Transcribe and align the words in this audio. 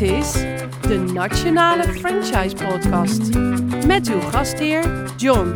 Dit 0.00 0.10
is 0.10 0.32
de 0.80 1.10
Nationale 1.12 1.82
Franchise 1.82 2.56
Podcast 2.56 3.34
met 3.86 4.08
uw 4.08 4.20
gastheer 4.20 5.12
John. 5.16 5.54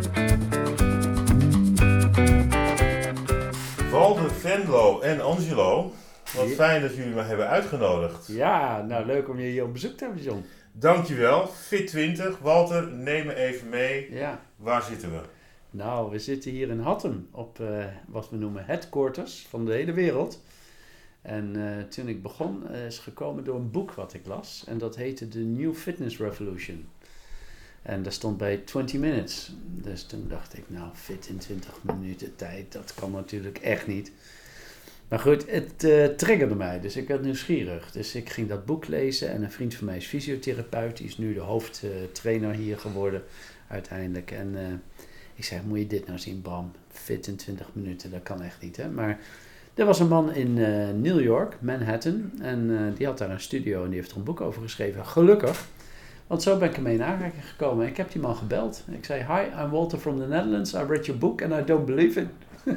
Walter, 3.91 4.31
Venlo 4.31 4.99
en 4.99 5.21
Angelo, 5.21 5.91
wat 6.35 6.47
fijn 6.47 6.81
dat 6.81 6.95
jullie 6.95 7.13
me 7.13 7.21
hebben 7.21 7.47
uitgenodigd. 7.47 8.27
Ja, 8.27 8.81
nou 8.81 9.05
leuk 9.05 9.29
om 9.29 9.39
je 9.39 9.47
hier 9.47 9.63
op 9.63 9.73
bezoek 9.73 9.97
te 9.97 10.03
hebben, 10.03 10.23
John. 10.23 10.45
Dankjewel. 10.71 11.49
Fit20. 11.49 12.41
Walter, 12.41 12.87
neem 12.91 13.25
me 13.25 13.35
even 13.35 13.69
mee. 13.69 14.13
Ja. 14.13 14.41
Waar 14.55 14.83
zitten 14.83 15.11
we? 15.11 15.19
Nou, 15.69 16.11
we 16.11 16.19
zitten 16.19 16.51
hier 16.51 16.69
in 16.69 16.79
Hattem 16.79 17.27
op 17.31 17.59
eh, 17.59 17.85
wat 18.07 18.29
we 18.29 18.35
noemen 18.35 18.65
headquarters 18.65 19.45
van 19.49 19.65
de 19.65 19.71
hele 19.71 19.93
wereld. 19.93 20.41
En 21.25 21.55
eh, 21.55 21.83
toen 21.83 22.07
ik 22.07 22.21
begon, 22.21 22.67
eh, 22.67 22.85
is 22.85 22.99
gekomen 22.99 23.43
door 23.43 23.55
een 23.55 23.71
boek 23.71 23.91
wat 23.91 24.13
ik 24.13 24.25
las. 24.25 24.63
En 24.67 24.77
dat 24.77 24.95
heette 24.95 25.27
The 25.27 25.39
New 25.39 25.73
Fitness 25.73 26.17
Revolution. 26.17 26.85
En 27.81 28.03
daar 28.03 28.11
stond 28.11 28.37
bij 28.37 28.57
20 28.57 28.99
minutes. 28.99 29.51
Dus 29.65 30.03
toen 30.03 30.27
dacht 30.27 30.57
ik, 30.57 30.63
nou, 30.67 30.89
fit 30.93 31.27
in 31.27 31.37
20 31.37 31.83
minuten 31.83 32.35
tijd, 32.35 32.71
dat 32.71 32.93
kan 32.93 33.11
natuurlijk 33.11 33.57
echt 33.57 33.87
niet. 33.87 34.11
Maar 35.07 35.19
goed, 35.19 35.51
het 35.51 35.83
uh, 35.83 36.05
triggerde 36.05 36.55
mij, 36.55 36.79
dus 36.79 36.95
ik 36.95 37.07
werd 37.07 37.21
nieuwsgierig. 37.21 37.91
Dus 37.91 38.15
ik 38.15 38.29
ging 38.29 38.49
dat 38.49 38.65
boek 38.65 38.87
lezen 38.87 39.29
en 39.29 39.43
een 39.43 39.51
vriend 39.51 39.75
van 39.75 39.85
mij 39.85 39.97
is 39.97 40.05
fysiotherapeut. 40.05 40.97
Die 40.97 41.07
is 41.07 41.17
nu 41.17 41.33
de 41.33 41.39
hoofdtrainer 41.39 42.53
hier 42.53 42.77
geworden 42.77 43.23
uiteindelijk. 43.67 44.31
En 44.31 44.81
ik 45.35 45.43
zei, 45.43 45.61
moet 45.65 45.79
je 45.79 45.87
dit 45.87 46.07
nou 46.07 46.19
zien, 46.19 46.41
Bram? 46.41 46.71
Fit 46.91 47.27
in 47.27 47.35
20 47.35 47.69
minuten, 47.73 48.11
dat 48.11 48.23
kan 48.23 48.41
echt 48.41 48.61
niet, 48.61 48.77
hè? 48.77 48.89
Maar 48.89 49.19
er 49.75 49.85
was 49.85 49.99
een 49.99 50.07
man 50.07 50.33
in 50.33 50.57
uh, 50.57 50.89
New 51.01 51.21
York, 51.21 51.57
Manhattan, 51.59 52.31
en 52.41 52.69
uh, 52.69 52.79
die 52.97 53.05
had 53.05 53.17
daar 53.17 53.29
een 53.29 53.39
studio 53.39 53.83
en 53.83 53.89
die 53.89 53.99
heeft 53.99 54.11
er 54.11 54.17
een 54.17 54.23
boek 54.23 54.41
over 54.41 54.61
geschreven. 54.61 55.05
Gelukkig, 55.05 55.67
want 56.27 56.43
zo 56.43 56.57
ben 56.57 56.69
ik 56.69 56.75
ermee 56.75 56.93
in 56.93 57.03
aanraking 57.03 57.45
gekomen. 57.45 57.87
Ik 57.87 57.97
heb 57.97 58.11
die 58.11 58.21
man 58.21 58.35
gebeld. 58.35 58.83
Ik 58.91 59.05
zei, 59.05 59.19
hi, 59.19 59.61
I'm 59.63 59.69
Walter 59.69 59.97
from 59.97 60.19
the 60.19 60.27
Netherlands. 60.27 60.73
I 60.73 60.77
read 60.77 61.05
your 61.05 61.19
book 61.19 61.41
and 61.41 61.53
I 61.53 61.63
don't 61.65 61.85
believe 61.85 62.19
it. 62.19 62.27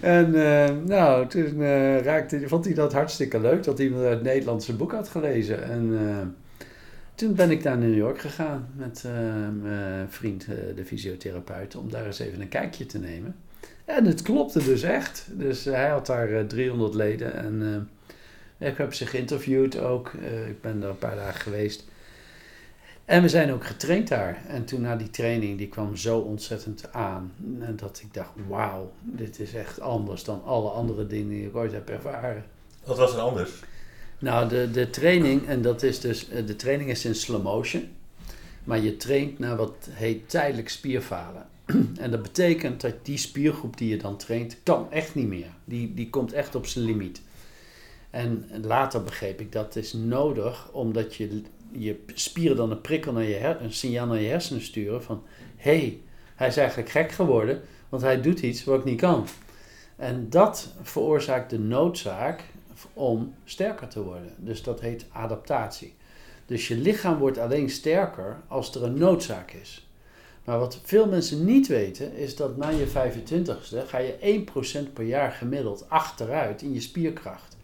en 0.00 0.34
uh, 0.34 0.68
nou, 0.84 1.26
toen 1.26 1.62
raakte, 1.98 2.48
vond 2.48 2.64
hij 2.64 2.74
dat 2.74 2.92
hartstikke 2.92 3.40
leuk 3.40 3.62
dat 3.62 3.78
iemand 3.78 4.04
het 4.04 4.22
Nederlandse 4.22 4.76
boek 4.76 4.92
had 4.92 5.08
gelezen. 5.08 5.64
En 5.64 6.36
toen 7.14 7.34
ben 7.34 7.50
ik 7.50 7.62
naar 7.62 7.78
New 7.78 7.96
York 7.96 8.18
gegaan 8.18 8.66
met 8.76 9.04
mijn 9.62 10.06
vriend, 10.08 10.46
de 10.76 10.84
fysiotherapeut, 10.84 11.76
om 11.76 11.90
daar 11.90 12.06
eens 12.06 12.18
even 12.18 12.40
een 12.40 12.48
kijkje 12.48 12.86
te 12.86 12.98
nemen. 12.98 13.34
En 13.84 14.04
het 14.04 14.22
klopte 14.22 14.64
dus 14.64 14.82
echt. 14.82 15.26
Dus 15.30 15.64
hij 15.64 15.88
had 15.88 16.06
daar 16.06 16.30
uh, 16.30 16.40
300 16.40 16.94
leden 16.94 17.34
en 17.34 17.88
uh, 18.60 18.68
ik 18.68 18.76
heb 18.76 18.94
ze 18.94 19.06
geïnterviewd 19.06 19.78
ook. 19.78 20.12
Ik 20.48 20.60
ben 20.60 20.80
daar 20.80 20.90
een 20.90 20.98
paar 20.98 21.16
dagen 21.16 21.40
geweest. 21.40 21.84
En 23.04 23.22
we 23.22 23.28
zijn 23.28 23.52
ook 23.52 23.64
getraind 23.64 24.08
daar. 24.08 24.42
En 24.48 24.64
toen 24.64 24.80
na 24.80 24.96
die 24.96 25.10
training, 25.10 25.58
die 25.58 25.68
kwam 25.68 25.96
zo 25.96 26.18
ontzettend 26.18 26.92
aan. 26.92 27.32
En 27.60 27.76
dat 27.76 28.00
ik 28.04 28.14
dacht, 28.14 28.30
wauw, 28.48 28.92
dit 29.00 29.38
is 29.38 29.54
echt 29.54 29.80
anders 29.80 30.24
dan 30.24 30.44
alle 30.44 30.68
andere 30.68 31.06
dingen 31.06 31.28
die 31.28 31.46
ik 31.46 31.56
ooit 31.56 31.72
heb 31.72 31.88
ervaren. 31.88 32.44
Wat 32.84 32.98
was 32.98 33.14
er 33.14 33.20
anders? 33.20 33.50
Nou, 34.18 34.48
de, 34.48 34.70
de 34.70 34.90
training, 34.90 35.46
en 35.46 35.62
dat 35.62 35.82
is 35.82 36.00
dus, 36.00 36.28
de 36.28 36.56
training 36.56 36.90
is 36.90 37.04
in 37.04 37.14
slow 37.14 37.42
motion. 37.42 37.88
Maar 38.64 38.78
je 38.78 38.96
traint 38.96 39.38
naar 39.38 39.56
wat 39.56 39.88
heet 39.90 40.28
tijdelijk 40.28 40.68
spierfalen. 40.68 41.46
En 41.98 42.10
dat 42.10 42.22
betekent 42.22 42.80
dat 42.80 42.94
die 43.02 43.16
spiergroep 43.16 43.76
die 43.76 43.88
je 43.88 43.96
dan 43.96 44.16
traint, 44.16 44.56
kan 44.62 44.92
echt 44.92 45.14
niet 45.14 45.28
meer. 45.28 45.50
Die, 45.64 45.94
die 45.94 46.10
komt 46.10 46.32
echt 46.32 46.54
op 46.54 46.66
zijn 46.66 46.84
limiet. 46.84 47.22
En 48.10 48.48
later 48.62 49.02
begreep 49.02 49.40
ik 49.40 49.52
dat 49.52 49.76
is 49.76 49.92
nodig 49.92 50.68
omdat 50.72 51.14
je, 51.14 51.42
je 51.72 52.02
spieren 52.14 52.56
dan 52.56 52.70
een 52.70 52.80
prikkel 52.80 53.12
naar 53.12 53.22
je 53.22 53.34
her, 53.34 53.62
een 53.62 53.72
signaal 53.72 54.06
naar 54.06 54.20
je 54.20 54.28
hersenen 54.28 54.62
sturen 54.62 55.02
van 55.02 55.22
hé, 55.56 55.78
hey, 55.78 56.00
hij 56.34 56.48
is 56.48 56.56
eigenlijk 56.56 56.88
gek 56.88 57.12
geworden, 57.12 57.62
want 57.88 58.02
hij 58.02 58.20
doet 58.20 58.40
iets 58.40 58.64
wat 58.64 58.78
ik 58.78 58.84
niet 58.84 59.00
kan. 59.00 59.26
En 59.96 60.30
dat 60.30 60.74
veroorzaakt 60.82 61.50
de 61.50 61.58
noodzaak 61.58 62.44
om 62.92 63.34
sterker 63.44 63.88
te 63.88 64.02
worden. 64.02 64.32
Dus 64.36 64.62
dat 64.62 64.80
heet 64.80 65.06
adaptatie. 65.12 65.94
Dus 66.46 66.68
je 66.68 66.76
lichaam 66.76 67.18
wordt 67.18 67.38
alleen 67.38 67.70
sterker 67.70 68.40
als 68.48 68.74
er 68.74 68.82
een 68.82 68.98
noodzaak 68.98 69.50
is. 69.50 69.83
Maar 70.44 70.58
wat 70.58 70.80
veel 70.82 71.06
mensen 71.06 71.44
niet 71.44 71.66
weten, 71.66 72.14
is 72.14 72.36
dat 72.36 72.56
na 72.56 72.68
je 72.68 72.86
25ste 72.86 73.86
ga 73.86 73.98
je 73.98 74.42
1% 74.88 74.92
per 74.92 75.04
jaar 75.04 75.32
gemiddeld 75.32 75.88
achteruit 75.88 76.62
in 76.62 76.72
je 76.72 76.80
spierkracht. 76.80 77.56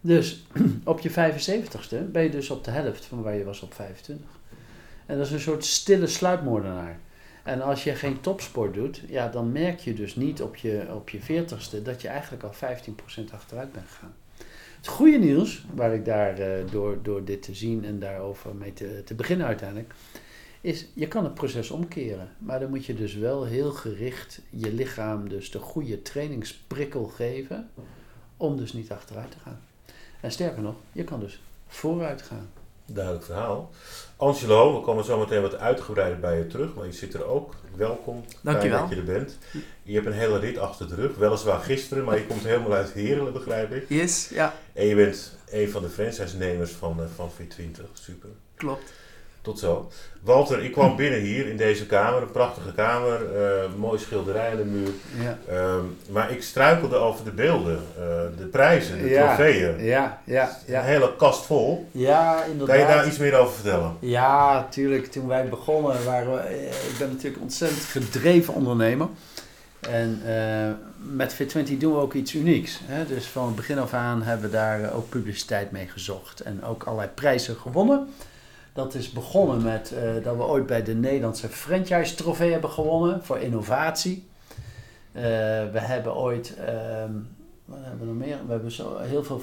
Dus 0.00 0.46
op 0.84 1.00
je 1.00 1.10
75ste 1.10 2.10
ben 2.12 2.22
je 2.22 2.30
dus 2.30 2.50
op 2.50 2.64
de 2.64 2.70
helft 2.70 3.04
van 3.04 3.22
waar 3.22 3.36
je 3.36 3.44
was 3.44 3.60
op 3.60 3.74
25. 3.74 4.26
En 5.06 5.16
dat 5.16 5.26
is 5.26 5.32
een 5.32 5.40
soort 5.40 5.64
stille 5.64 6.06
sluipmoordenaar. 6.06 6.98
En 7.42 7.60
als 7.60 7.84
je 7.84 7.94
geen 7.94 8.20
topsport 8.20 8.74
doet, 8.74 9.02
ja, 9.08 9.28
dan 9.28 9.52
merk 9.52 9.80
je 9.80 9.94
dus 9.94 10.16
niet 10.16 10.42
op 10.42 10.56
je, 10.56 10.86
op 10.94 11.08
je 11.08 11.20
40ste 11.20 11.82
dat 11.82 12.02
je 12.02 12.08
eigenlijk 12.08 12.42
al 12.42 12.54
15% 12.54 13.32
achteruit 13.32 13.72
bent 13.72 13.86
gegaan. 13.88 14.14
Het 14.76 14.86
goede 14.86 15.18
nieuws, 15.18 15.64
waar 15.74 15.94
ik 15.94 16.04
daar 16.04 16.40
uh, 16.40 16.46
door, 16.70 16.98
door 17.02 17.24
dit 17.24 17.42
te 17.42 17.54
zien 17.54 17.84
en 17.84 17.98
daarover 17.98 18.54
mee 18.54 18.72
te, 18.72 19.02
te 19.04 19.14
beginnen 19.14 19.46
uiteindelijk, 19.46 19.94
is 20.64 20.86
je 20.94 21.08
kan 21.08 21.24
het 21.24 21.34
proces 21.34 21.70
omkeren. 21.70 22.28
Maar 22.38 22.60
dan 22.60 22.70
moet 22.70 22.86
je 22.86 22.94
dus 22.94 23.14
wel 23.14 23.44
heel 23.44 23.70
gericht 23.70 24.40
je 24.50 24.72
lichaam 24.72 25.28
dus 25.28 25.50
de 25.50 25.58
goede 25.58 26.02
trainingsprikkel 26.02 27.04
geven 27.04 27.70
om 28.36 28.56
dus 28.56 28.72
niet 28.72 28.90
achteruit 28.90 29.30
te 29.30 29.36
gaan. 29.42 29.60
En 30.20 30.32
sterker 30.32 30.62
nog, 30.62 30.74
je 30.92 31.04
kan 31.04 31.20
dus 31.20 31.42
vooruit 31.66 32.22
gaan. 32.22 32.50
Duidelijk 32.86 33.24
verhaal. 33.24 33.70
Angelo, 34.16 34.78
we 34.78 34.84
komen 34.84 35.04
zo 35.04 35.18
meteen 35.18 35.42
wat 35.42 35.58
uitgebreider 35.58 36.20
bij 36.20 36.38
je 36.38 36.46
terug, 36.46 36.74
maar 36.74 36.86
je 36.86 36.92
zit 36.92 37.14
er 37.14 37.24
ook. 37.24 37.54
Welkom. 37.76 38.24
Dankjewel. 38.40 38.78
Fijn 38.78 38.88
dat 38.88 39.06
je 39.06 39.12
er 39.12 39.18
bent. 39.18 39.38
Je 39.82 39.94
hebt 39.94 40.06
een 40.06 40.12
hele 40.12 40.38
rit 40.38 40.58
achter 40.58 40.88
de 40.88 40.94
rug, 40.94 41.16
weliswaar 41.16 41.60
gisteren, 41.60 42.04
maar 42.04 42.18
je 42.18 42.26
komt 42.26 42.44
helemaal 42.44 42.72
uit 42.72 42.92
Herelen, 42.92 43.32
begrijp 43.32 43.72
ik. 43.72 43.88
Yes, 43.88 44.28
ja. 44.28 44.54
En 44.72 44.86
je 44.86 44.94
bent 44.94 45.36
een 45.50 45.70
van 45.70 45.82
de 45.82 45.88
franchise-nemers 45.88 46.70
van, 46.70 47.00
van 47.14 47.30
V20. 47.30 47.82
Super. 47.92 48.30
Klopt. 48.54 48.92
Tot 49.44 49.58
zo. 49.58 49.90
Walter, 50.22 50.64
ik 50.64 50.72
kwam 50.72 50.96
binnen 50.96 51.20
hier 51.20 51.46
in 51.48 51.56
deze 51.56 51.86
kamer, 51.86 52.22
een 52.22 52.30
prachtige 52.30 52.72
kamer, 52.72 53.20
uh, 53.20 53.74
mooi 53.76 53.98
schilderij 53.98 54.50
aan 54.50 54.56
de 54.56 54.64
muur. 54.64 54.88
Ja. 55.22 55.38
Uh, 55.52 55.74
maar 56.10 56.30
ik 56.30 56.42
struikelde 56.42 56.96
over 56.96 57.24
de 57.24 57.30
beelden, 57.30 57.82
uh, 57.98 58.04
de 58.38 58.46
prijzen, 58.46 59.02
de 59.02 59.08
ja, 59.08 59.26
trofeeën. 59.26 59.84
Ja, 59.84 60.20
ja, 60.24 60.58
ja. 60.66 60.78
Een 60.78 60.84
hele 60.84 61.16
kast 61.16 61.46
vol. 61.46 61.88
Ja, 61.92 62.44
inderdaad. 62.44 62.76
Kan 62.76 62.78
je 62.78 62.94
daar 62.94 63.06
iets 63.06 63.18
meer 63.18 63.34
over 63.34 63.54
vertellen? 63.54 63.96
Ja, 63.98 64.66
tuurlijk. 64.70 65.06
Toen 65.06 65.26
wij 65.26 65.48
begonnen 65.48 66.04
waren 66.04 66.32
we, 66.32 66.68
ik 66.90 66.98
ben 66.98 67.08
natuurlijk 67.08 67.42
ontzettend 67.42 67.84
gedreven 67.84 68.54
ondernemer. 68.54 69.08
En 69.80 70.22
uh, 70.26 70.70
met 71.16 71.34
Fit20 71.34 71.78
doen 71.78 71.92
we 71.92 72.00
ook 72.00 72.14
iets 72.14 72.34
unieks. 72.34 72.80
Hè? 72.84 73.06
Dus 73.06 73.26
van 73.26 73.46
het 73.46 73.56
begin 73.56 73.78
af 73.78 73.92
aan 73.92 74.22
hebben 74.22 74.50
we 74.50 74.56
daar 74.56 74.92
ook 74.92 75.08
publiciteit 75.08 75.70
mee 75.70 75.88
gezocht 75.88 76.40
en 76.40 76.64
ook 76.64 76.84
allerlei 76.84 77.08
prijzen 77.14 77.56
gewonnen. 77.56 78.08
Dat 78.74 78.94
is 78.94 79.12
begonnen 79.12 79.62
met 79.62 79.92
uh, 79.92 80.24
dat 80.24 80.36
we 80.36 80.42
ooit 80.42 80.66
bij 80.66 80.82
de 80.82 80.94
Nederlandse 80.94 81.48
Franchise 81.48 82.14
Trofee 82.14 82.52
hebben 82.52 82.70
gewonnen 82.70 83.24
voor 83.24 83.38
innovatie. 83.38 84.26
Uh, 85.12 85.22
we 85.72 85.78
hebben 85.78 86.14
ooit, 86.14 86.56
uh, 86.58 86.66
wat 87.64 87.78
hebben 87.82 88.06
nog 88.06 88.16
meer? 88.16 88.38
We 88.46 88.52
hebben 88.52 88.70
zo 88.70 88.98
heel 88.98 89.24
veel 89.24 89.40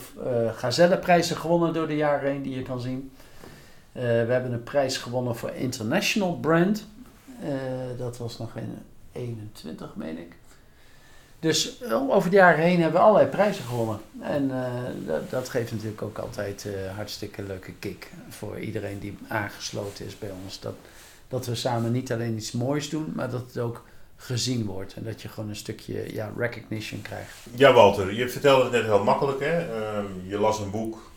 gazelleprijzen 0.56 1.38
gewonnen 1.38 1.74
door 1.74 1.88
de 1.88 1.96
jaren 1.96 2.32
heen 2.32 2.42
die 2.42 2.56
je 2.56 2.62
kan 2.62 2.82
zien. 2.82 3.12
we 3.92 4.00
hebben 4.02 4.52
een 4.52 4.64
prijs 4.64 4.98
gewonnen 4.98 5.36
voor 5.36 5.52
International 5.52 6.40
Brand. 6.40 6.86
dat 7.98 8.18
was 8.18 8.38
nog 8.38 8.56
in 8.56 8.78
21, 9.12 9.96
meen 9.96 10.18
ik. 10.18 10.36
Dus 11.42 11.84
over 12.10 12.30
de 12.30 12.36
jaren 12.36 12.64
heen 12.64 12.82
hebben 12.82 13.00
we 13.02 13.06
allerlei 13.08 13.30
prijzen 13.30 13.64
gewonnen. 13.64 14.00
En 14.22 14.44
uh, 14.50 14.64
dat, 15.08 15.30
dat, 15.30 15.50
geeft 15.50 15.72
natuurlijk 15.72 16.02
ook 16.02 16.18
altijd 16.18 16.66
uh, 16.68 16.74
hartstikke 16.96 17.44
leuke 17.44 17.72
kick 17.80 18.10
voor 18.30 18.60
iedereen 18.60 19.00
die 19.00 19.18
aangesloten 19.28 20.06
is 20.06 20.18
bij 20.20 20.30
ons. 20.44 20.60
Dat, 20.60 20.74
dat 21.28 21.46
we 21.46 21.56
samen 21.56 21.92
niet 21.92 22.12
alleen 22.12 22.36
iets 22.36 22.52
moois 22.52 22.90
doen, 22.90 23.12
maar 23.16 23.30
dat 23.30 23.42
het 23.48 23.58
ook 23.58 23.84
gezien 24.18 24.66
wordt. 24.66 24.94
En 24.94 25.04
dat 25.04 25.22
je 25.22 25.28
gewoon 25.28 25.50
een 25.50 25.56
stukje 25.56 26.14
ja, 26.14 26.32
recognition 26.38 27.02
krijgt. 27.02 27.34
Ja, 27.56 27.74
Walter, 27.74 28.14
je 28.14 28.30
vertelde 28.30 28.64
het 28.64 28.72
net 28.72 28.84
heel 28.84 29.04
makkelijk. 29.04 29.40
Hè? 29.40 29.60
Uh, 29.80 30.04
je 30.28 30.38
las 30.40 30.60
een 30.60 30.72
boek, 30.72 31.12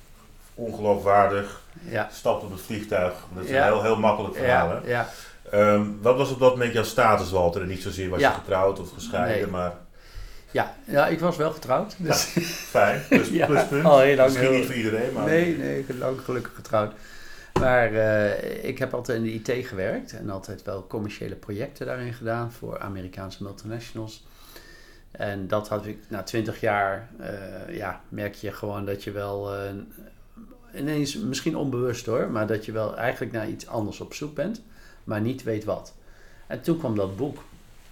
ongeloofwaardig. 0.54 1.60
Ja. 1.88 2.08
Stapt 2.12 2.42
op 2.42 2.50
het 2.50 2.60
vliegtuig. 2.60 3.14
Dat 3.34 3.44
is 3.44 3.50
Ja. 3.50 3.66
een 3.66 3.72
heel, 3.72 3.82
heel 3.82 3.98
makkelijk 3.98 4.36
verhaal. 4.36 4.68
Ja, 4.68 4.80
Hè? 4.82 4.88
ja. 4.90 5.08
Ehm, 5.50 5.86
wat 6.00 6.16
was 6.16 6.30
op 6.30 6.38
dat 6.38 6.50
moment 6.50 6.72
jouw 6.72 6.82
status, 6.82 7.30
Walter? 7.30 7.62
En 7.62 7.68
niet 7.68 7.82
zozeer 7.82 8.08
was 8.08 8.20
je 8.20 8.26
getrouwd 8.26 8.80
of 8.80 8.90
gescheiden, 8.92 9.42
Nee. 9.42 9.50
maar 9.50 9.72
Ja, 10.54 10.74
ja, 10.84 11.06
ik 11.06 11.20
was 11.20 11.36
wel 11.36 11.50
getrouwd. 11.50 11.94
Dus 11.98 12.22
fijn. 12.46 13.02
Plus, 13.08 13.28
Ja, 13.28 13.46
pluspunt. 13.46 13.84
al 13.84 13.98
heel 14.00 14.16
lang 14.16 14.28
Misschien 14.28 14.48
heel- 14.48 14.58
niet 14.58 14.66
voor 14.66 14.74
iedereen, 14.76 15.12
maar... 15.12 15.24
Nee, 15.24 15.56
nee, 15.58 15.78
ik 15.78 15.86
ben 15.86 15.98
lang 15.98 16.20
gelukkig 16.20 16.54
getrouwd. 16.54 16.92
Maar 17.60 17.92
eh, 17.94 18.64
ik 18.64 18.78
heb 18.78 18.94
altijd 18.94 19.18
in 19.18 19.24
de 19.24 19.52
IT 19.52 19.66
gewerkt 19.66 20.12
en 20.12 20.30
altijd 20.30 20.62
wel 20.62 20.86
commerciële 20.86 21.34
projecten 21.34 21.86
daarin 21.86 22.12
gedaan 22.14 22.52
voor 22.52 22.78
Amerikaanse 22.78 23.42
multinationals. 23.42 24.26
En 25.10 25.48
dat 25.48 25.68
had 25.68 25.86
ik 25.86 25.98
na 26.08 26.22
twintig 26.22 26.60
jaar, 26.60 27.08
eh, 27.20 27.76
ja, 27.76 28.00
merk 28.08 28.34
je 28.34 28.52
gewoon 28.52 28.84
dat 28.86 29.04
je 29.04 29.10
wel 29.10 29.54
eh, 29.54 29.60
ineens, 30.80 31.16
misschien 31.16 31.56
onbewust 31.56 32.06
hoor, 32.06 32.30
maar 32.30 32.46
dat 32.46 32.64
je 32.64 32.72
wel 32.72 32.96
eigenlijk 32.96 33.32
naar 33.32 33.48
iets 33.48 33.66
anders 33.66 34.00
op 34.00 34.14
zoek 34.14 34.34
bent, 34.34 34.62
maar 35.04 35.20
niet 35.20 35.42
weet 35.42 35.64
wat. 35.64 35.94
En 36.46 36.60
toen 36.60 36.78
kwam 36.78 36.96
dat 36.96 37.16
boek. 37.16 37.38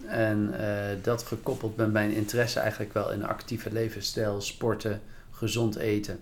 En 0.07 0.59
eh, 0.59 0.97
dat 1.01 1.23
gekoppeld 1.23 1.75
met 1.75 1.91
mijn 1.91 2.11
interesse 2.11 2.59
eigenlijk 2.59 2.93
wel 2.93 3.11
in 3.11 3.25
actieve 3.25 3.71
levensstijl, 3.71 4.41
sporten, 4.41 5.01
gezond 5.31 5.75
eten, 5.75 6.19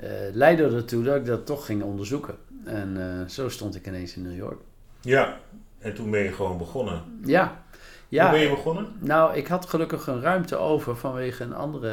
uh, 0.00 0.08
leidde 0.32 0.74
ertoe 0.74 1.04
dat 1.04 1.16
ik 1.16 1.26
dat 1.26 1.46
toch 1.46 1.66
ging 1.66 1.82
onderzoeken. 1.82 2.34
En 2.64 2.96
uh, 2.96 3.28
zo 3.28 3.48
stond 3.48 3.74
ik 3.74 3.86
ineens 3.86 4.16
in 4.16 4.22
New 4.22 4.36
York. 4.36 4.60
Ja, 5.00 5.38
en 5.78 5.94
toen 5.94 6.10
ben 6.10 6.22
je 6.22 6.32
gewoon 6.32 6.58
begonnen. 6.58 7.02
Ja. 7.24 7.62
ja. 8.08 8.22
Hoe 8.22 8.32
ben 8.32 8.40
je 8.40 8.54
begonnen? 8.54 8.86
Nou, 8.98 9.36
ik 9.36 9.46
had 9.46 9.66
gelukkig 9.66 10.06
een 10.06 10.20
ruimte 10.20 10.56
over 10.56 10.96
vanwege 10.96 11.44
een 11.44 11.54
andere, 11.54 11.90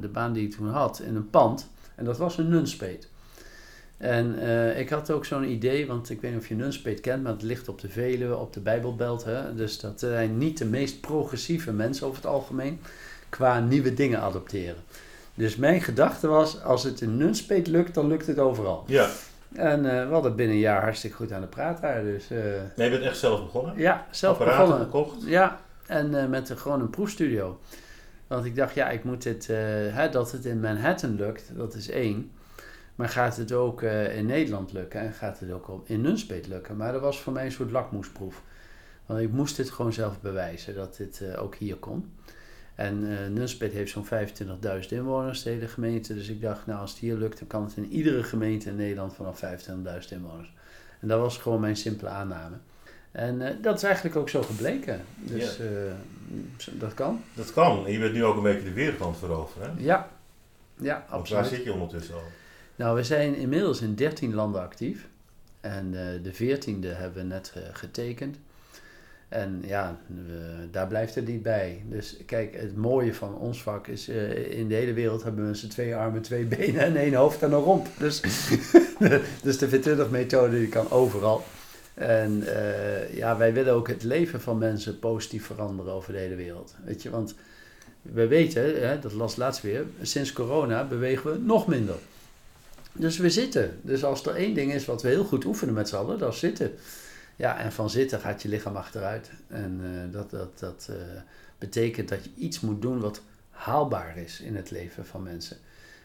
de 0.00 0.08
baan 0.08 0.32
die 0.32 0.46
ik 0.46 0.54
toen 0.54 0.68
had, 0.68 1.00
in 1.00 1.16
een 1.16 1.30
pand. 1.30 1.70
En 1.94 2.04
dat 2.04 2.18
was 2.18 2.38
een 2.38 2.48
nunspeet. 2.48 3.08
En 3.96 4.34
uh, 4.38 4.78
ik 4.78 4.90
had 4.90 5.10
ook 5.10 5.24
zo'n 5.24 5.50
idee, 5.50 5.86
want 5.86 6.10
ik 6.10 6.20
weet 6.20 6.30
niet 6.30 6.40
of 6.40 6.48
je 6.48 6.54
Nunspeet 6.54 7.00
kent, 7.00 7.22
maar 7.22 7.32
het 7.32 7.42
ligt 7.42 7.68
op 7.68 7.80
de 7.80 7.88
Veluwe, 7.88 8.36
op 8.36 8.52
de 8.52 8.60
Bijbelbelt. 8.60 9.24
Hè? 9.24 9.54
Dus 9.54 9.80
dat 9.80 10.00
zijn 10.00 10.38
niet 10.38 10.58
de 10.58 10.64
meest 10.64 11.00
progressieve 11.00 11.72
mensen 11.72 12.06
over 12.06 12.22
het 12.22 12.30
algemeen 12.30 12.80
qua 13.28 13.60
nieuwe 13.60 13.94
dingen 13.94 14.20
adopteren. 14.20 14.82
Dus 15.34 15.56
mijn 15.56 15.80
gedachte 15.80 16.26
was, 16.26 16.62
als 16.62 16.82
het 16.82 17.00
in 17.00 17.16
Nunspeet 17.16 17.66
lukt, 17.66 17.94
dan 17.94 18.06
lukt 18.06 18.26
het 18.26 18.38
overal. 18.38 18.84
Ja. 18.86 19.08
En 19.52 19.84
uh, 19.84 20.06
we 20.06 20.12
hadden 20.12 20.36
binnen 20.36 20.54
een 20.54 20.60
jaar 20.60 20.82
hartstikke 20.82 21.16
goed 21.16 21.32
aan 21.32 21.40
de 21.40 21.46
praat 21.46 21.80
daar. 21.80 22.02
Dus, 22.02 22.30
uh, 22.30 22.38
nee, 22.76 22.90
je 22.90 22.96
bent 22.96 23.02
echt 23.02 23.16
zelf 23.18 23.42
begonnen? 23.42 23.74
Ja, 23.76 24.06
zelf 24.10 24.38
Apparaten 24.38 24.64
begonnen. 24.64 24.86
gekocht? 24.86 25.16
Ja, 25.26 25.60
en 25.86 26.30
met 26.30 26.52
gewoon 26.56 26.80
een 26.80 26.90
proefstudio. 26.90 27.58
Want 28.26 28.44
ik 28.44 28.56
dacht, 28.56 28.74
ja, 28.74 28.90
ik 28.90 29.04
moet 29.04 29.22
dit, 29.22 29.46
hè, 29.46 30.08
dat 30.08 30.32
het 30.32 30.44
in 30.44 30.60
Manhattan 30.60 31.16
lukt, 31.16 31.50
dat 31.56 31.74
is 31.74 31.90
één. 31.90 32.30
Maar 32.96 33.08
gaat 33.08 33.36
het 33.36 33.52
ook 33.52 33.82
uh, 33.82 34.16
in 34.16 34.26
Nederland 34.26 34.72
lukken 34.72 35.00
en 35.00 35.12
gaat 35.12 35.40
het 35.40 35.50
ook 35.50 35.82
in 35.84 36.00
Nunspeet 36.00 36.46
lukken? 36.46 36.76
Maar 36.76 36.92
dat 36.92 37.00
was 37.00 37.20
voor 37.20 37.32
mij 37.32 37.44
een 37.44 37.52
soort 37.52 37.70
lakmoesproef. 37.70 38.42
Want 39.06 39.20
ik 39.20 39.32
moest 39.32 39.56
dit 39.56 39.70
gewoon 39.70 39.92
zelf 39.92 40.20
bewijzen 40.20 40.74
dat 40.74 40.96
dit 40.96 41.20
uh, 41.22 41.42
ook 41.42 41.54
hier 41.54 41.76
kon. 41.76 42.12
En 42.74 43.04
uh, 43.04 43.26
Nunspeet 43.28 43.72
heeft 43.72 43.90
zo'n 43.90 44.06
25.000 44.06 44.88
inwoners, 44.88 45.42
de 45.42 45.50
hele 45.50 45.68
gemeente. 45.68 46.14
Dus 46.14 46.28
ik 46.28 46.40
dacht, 46.40 46.66
nou 46.66 46.80
als 46.80 46.90
het 46.90 47.00
hier 47.00 47.16
lukt, 47.16 47.38
dan 47.38 47.48
kan 47.48 47.64
het 47.64 47.76
in 47.76 47.92
iedere 47.92 48.22
gemeente 48.22 48.68
in 48.68 48.76
Nederland 48.76 49.14
vanaf 49.14 49.42
25.000 49.44 50.08
inwoners. 50.08 50.54
En 51.00 51.08
dat 51.08 51.20
was 51.20 51.38
gewoon 51.38 51.60
mijn 51.60 51.76
simpele 51.76 52.10
aanname. 52.10 52.56
En 53.12 53.58
dat 53.62 53.76
is 53.76 53.82
eigenlijk 53.82 54.16
ook 54.16 54.28
zo 54.28 54.42
gebleken. 54.42 55.04
Dus 55.16 55.56
ja. 55.56 56.72
dat 56.72 56.94
kan. 56.94 57.22
Dat 57.34 57.52
kan. 57.52 57.86
En 57.86 57.92
je 57.92 57.98
bent 57.98 58.12
nu 58.12 58.24
ook 58.24 58.36
een 58.36 58.42
beetje 58.42 58.72
de 58.72 58.80
het 58.80 59.16
veroveren, 59.18 59.74
hè? 59.76 59.84
Ja. 59.84 60.08
Ja, 60.78 60.94
Want 60.94 61.10
absoluut. 61.10 61.42
waar 61.42 61.54
zit 61.54 61.64
je 61.64 61.72
ondertussen 61.72 62.14
al? 62.14 62.22
Nou, 62.76 62.96
we 62.96 63.02
zijn 63.02 63.34
inmiddels 63.34 63.80
in 63.80 63.94
13 63.94 64.34
landen 64.34 64.60
actief. 64.60 65.08
En 65.60 65.86
uh, 65.86 66.00
de 66.22 66.34
14e 66.34 66.96
hebben 66.96 67.22
we 67.22 67.28
net 67.28 67.52
uh, 67.56 67.62
getekend. 67.72 68.36
En 69.28 69.62
ja, 69.64 69.98
daar 70.70 70.86
blijft 70.86 71.14
het 71.14 71.26
niet 71.26 71.42
bij. 71.42 71.82
Dus 71.88 72.16
kijk, 72.26 72.56
het 72.60 72.76
mooie 72.76 73.14
van 73.14 73.34
ons 73.38 73.62
vak 73.62 73.86
is, 73.86 74.08
uh, 74.08 74.58
in 74.58 74.68
de 74.68 74.74
hele 74.74 74.92
wereld 74.92 75.22
hebben 75.22 75.44
mensen 75.44 75.68
twee 75.68 75.94
armen, 75.94 76.22
twee 76.22 76.44
benen 76.56 76.80
en 76.80 76.96
één 76.96 77.14
hoofd 77.14 77.42
en 77.42 77.52
een 77.52 77.58
romp. 77.58 77.86
Dus, 77.98 78.20
dus 79.42 79.58
de 79.58 79.68
V20-methode 79.68 80.58
die 80.58 80.68
kan 80.68 80.90
overal. 80.90 81.44
En 81.94 82.44
ja, 83.12 83.36
wij 83.36 83.52
willen 83.52 83.72
ook 83.72 83.88
het 83.88 84.02
leven 84.02 84.40
van 84.40 84.58
mensen 84.58 84.98
positief 84.98 85.46
veranderen 85.46 85.92
over 85.92 86.12
de 86.12 86.18
hele 86.18 86.34
wereld. 86.34 86.74
Weet 86.84 87.02
je, 87.02 87.10
want 87.10 87.34
we 88.02 88.26
weten, 88.26 88.88
hè, 88.88 88.98
dat 88.98 89.12
las 89.12 89.36
laatst 89.36 89.62
weer, 89.62 89.84
sinds 90.02 90.32
corona 90.32 90.84
bewegen 90.84 91.32
we 91.32 91.38
nog 91.38 91.66
minder. 91.66 91.96
Dus 92.98 93.18
we 93.18 93.30
zitten. 93.30 93.78
Dus 93.82 94.04
als 94.04 94.26
er 94.26 94.34
één 94.34 94.54
ding 94.54 94.72
is 94.72 94.84
wat 94.84 95.02
we 95.02 95.08
heel 95.08 95.24
goed 95.24 95.44
oefenen 95.44 95.74
met 95.74 95.88
z'n 95.88 95.96
allen, 95.96 96.18
dat 96.18 96.32
is 96.32 96.38
zitten. 96.38 96.72
Ja, 97.36 97.58
en 97.58 97.72
van 97.72 97.90
zitten 97.90 98.20
gaat 98.20 98.42
je 98.42 98.48
lichaam 98.48 98.76
achteruit. 98.76 99.30
En 99.46 99.80
uh, 99.82 100.12
dat, 100.12 100.30
dat, 100.30 100.58
dat 100.58 100.88
uh, 100.90 100.96
betekent 101.58 102.08
dat 102.08 102.24
je 102.24 102.30
iets 102.36 102.60
moet 102.60 102.82
doen 102.82 103.00
wat 103.00 103.22
haalbaar 103.50 104.16
is 104.16 104.40
in 104.40 104.56
het 104.56 104.70
leven 104.70 105.06
van 105.06 105.22
mensen. 105.22 105.56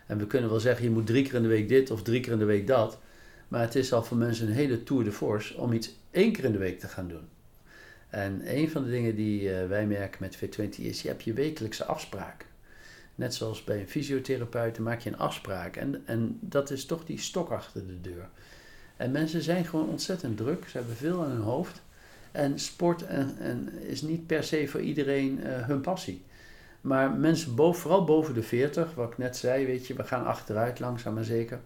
En 0.08 0.18
we 0.18 0.28
kunnen 0.28 0.50
wel 0.50 0.60
zeggen, 0.60 0.84
je 0.84 0.92
moet 0.92 1.08
drie 1.08 1.24
keer 1.24 1.34
in 1.34 1.42
de 1.42 1.48
week 1.48 1.70
dit 1.70 1.92
of 1.92 2.04
drie 2.04 2.20
keer 2.20 2.32
in 2.32 2.40
de 2.40 2.46
week 2.46 2.68
dat. 2.68 3.00
Maar 3.48 3.62
het 3.62 3.76
is 3.76 3.94
al 3.94 4.04
voor 4.04 4.18
mensen 4.18 4.48
een 4.48 4.54
hele 4.54 4.84
tour 4.84 5.04
de 5.04 5.12
force 5.12 5.58
om 5.58 5.74
iets 5.74 5.96
één 6.12 6.32
keer 6.32 6.44
in 6.44 6.52
de 6.52 6.58
week 6.58 6.80
te 6.80 6.88
gaan 6.88 7.08
doen. 7.08 7.28
En 8.10 8.42
een 8.58 8.70
van 8.70 8.84
de 8.84 8.90
dingen 8.90 9.16
die 9.16 9.42
uh, 9.42 9.68
wij 9.68 9.86
merken 9.88 10.18
met 10.20 10.38
Fit20 10.38 10.70
is, 10.80 11.02
je 11.02 11.08
hebt 11.08 11.24
je 11.24 11.34
wekelijkse 11.34 11.86
afspraak. 11.86 12.46
Net 13.22 13.36
zoals 13.36 13.64
bij 13.64 13.80
een 13.80 13.88
fysiotherapeut, 13.88 14.80
maak 14.80 15.00
je 15.00 15.10
een 15.10 15.18
afspraak. 15.18 15.76
En, 15.76 16.02
en 16.06 16.38
dat 16.40 16.72
is 16.72 16.86
toch 16.86 17.06
die 17.06 17.20
stok 17.20 17.50
achter 17.50 17.88
de 17.88 18.02
deur. 18.02 18.30
En 18.98 19.12
mensen 19.12 19.42
zijn 19.42 19.66
gewoon 19.66 19.90
ontzettend 19.90 20.38
druk. 20.38 20.68
Ze 20.68 20.78
hebben 20.78 20.96
veel 20.96 21.24
aan 21.24 21.30
hun 21.30 21.42
hoofd. 21.42 21.82
En 22.32 22.60
sport 22.60 23.06
en, 23.06 23.36
en 23.40 23.74
is 23.82 24.02
niet 24.02 24.28
per 24.28 24.44
se 24.44 24.68
voor 24.68 24.82
iedereen 24.82 25.40
uh, 25.40 25.68
hun 25.68 25.82
passie. 25.82 26.24
Maar 26.82 27.12
mensen, 27.12 27.56
boven, 27.56 27.82
vooral 27.82 28.04
boven 28.04 28.34
de 28.34 28.44
40, 28.44 28.94
wat 28.96 29.12
ik 29.12 29.18
net 29.18 29.38
zei, 29.38 29.66
weet 29.66 29.88
je, 29.88 29.94
we 29.94 30.04
gaan 30.04 30.26
achteruit 30.26 30.80
langzaam 30.80 31.14
maar 31.14 31.24
zeker. 31.24 31.60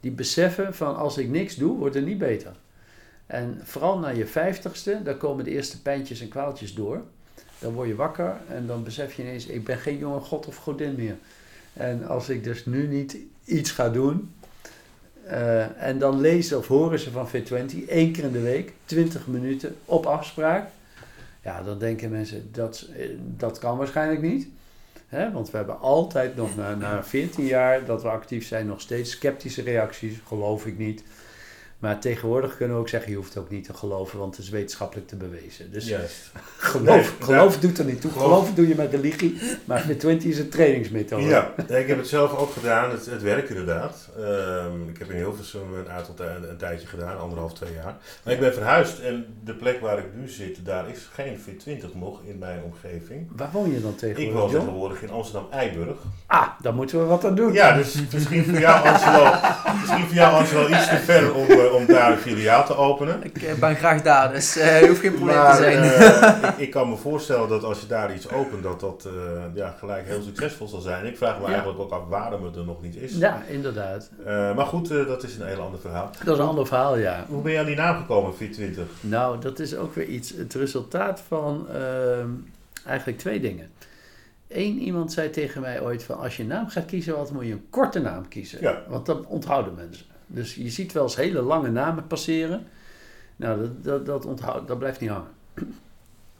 Die 0.00 0.12
beseffen 0.12 0.74
van 0.74 0.96
als 0.96 1.18
ik 1.18 1.28
niks 1.28 1.56
doe, 1.56 1.78
wordt 1.78 1.94
het 1.94 2.06
niet 2.06 2.18
beter. 2.18 2.52
En 3.26 3.60
vooral 3.62 3.98
na 3.98 4.08
je 4.08 4.26
vijftigste, 4.26 5.00
daar 5.02 5.16
komen 5.16 5.44
de 5.44 5.50
eerste 5.50 5.82
pijntjes 5.82 6.20
en 6.20 6.28
kwaaltjes 6.28 6.74
door. 6.74 7.02
Dan 7.60 7.72
word 7.72 7.88
je 7.88 7.94
wakker 7.94 8.36
en 8.48 8.66
dan 8.66 8.82
besef 8.82 9.14
je 9.14 9.22
ineens, 9.22 9.46
ik 9.46 9.64
ben 9.64 9.78
geen 9.78 9.98
jonge 9.98 10.20
god 10.20 10.46
of 10.46 10.56
godin 10.56 10.94
meer. 10.94 11.16
En 11.72 12.06
als 12.06 12.28
ik 12.28 12.44
dus 12.44 12.66
nu 12.66 12.86
niet 12.86 13.16
iets 13.44 13.70
ga 13.70 13.88
doen, 13.88 14.32
uh, 15.26 15.82
en 15.82 15.98
dan 15.98 16.20
lezen 16.20 16.58
of 16.58 16.66
horen 16.66 16.98
ze 16.98 17.10
van 17.10 17.28
Fit20 17.28 17.88
één 17.88 18.12
keer 18.12 18.24
in 18.24 18.32
de 18.32 18.40
week, 18.40 18.72
20 18.84 19.26
minuten 19.26 19.76
op 19.84 20.06
afspraak. 20.06 20.68
Ja, 21.42 21.62
dan 21.62 21.78
denken 21.78 22.10
mensen, 22.10 22.48
dat, 22.52 22.88
dat 23.36 23.58
kan 23.58 23.76
waarschijnlijk 23.76 24.22
niet. 24.22 24.48
Hè? 25.08 25.32
Want 25.32 25.50
we 25.50 25.56
hebben 25.56 25.80
altijd 25.80 26.36
nog 26.36 26.56
na, 26.56 26.74
na 26.74 27.04
14 27.04 27.44
jaar 27.44 27.84
dat 27.84 28.02
we 28.02 28.08
actief 28.08 28.46
zijn, 28.46 28.66
nog 28.66 28.80
steeds 28.80 29.10
sceptische 29.10 29.62
reacties. 29.62 30.18
Geloof 30.26 30.66
ik 30.66 30.78
niet. 30.78 31.02
Maar 31.80 31.98
tegenwoordig 32.00 32.56
kunnen 32.56 32.76
we 32.76 32.82
ook 32.82 32.88
zeggen, 32.88 33.10
je 33.10 33.16
hoeft 33.16 33.36
ook 33.36 33.50
niet 33.50 33.64
te 33.64 33.74
geloven, 33.74 34.18
want 34.18 34.36
het 34.36 34.44
is 34.44 34.50
wetenschappelijk 34.50 35.08
te 35.08 35.16
bewezen. 35.16 35.72
Dus 35.72 35.84
geloof, 36.58 36.86
Nee, 36.86 37.04
geloof 37.20 37.58
doet 37.58 37.78
er 37.78 37.84
niet 37.84 38.00
toe. 38.00 38.10
Geloof- 38.10 38.28
Geloof 38.28 38.54
doe 38.54 38.68
je 38.68 38.74
met 38.74 38.90
religie, 38.90 39.40
maar 39.64 39.84
Fit20 39.88 40.22
is 40.26 40.38
een 40.38 40.48
trainingsmethode. 40.48 41.22
Ja, 41.22 41.52
ik 41.68 41.86
heb 41.88 41.96
het 41.98 42.08
zelf 42.08 42.36
ook 42.36 42.52
gedaan. 42.52 42.90
Het, 42.90 43.06
het 43.06 43.22
werkt 43.22 43.48
inderdaad. 43.48 44.08
Ehm, 44.18 44.88
ik 44.88 44.98
heb 44.98 45.10
in 45.10 45.16
Hilversum 45.16 45.74
een 45.74 45.90
aantal 45.90 46.14
een 46.50 46.56
tijdje 46.56 46.86
gedaan, 46.86 47.18
anderhalf, 47.18 47.52
twee 47.54 47.72
jaar. 47.74 47.96
Maar 48.24 48.34
ik 48.34 48.40
ben 48.40 48.54
verhuisd 48.54 48.98
en 48.98 49.26
de 49.44 49.54
plek 49.54 49.80
waar 49.80 49.98
ik 49.98 50.06
nu 50.14 50.28
zit, 50.28 50.64
daar 50.64 50.88
is 50.90 51.08
geen 51.12 51.38
Fit20 51.38 51.94
nog 51.94 52.20
in 52.24 52.38
mijn 52.38 52.62
omgeving. 52.64 53.28
Waar 53.36 53.50
woon 53.52 53.72
je 53.72 53.80
dan 53.80 53.90
Ik 53.90 53.98
tegenwoordig, 53.98 54.32
woon 54.40 54.50
John? 54.50 54.64
tegenwoordig 54.64 55.02
in 55.02 55.10
Amsterdam-Eiburg. 55.10 55.96
Ah, 56.26 56.48
daar 56.62 56.74
moeten 56.74 56.98
we 56.98 57.04
wat 57.04 57.24
aan 57.24 57.34
doen. 57.34 57.52
Ja, 57.52 57.76
dus 57.76 57.96
misschien 58.12 58.44
voor 58.44 58.58
jou, 58.58 58.86
Angelo, 58.88 59.30
misschien 59.80 60.06
voor 60.06 60.14
jou, 60.14 60.34
Angelo 60.34 60.68
iets 60.68 60.88
te 60.88 60.96
ver 60.96 61.34
om, 61.34 61.46
om 61.72 61.86
daar 61.86 62.12
een 62.12 62.18
filiaal 62.18 62.64
te 62.66 62.76
openen. 62.76 63.18
Ik 63.24 63.42
eh, 63.42 63.54
ben 63.54 63.76
graag 63.76 64.02
daar, 64.02 64.32
dus 64.32 64.56
eh, 64.56 64.80
je 64.80 64.88
hoeft 64.88 65.00
geen 65.00 65.14
probleem 65.14 65.36
Maar 65.36 65.56
te 65.56 65.62
zijn. 65.62 65.82
eh, 65.82 66.48
ik, 66.48 66.56
ik 66.58 66.70
kan 66.70 66.88
me 66.88 66.96
voorstellen 66.96 67.48
dat 67.48 67.64
als 67.64 67.80
je 67.80 67.86
daar 67.86 68.14
iets 68.14 68.30
opent, 68.30 68.62
dat 68.62 68.80
dat 68.80 69.04
eh, 69.06 69.12
ja, 69.54 69.74
gelijk 69.78 70.06
heel 70.06 70.22
succesvol 70.22 70.68
zal 70.68 70.80
zijn. 70.80 71.06
Ik 71.06 71.16
vraag 71.16 71.36
me 71.38 71.42
Ja. 71.46 71.48
eigenlijk 71.48 71.78
ook 71.80 71.90
af 71.92 72.00
waarom 72.08 72.44
het 72.44 72.56
er 72.56 72.64
nog 72.64 72.82
niet 72.82 72.96
is. 72.96 73.16
Ja, 73.16 73.42
inderdaad. 73.48 74.10
Eh, 74.24 74.54
maar 74.54 74.66
goed, 74.66 74.88
dat 74.88 75.22
is 75.22 75.36
een 75.36 75.46
heel 75.46 75.60
ander 75.60 75.80
verhaal. 75.80 76.10
Dat 76.24 76.34
is 76.34 76.40
een 76.42 76.48
ander 76.48 76.66
verhaal, 76.66 76.96
ja. 76.98 77.24
Hoe 77.28 77.42
ben 77.42 77.52
je 77.52 77.58
aan 77.58 77.64
die 77.66 77.76
naam 77.76 77.96
gekomen, 77.96 78.32
Fit20? 78.34 78.80
Nou, 79.00 79.40
dat 79.40 79.58
is 79.58 79.76
ook 79.76 79.94
weer 79.94 80.06
iets, 80.06 80.30
het 80.36 80.54
resultaat 80.54 81.22
van 81.28 81.66
ehm, 81.74 82.28
eigenlijk 82.86 83.18
twee 83.18 83.40
dingen. 83.40 83.70
Eén 84.48 84.78
iemand 84.78 85.12
zei 85.12 85.30
tegen 85.30 85.60
mij 85.60 85.80
ooit 85.82 86.02
van, 86.02 86.18
als 86.18 86.36
je 86.36 86.42
een 86.42 86.48
naam 86.48 86.68
gaat 86.68 86.84
kiezen, 86.84 87.16
wat 87.16 87.32
moet 87.32 87.46
je 87.46 87.52
een 87.52 87.66
korte 87.70 88.00
naam 88.00 88.28
kiezen. 88.28 88.58
Ja. 88.60 88.82
Want 88.88 89.06
dan 89.06 89.26
onthouden 89.26 89.74
mensen. 89.74 90.04
Dus 90.32 90.54
je 90.54 90.70
ziet 90.70 90.92
wel 90.92 91.02
eens 91.02 91.16
hele 91.16 91.42
lange 91.42 91.70
namen 91.70 92.06
passeren. 92.06 92.66
Nou, 93.36 93.60
dat, 93.60 93.84
dat, 93.84 94.06
dat, 94.06 94.26
onthoudt, 94.26 94.68
dat 94.68 94.78
blijft 94.78 95.00
niet 95.00 95.10
hangen. 95.10 95.30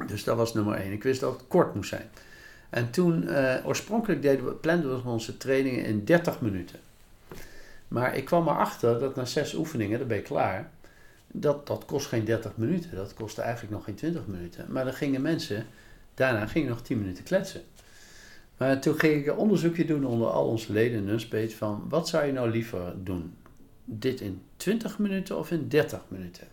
Dus 0.07 0.25
dat 0.25 0.37
was 0.37 0.55
nummer 0.55 0.75
één. 0.75 0.93
Ik 0.93 1.03
wist 1.03 1.21
dat 1.21 1.33
het 1.33 1.49
kort 1.49 1.75
moest 1.75 1.89
zijn. 1.89 2.11
En 2.71 2.91
toen, 2.91 3.29
eh, 3.29 3.67
oorspronkelijk 3.67 4.23
deden 4.23 4.45
we, 4.45 4.53
planden 4.53 5.03
we 5.03 5.09
onze 5.09 5.37
trainingen 5.37 5.85
in 5.85 6.05
30 6.05 6.41
minuten. 6.41 6.79
Maar 7.89 8.17
ik 8.17 8.25
kwam 8.25 8.49
erachter 8.49 8.99
dat 8.99 9.17
na 9.17 9.25
zes 9.25 9.55
oefeningen, 9.55 9.99
dan 9.99 10.09
ben 10.09 10.17
je 10.17 10.23
klaar. 10.23 10.71
Dat, 11.27 11.67
dat 11.67 11.85
kost 11.85 12.07
geen 12.07 12.25
30 12.25 12.57
minuten. 12.57 12.97
Dat 12.97 13.15
kostte 13.15 13.43
eigenlijk 13.43 13.73
nog 13.73 13.85
geen 13.85 13.95
20 13.95 14.27
minuten. 14.27 14.67
Maar 14.69 14.85
dan 14.85 14.95
gingen 14.95 15.23
mensen, 15.23 15.67
daarna 16.15 16.47
gingen 16.47 16.69
nog 16.69 16.83
10 16.83 16.99
minuten 16.99 17.25
kletsen. 17.25 17.63
Maar 18.57 18.81
toen 18.81 18.99
ging 18.99 19.15
ik 19.21 19.27
een 19.27 19.37
onderzoekje 19.37 19.85
doen 19.85 20.05
onder 20.05 20.29
al 20.29 20.47
onze 20.47 20.73
leden 20.73 20.99
in 20.99 21.05
Nunspeet 21.05 21.55
van 21.55 21.87
wat 21.89 22.09
zou 22.09 22.27
je 22.27 22.33
nou 22.33 22.51
liever 22.51 22.93
doen? 23.05 23.35
Dit 23.93 24.21
in 24.21 24.43
20 24.57 24.99
minuten 24.99 25.39
of 25.39 25.51
in 25.51 25.69
30 25.69 26.01
minuten? 26.09 26.47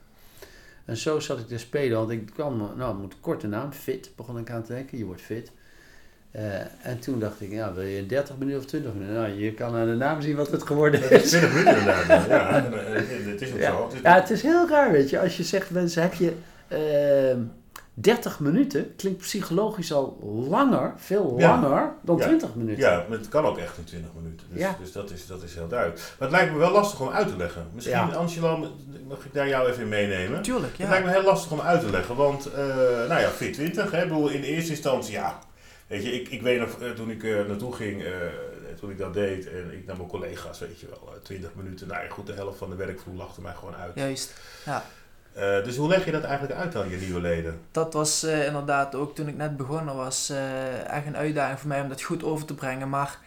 En 0.86 0.98
zo 0.98 1.20
zat 1.20 1.40
ik 1.40 1.48
te 1.48 1.58
spelen, 1.58 1.98
want 1.98 2.10
ik 2.12 2.26
kwam, 2.34 2.72
nou, 2.78 2.98
moet 2.98 3.20
korte 3.20 3.48
naam, 3.48 3.72
fit, 3.72 4.12
begon 4.16 4.38
ik 4.38 4.50
aan 4.50 4.64
te 4.64 4.74
denken, 4.74 4.98
je 4.98 5.06
wordt 5.06 5.22
fit. 5.22 5.52
Eh, 6.32 6.60
en 6.82 7.00
toen 7.00 7.20
dacht 7.20 7.42
ik, 7.42 7.52
ja, 7.52 7.74
wil 7.74 7.84
je 7.84 8.06
30 8.06 8.38
minuten 8.38 8.60
of 8.60 8.66
20 8.66 8.94
minuten? 8.94 9.14
Nou, 9.14 9.30
je 9.30 9.54
kan 9.54 9.76
aan 9.76 9.86
de 9.88 9.96
naam 9.96 10.22
zien 10.22 10.36
wat 10.36 10.52
het 10.52 10.64
geworden 10.64 11.02
is 11.04 11.10
is. 11.24 11.30
20 11.30 11.50
minuten 11.54 11.78
inderdaad. 11.80 12.28
Ja, 12.30 12.64
het 13.32 13.42
is 13.42 13.52
ook 13.54 13.60
Ja. 13.60 13.72
zo. 13.72 13.84
Het 13.86 13.94
is- 13.94 14.02
Ja, 14.02 14.14
het 14.16 14.30
is 14.30 14.42
heel 14.42 14.68
raar, 14.70 14.92
weet 14.92 15.10
je. 15.10 15.20
Als 15.20 15.38
je 15.38 15.44
zegt, 15.44 15.72
mensen, 15.72 16.02
heb 16.02 16.14
je 16.14 16.34
ehm 16.68 17.40
30 18.00 18.40
minuten, 18.40 18.96
klinkt 18.96 19.20
psychologisch 19.22 19.94
al 19.94 20.20
langer, 20.50 20.94
veel 20.98 21.36
Ja. 21.38 21.50
langer 21.62 21.94
dan 22.02 22.18
Ja. 22.18 22.26
20 22.26 22.56
minuten. 22.56 22.84
Ja, 22.84 23.06
maar 23.10 23.18
het 23.18 23.28
kan 23.30 23.46
ook 23.46 23.58
echt 23.58 23.78
in 23.78 23.84
20 23.84 24.10
minuten. 24.22 24.48
Dus, 24.52 24.60
Ja. 24.62 24.76
dus 24.80 24.92
dat, 24.92 25.12
is, 25.12 25.28
dat 25.28 25.44
is 25.44 25.56
heel 25.56 25.68
duidelijk. 25.68 26.00
Maar 26.20 26.28
het 26.28 26.38
lijkt 26.38 26.52
me 26.54 26.58
wel 26.60 26.72
lastig 26.72 27.00
om 27.02 27.10
uit 27.10 27.28
te 27.28 27.38
leggen. 27.38 27.68
Misschien, 27.74 27.96
Ja. 27.96 28.06
Angelo, 28.08 28.58
mag 29.08 29.26
ik 29.26 29.34
daar 29.34 29.48
jou 29.48 29.70
even 29.70 29.82
in 29.82 29.90
meenemen? 29.90 30.42
Tuurlijk, 30.42 30.78
Het 30.78 30.90
lijkt 30.90 31.06
me 31.06 31.12
heel 31.12 31.24
lastig 31.24 31.52
om 31.52 31.62
uit 31.62 31.82
te 31.82 31.90
leggen, 31.90 32.16
want 32.16 32.46
eh, 32.46 32.66
nou 33.08 33.20
ja, 33.20 33.30
Fit 33.30 33.54
20, 33.54 33.92
hè, 33.92 34.02
ik 34.02 34.08
bedoel, 34.08 34.30
in 34.30 34.42
eerste 34.44 34.72
instantie, 34.72 35.12
ja, 35.14 35.40
weet 35.88 36.04
je, 36.04 36.12
ik, 36.12 36.28
ik 36.30 36.42
weet 36.42 36.60
nog, 36.60 36.82
eh, 36.82 36.90
toen 36.90 37.10
ik 37.10 37.24
eh, 37.24 37.46
naartoe 37.48 37.74
ging, 37.74 38.04
eh, 38.04 38.12
toen 38.80 38.90
ik 38.90 38.98
dat 38.98 39.14
deed 39.14 39.50
en 39.50 39.72
ik 39.74 39.86
naar 39.86 39.98
mijn 39.98 40.10
collega's, 40.10 40.60
weet 40.60 40.80
je 40.80 40.88
wel, 40.90 41.14
eh, 41.14 41.22
20 41.24 41.50
minuten, 41.56 41.88
nou 41.88 42.04
ja, 42.04 42.10
goed, 42.10 42.28
de 42.28 42.34
helft 42.34 42.58
van 42.58 42.70
de 42.70 42.76
werkvloer 42.76 43.16
lachte 43.16 43.42
mij 43.42 43.54
gewoon 43.54 43.76
uit. 43.76 43.92
Juist. 43.96 44.34
Ja. 44.66 44.84
Eh, 45.38 45.64
dus 45.64 45.76
hoe 45.76 45.88
leg 45.88 46.06
je 46.06 46.12
dat 46.12 46.24
eigenlijk 46.24 46.60
uit 46.60 46.76
aan 46.76 46.90
je 46.90 46.98
nieuwe 46.98 47.22
leden? 47.22 47.60
Dat 47.72 47.94
was 47.94 48.24
eh, 48.24 48.46
inderdaad 48.46 48.96
ook 48.96 49.16
toen 49.16 49.28
ik 49.28 49.38
net 49.38 49.58
begonnen 49.58 49.96
was 49.96 50.30
eh, 50.30 50.90
echt 50.90 51.06
een 51.06 51.18
uitdaging 51.18 51.60
voor 51.60 51.68
mij 51.68 51.82
om 51.82 51.90
dat 51.90 52.02
goed 52.02 52.24
over 52.24 52.46
te 52.46 52.54
brengen. 52.54 52.90
Maar 52.90 53.20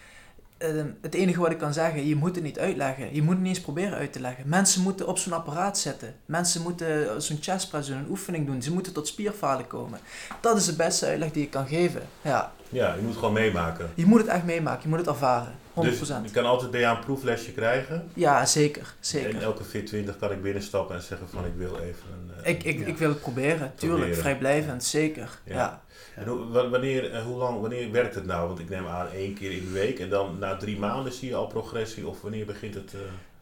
eh, 0.59 0.69
het 1.01 1.15
enige 1.15 1.41
wat 1.41 1.51
ik 1.51 1.59
kan 1.59 1.73
zeggen, 1.73 2.07
je 2.07 2.17
moet 2.17 2.35
het 2.35 2.45
niet 2.45 2.59
uitleggen. 2.59 3.15
Je 3.15 3.23
moet 3.23 3.33
het 3.33 3.41
niet 3.41 3.49
eens 3.49 3.61
proberen 3.61 3.99
uit 3.99 4.13
te 4.13 4.21
leggen. 4.21 4.49
Mensen 4.49 4.83
moeten 4.83 5.07
op 5.07 5.19
zo'n 5.19 5.33
apparaat 5.33 5.79
zitten. 5.79 6.15
Mensen 6.27 6.63
moeten 6.63 7.23
zo'n 7.23 7.39
chestpress 7.41 7.89
doen, 7.89 7.99
een 7.99 8.11
oefening 8.11 8.47
doen. 8.47 8.63
Ze 8.63 8.73
moeten 8.73 8.93
tot 8.93 9.07
spierfalen 9.07 9.67
komen. 9.67 10.01
Dat 10.41 10.57
is 10.57 10.67
de 10.67 10.77
beste 10.77 11.07
uitleg 11.07 11.33
die 11.33 11.43
ik 11.43 11.51
kan 11.51 11.67
geven. 11.67 12.03
Ja, 12.23 12.53
Ja, 12.71 12.95
je 12.95 13.01
moet 13.03 13.15
gewoon 13.17 13.33
meemaken. 13.33 13.91
je 13.95 14.07
moet 14.07 14.19
het 14.21 14.29
echt 14.29 14.45
meemaken. 14.45 14.83
Je 14.83 14.89
moet 14.89 14.99
het 14.99 15.07
ervaren. 15.09 15.53
100%. 15.75 15.83
Dus 15.83 15.99
je 16.09 16.31
kan 16.33 16.45
altijd 16.45 16.71
bij 16.71 16.81
jou 16.81 16.97
een 16.99 17.05
proeflesje 17.05 17.53
krijgen. 17.53 18.09
Ja, 18.15 18.47
zeker. 18.47 18.83
En 18.83 18.95
Zeker. 19.01 19.43
elke 19.43 19.65
Fit 19.65 19.87
20 19.87 20.17
kan 20.19 20.31
ik 20.33 20.43
binnenstappen 20.43 20.97
en 20.97 21.03
zeggen 21.03 21.29
van 21.29 21.45
ik 21.45 21.53
wil 21.57 21.77
even 21.79 22.05
een... 22.13 22.45
eh, 22.45 22.51
Ik, 22.51 22.63
ik, 22.65 22.79
Ja. 22.79 22.87
ik 22.87 22.97
wil 22.99 23.09
het 23.09 23.21
proberen. 23.21 23.59
Tuurlijk. 23.75 23.99
Proberen. 24.01 24.17
Vrijblijvend. 24.17 24.85
Zeker. 24.85 25.39
Ja. 25.45 25.55
ja. 25.55 25.83
En 26.15 26.27
hoe, 26.27 26.49
wa- 26.49 26.69
wanneer, 26.69 27.11
eh, 27.13 27.23
hoe 27.23 27.37
lang, 27.37 27.61
wanneer 27.61 27.91
werkt 27.91 28.15
het 28.15 28.27
nou? 28.27 28.47
Want 28.47 28.59
ik 28.59 28.69
neem 28.69 28.87
aan 28.87 29.07
één 29.15 29.35
keer 29.35 29.51
in 29.53 29.65
de 29.65 29.71
week 29.71 29.99
en 29.99 30.09
dan 30.09 30.37
na 30.39 30.57
drie 30.57 30.79
maanden 30.79 31.13
zie 31.13 31.29
je 31.29 31.35
al 31.35 31.47
progressie 31.47 32.07
of 32.09 32.21
wanneer 32.23 32.47
begint 32.47 32.75
het? 32.75 32.95
eh, 32.95 33.01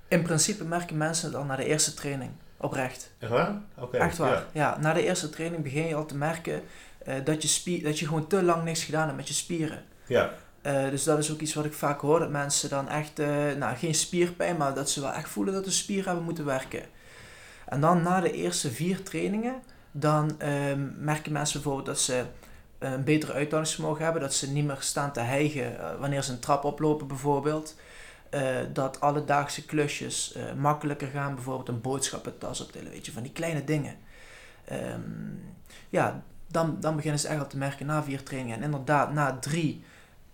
In 0.09 0.23
principe 0.23 0.65
merken 0.65 0.97
mensen 0.97 1.29
het 1.29 1.37
al 1.37 1.45
na 1.45 1.57
de 1.57 1.65
eerste 1.65 1.95
training. 1.95 2.31
Oprecht. 2.61 3.11
echt 3.19 3.31
waar? 3.31 3.55
Oké. 3.79 3.97
Echt 3.97 4.17
waar. 4.19 4.31
Ja. 4.31 4.45
Ja. 4.53 4.77
na 4.81 4.93
de 4.93 5.05
eerste 5.05 5.31
training 5.31 5.63
begin 5.63 5.87
je 5.87 5.95
al 5.95 6.07
te 6.07 6.17
merken 6.17 6.63
eh, 6.99 7.15
dat, 7.25 7.43
je 7.43 7.49
spier, 7.49 7.83
dat 7.83 7.99
je 7.99 8.07
gewoon 8.07 8.27
te 8.27 8.43
lang 8.43 8.65
niks 8.65 8.85
gedaan 8.85 9.05
hebt 9.05 9.17
met 9.17 9.29
je 9.29 9.35
spieren. 9.35 9.85
ja. 10.07 10.35
Eh, 10.63 10.91
dus 10.91 11.05
dat 11.05 11.19
is 11.19 11.33
ook 11.33 11.41
iets 11.41 11.55
wat 11.55 11.65
ik 11.65 11.73
vaak 11.73 12.01
hoor, 12.01 12.19
dat 12.19 12.31
mensen 12.31 12.69
dan 12.69 12.89
echt, 12.89 13.19
eh, 13.19 13.29
nou 13.59 13.77
geen 13.77 13.95
spierpijn, 13.95 14.57
maar 14.57 14.75
dat 14.75 14.91
ze 14.91 15.01
wel 15.01 15.13
echt 15.13 15.29
voelen 15.29 15.55
dat 15.55 15.65
de 15.65 15.71
spieren 15.71 16.05
hebben 16.05 16.25
moeten 16.25 16.45
werken. 16.45 16.83
En 17.67 17.81
dan 17.81 18.03
na 18.03 18.21
de 18.21 18.33
eerste 18.33 18.71
vier 18.71 19.03
trainingen, 19.03 19.63
dan 19.91 20.41
ehm, 20.41 21.05
merken 21.05 21.33
mensen 21.33 21.61
bijvoorbeeld 21.61 21.87
dat 21.87 22.01
ze 22.01 22.25
een 22.79 23.05
betere 23.05 23.33
uithoudingsvermogen 23.33 24.05
hebben, 24.05 24.23
dat 24.23 24.35
ze 24.35 24.51
niet 24.51 24.65
meer 24.65 24.77
staan 24.79 25.13
te 25.13 25.21
hijgen 25.21 25.99
wanneer 25.99 26.23
ze 26.23 26.33
een 26.33 26.39
trap 26.39 26.65
oplopen 26.65 27.07
bijvoorbeeld. 27.07 27.77
Eh, 28.31 28.57
dat 28.73 29.01
alledaagse 29.01 29.65
klusjes 29.65 30.37
makkelijker 30.57 31.09
gaan, 31.09 31.35
bijvoorbeeld 31.35 31.69
een 31.69 31.81
boodschappentas 31.81 32.61
optillen, 32.61 32.91
weet 32.91 33.07
je, 33.07 33.13
van 33.13 33.23
die 33.23 33.33
kleine 33.33 33.65
dingen. 33.65 33.97
Ehm, 34.65 35.01
ja, 35.89 36.23
dan, 36.49 36.77
dan 36.81 36.97
beginnen 36.97 37.21
ze 37.21 37.29
echt 37.29 37.41
al 37.41 37.47
te 37.47 37.57
merken 37.57 37.87
na 37.87 38.03
vier 38.03 38.23
trainingen. 38.23 38.57
En 38.59 38.63
inderdaad, 38.65 39.13
na 39.13 39.39
drie 39.41 39.85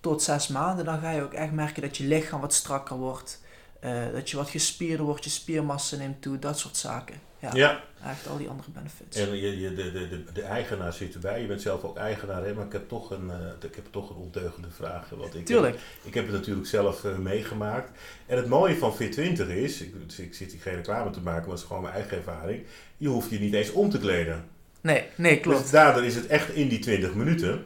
tot 0.01 0.23
zes 0.23 0.49
maanden, 0.49 0.85
dan 0.85 1.01
ga 1.01 1.11
je 1.11 1.23
ook 1.23 1.33
echt 1.33 1.53
merken 1.53 1.83
dat 1.83 1.97
je 1.97 2.05
lichaam 2.05 2.41
wat 2.41 2.55
strakker 2.55 2.97
wordt. 2.97 3.43
eh, 3.81 4.03
dat 4.13 4.31
je 4.31 4.37
wat 4.37 4.49
gespierder 4.51 5.07
wordt, 5.07 5.25
je 5.25 5.31
spiermassa 5.31 5.97
neemt 5.97 6.23
toe, 6.23 6.39
dat 6.39 6.59
soort 6.59 6.77
zaken. 6.77 7.15
Ja, 7.39 7.51
ja. 7.53 7.81
echt 8.05 8.29
al 8.29 8.37
die 8.37 8.49
andere 8.49 8.71
benefits. 8.71 9.17
En 9.17 9.37
je, 9.37 9.61
je, 9.61 9.75
de, 9.75 9.93
de, 9.93 10.09
de, 10.09 10.25
de 10.33 10.43
eigenaar 10.43 10.93
zit 10.93 11.15
erbij. 11.15 11.41
Je 11.41 11.47
bent 11.47 11.63
zelf 11.63 11.85
ook 11.85 11.97
eigenaar, 11.97 12.45
hè? 12.45 12.55
maar 12.55 12.65
ik 12.67 12.73
heb 12.73 12.89
toch 12.89 13.11
een, 13.11 13.31
eh, 13.31 13.69
ik 13.69 13.75
heb 13.75 13.87
toch 13.91 14.11
een 14.11 14.17
ondeugende 14.17 14.71
vraag. 14.71 15.09
Want 15.09 15.35
ik, 15.35 15.47
Tuurlijk. 15.47 15.79
Ik 16.03 16.15
heb 16.15 16.25
het 16.25 16.35
natuurlijk 16.35 16.67
zelf 16.67 17.05
eh, 17.05 17.17
meegemaakt. 17.17 17.91
En 18.27 18.37
het 18.37 18.47
mooie 18.47 18.77
van 18.77 18.95
Fit20 18.95 19.49
is, 19.49 19.81
ik, 19.81 19.95
ik 20.17 20.35
zit 20.35 20.53
hier 20.53 20.61
geen 20.61 20.75
reclame 20.75 21.11
te 21.11 21.21
maken, 21.21 21.43
maar 21.43 21.51
het 21.51 21.61
is 21.63 21.67
gewoon 21.67 21.83
mijn 21.83 21.95
eigen 21.95 22.17
ervaring. 22.17 22.65
Je 22.97 23.09
hoeft 23.09 23.31
je 23.31 23.39
niet 23.39 23.55
eens 23.55 23.73
om 23.73 23.91
te 23.91 23.99
kleden. 23.99 24.45
Nee, 24.85 25.05
nee, 25.17 25.33
Dus 25.35 25.43
klopt. 25.43 25.71
daardoor 25.73 26.05
is 26.05 26.15
het 26.15 26.27
echt 26.27 26.49
in 26.49 26.69
die 26.69 26.79
20 26.79 27.15
minuten. 27.15 27.65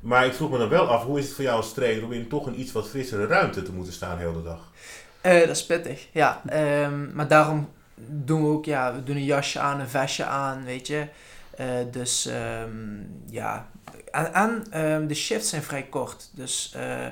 Maar 0.00 0.26
ik 0.26 0.32
vroeg 0.32 0.50
me 0.50 0.58
dan 0.58 0.68
wel 0.68 0.86
af, 0.88 1.02
hoe 1.04 1.18
is 1.18 1.24
het 1.24 1.34
voor 1.34 1.44
jou 1.44 1.56
als 1.56 1.72
trainer 1.74 2.04
om 2.04 2.12
in 2.12 2.28
toch 2.28 2.46
een 2.46 2.60
iets 2.60 2.72
wat 2.72 2.88
frissere 2.88 3.26
ruimte 3.26 3.62
te 3.62 3.72
moeten 3.72 3.92
staan 3.92 4.18
heel 4.18 4.32
de 4.32 4.42
dag? 4.42 4.70
Eh, 5.20 5.38
dat 5.40 5.48
is 5.56 5.66
pittig, 5.66 6.06
ja. 6.12 6.42
Ehm, 6.46 7.14
maar 7.14 7.28
daarom 7.28 7.68
doen 8.06 8.42
we 8.42 8.48
ook, 8.48 8.64
ja, 8.64 8.94
we 8.94 9.02
doen 9.04 9.16
een 9.16 9.24
jasje 9.24 9.58
aan, 9.58 9.80
een 9.80 9.88
vestje 9.88 10.24
aan, 10.24 10.64
weet 10.64 10.86
je. 10.86 11.06
Eh, 11.56 11.66
dus 11.90 12.26
ehm, 12.26 12.70
ja, 13.30 13.68
en, 14.10 14.34
en 14.34 14.64
ehm, 14.70 15.06
de 15.06 15.14
shifts 15.14 15.48
zijn 15.48 15.62
vrij 15.62 15.82
kort. 15.82 16.30
Dus 16.34 16.72
eh 16.76 17.06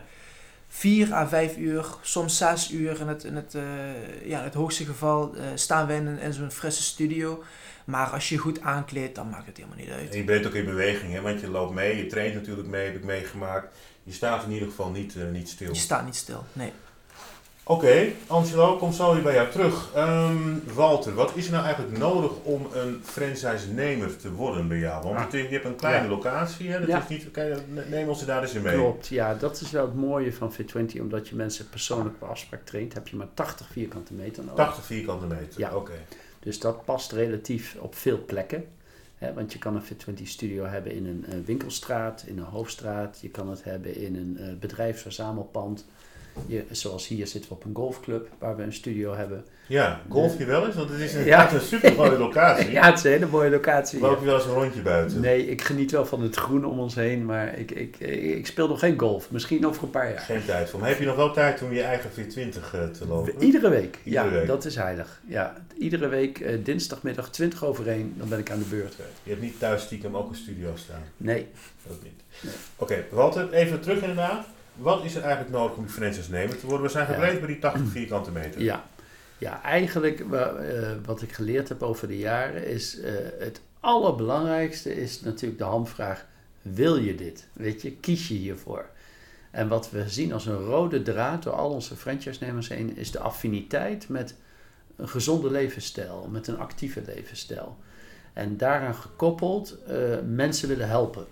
4 0.69 1.12
à 1.14 1.26
5 1.28 1.57
uur, 1.57 1.87
soms 2.02 2.37
6 2.37 2.71
uur 2.71 3.00
in 3.00 3.09
het, 3.09 3.25
in 3.25 3.37
het, 3.37 3.57
ja, 4.25 4.38
in 4.38 4.45
het 4.45 4.55
hoogste 4.55 4.85
geval 4.85 5.35
staan 5.55 5.87
we 5.87 5.95
in, 5.95 6.07
een- 6.07 6.19
in 6.19 6.33
zo'n 6.33 6.50
frisse 6.50 6.83
studio. 6.83 7.43
Maar 7.87 8.07
als 8.07 8.28
je 8.28 8.35
je 8.35 8.40
goed 8.40 8.61
aankleedt, 8.61 9.14
dan 9.14 9.28
maakt 9.28 9.47
het 9.47 9.57
helemaal 9.57 9.78
niet 9.78 9.90
uit. 9.90 10.11
En 10.11 10.16
je 10.16 10.25
bent 10.25 10.47
ook 10.47 10.55
in 10.55 10.64
beweging, 10.64 11.12
hè? 11.12 11.21
want 11.21 11.40
je 11.40 11.50
loopt 11.50 11.75
mee, 11.75 11.97
je 11.97 12.07
traint 12.07 12.35
natuurlijk 12.35 12.69
mee, 12.69 12.85
heb 12.87 12.95
ik 12.97 13.05
meegemaakt. 13.05 13.76
Je 14.02 14.12
staat 14.12 14.45
in 14.45 14.50
ieder 14.52 14.69
geval 14.69 14.90
niet, 14.90 15.16
eh, 15.16 15.23
niet 15.33 15.49
stil. 15.49 15.73
Je 15.73 15.81
staat 15.81 16.05
niet 16.05 16.16
stil, 16.16 16.45
nee. 16.52 16.73
Oké, 17.69 18.07
Angelo, 18.26 18.76
kom 18.76 18.93
zo 18.93 19.12
weer 19.14 19.23
bij 19.23 19.35
jou 19.35 19.50
terug. 19.50 19.90
Ehm, 19.95 20.37
Walter, 20.75 21.14
wat 21.14 21.33
is 21.35 21.47
er 21.47 21.52
nou 21.52 21.64
eigenlijk 21.64 21.99
nodig 21.99 22.31
om 22.43 22.66
een 22.73 23.00
franchise-nemer 23.05 24.16
te 24.16 24.33
worden 24.33 24.69
bij 24.69 24.78
jou? 24.78 25.05
Want 25.05 25.19
Ah. 25.19 25.33
je 25.33 25.47
hebt 25.49 25.64
een 25.64 25.76
kleine 25.76 26.05
Ja. 26.05 26.11
locatie, 26.11 26.71
hè? 26.71 26.78
Dat 26.78 26.88
Ja. 26.88 27.02
is 27.02 27.09
niet, 27.09 27.31
kijk, 27.31 27.61
neem 27.88 28.09
ons 28.09 28.25
daar 28.25 28.43
eens 28.43 28.55
in 28.55 28.62
mee. 28.62 28.75
Klopt, 28.75 29.07
ja, 29.07 29.35
dat 29.35 29.61
is 29.61 29.71
wel 29.71 29.85
het 29.85 29.95
mooie 29.95 30.33
van 30.33 30.52
Fit20, 30.55 31.00
omdat 31.00 31.28
je 31.28 31.35
mensen 31.35 31.69
persoonlijk 31.69 32.19
per 32.19 32.28
afspraak 32.28 32.61
traint, 32.64 32.95
heb 32.95 33.09
je 33.09 33.16
maar 33.16 33.28
80 33.35 33.66
vierkante 33.73 34.12
meter 34.14 34.43
nodig. 34.45 34.64
80 34.64 34.85
vierkante 34.85 35.26
meter, 35.26 35.61
Ja. 35.61 35.75
oké. 35.75 35.93
Dus 36.47 36.59
dat 36.59 36.85
past 36.85 37.12
relatief 37.12 37.76
op 37.81 37.95
veel 37.95 38.25
plekken. 38.25 38.65
Hè, 39.19 39.33
want 39.33 39.53
je 39.53 39.59
kan 39.59 39.76
een 39.76 39.83
Fit20 39.83 40.23
studio 40.23 40.65
hebben 40.65 40.93
in 40.93 41.07
een 41.07 41.25
eh, 41.26 41.35
winkelstraat, 41.45 42.25
in 42.26 42.38
een 42.38 42.45
hoofdstraat. 42.45 43.19
Je 43.21 43.29
kan 43.29 43.50
het 43.50 43.65
hebben 43.65 43.97
in 43.97 44.17
een 44.17 44.38
eh, 44.38 44.55
bedrijfsverzamelpand. 44.61 45.87
Je, 46.47 46.64
zoals 46.71 47.09
hier 47.09 47.26
zitten 47.26 47.50
we 47.50 47.57
op 47.57 47.64
een 47.64 47.75
golfclub 47.75 48.28
waar 48.38 48.57
we 48.57 48.62
een 48.62 48.73
studio 48.73 49.14
hebben. 49.14 49.45
Ja, 49.69 50.00
golf 50.09 50.38
je 50.38 50.45
wel 50.45 50.66
eens? 50.66 50.75
Want 50.75 50.90
het 50.90 51.00
is 51.00 51.14
een, 51.14 51.25
Ja. 51.35 51.52
een 51.52 51.61
super 51.61 51.95
mooie 51.95 52.19
locatie. 52.19 52.71
Ja, 52.76 52.85
het 52.87 52.99
is 52.99 53.05
een 53.05 53.11
hele 53.11 53.26
mooie 53.26 53.50
locatie. 53.50 54.00
Loop 54.00 54.19
je 54.21 54.25
wel 54.26 54.35
eens 54.35 54.45
een 54.45 54.52
rondje 54.52 54.81
buiten? 54.83 55.21
Nee, 55.21 55.47
ik 55.47 55.62
geniet 55.62 55.90
wel 55.90 56.07
van 56.07 56.23
het 56.23 56.37
groen 56.37 56.64
om 56.64 56.78
ons 56.78 56.95
heen, 56.95 57.25
maar 57.25 57.59
ik, 57.59 57.71
ik, 57.71 57.97
ik 58.37 58.47
speel 58.47 58.69
nog 58.69 58.78
geen 58.78 58.99
golf. 58.99 59.31
Misschien 59.31 59.66
over 59.66 59.83
een 59.83 59.90
paar 59.90 60.11
jaar. 60.11 60.21
Geen 60.21 60.45
tijd 60.45 60.71
voor. 60.71 60.81
Maar 60.81 60.88
heb 60.88 60.99
je 60.99 61.07
nog 61.07 61.16
wel 61.16 61.33
tijd 61.33 61.62
om 61.62 61.73
je 61.73 61.83
eigen 61.83 62.11
420 62.12 62.75
eh, 62.75 62.85
te 62.88 63.07
lopen? 63.07 63.35
Iedere 63.43 63.69
week, 63.69 63.99
ja, 64.02 64.31
week. 64.31 64.47
dat 64.47 64.64
is 64.64 64.75
heilig. 64.76 65.21
Ja, 65.28 65.55
iedere 65.78 66.09
week, 66.09 66.40
eh, 66.40 66.59
dinsdagmiddag 66.64 67.31
20 67.31 67.64
over 67.64 67.88
1, 67.88 68.14
dan 68.16 68.28
ben 68.28 68.38
ik 68.38 68.50
aan 68.50 68.59
de 68.59 68.64
beurt. 68.64 68.95
Je 69.23 69.31
hebt 69.31 69.43
niet 69.43 69.59
thuis 69.59 69.83
stiekem 69.83 70.16
ook 70.16 70.28
een 70.28 70.35
studio 70.37 70.71
staan. 70.75 71.02
Nee, 71.16 71.47
Dat 71.87 72.02
niet. 72.02 72.23
Nee. 72.40 72.52
Oké, 72.76 73.05
Walter, 73.11 73.52
even 73.52 73.81
terug 73.81 74.00
inderdaad. 74.00 74.47
Wat 74.76 75.04
is 75.04 75.14
er 75.14 75.23
eigenlijk 75.23 75.52
nodig 75.52 75.76
om 75.76 75.85
die 75.85 75.92
franchise-nemer 75.92 76.59
te 76.59 76.66
worden? 76.66 76.87
We 76.87 76.92
zijn 76.92 77.06
gebleven 77.06 77.38
bij 77.38 77.49
die 77.49 77.59
80 77.59 77.88
vierkante 77.88 78.30
meter. 78.30 78.62
ja. 78.62 78.85
Ja, 79.38 79.62
eigenlijk 79.62 80.21
eh, 80.21 80.92
wat 81.04 81.23
ik 81.23 81.33
geleerd 81.33 81.68
heb 81.68 81.83
over 81.83 82.09
de 82.09 82.18
jaren 82.18 82.66
is 82.66 83.00
eh, 83.00 83.12
het 83.38 83.61
allerbelangrijkste 83.80 84.97
is 84.97 85.21
natuurlijk 85.21 85.61
de 85.61 85.66
hamvraag, 85.66 86.26
wil 86.62 86.97
je 86.97 87.14
dit? 87.14 87.47
Weet 87.52 87.83
je, 87.83 87.92
kies 87.92 88.28
je 88.28 88.35
hiervoor? 88.35 88.87
En 89.50 89.68
wat 89.68 89.90
we 89.90 90.09
zien 90.09 90.33
als 90.33 90.47
een 90.47 90.64
rode 90.64 91.02
draad 91.02 91.42
door 91.42 91.52
al 91.52 91.71
onze 91.71 91.97
franchise-nemers 91.97 92.68
heen 92.68 92.97
is 92.97 93.11
de 93.11 93.18
affiniteit 93.18 94.09
met 94.09 94.35
een 94.97 95.09
gezonde 95.09 95.50
levensstijl, 95.50 96.28
met 96.30 96.47
een 96.47 96.59
actieve 96.59 97.02
levensstijl. 97.06 97.76
En 98.33 98.56
daaraan 98.56 98.95
gekoppeld 98.95 99.78
eh, 99.87 99.97
mensen 100.26 100.68
willen 100.68 100.88
helpen. 100.88 101.26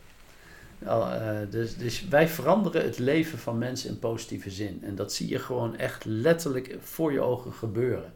Eh, 0.85 1.37
dus, 1.51 1.77
dus 1.77 2.09
wij 2.09 2.29
veranderen 2.29 2.83
het 2.83 2.99
leven 2.99 3.39
van 3.39 3.59
mensen 3.59 3.91
in 3.91 3.99
positieve 3.99 4.51
zin. 4.51 4.81
En 4.83 4.95
dat 4.95 5.13
zie 5.13 5.29
je 5.29 5.39
gewoon 5.39 5.77
echt 5.77 6.05
letterlijk 6.05 6.77
voor 6.81 7.13
je 7.13 7.21
ogen 7.21 7.53
gebeuren. 7.53 8.13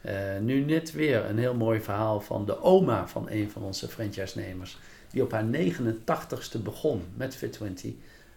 Eh, 0.00 0.38
nu 0.40 0.60
net 0.60 0.92
weer 0.92 1.24
een 1.24 1.38
heel 1.38 1.54
mooi 1.54 1.80
verhaal 1.80 2.20
van 2.20 2.46
de 2.46 2.62
oma 2.62 3.08
van 3.08 3.30
een 3.30 3.50
van 3.50 3.62
onze 3.62 3.88
franchise-nemers. 3.88 4.78
Die 5.10 5.22
op 5.22 5.32
haar 5.32 5.44
89ste 5.44 6.62
begon 6.62 7.02
met 7.16 7.38
Fit20. 7.38 7.88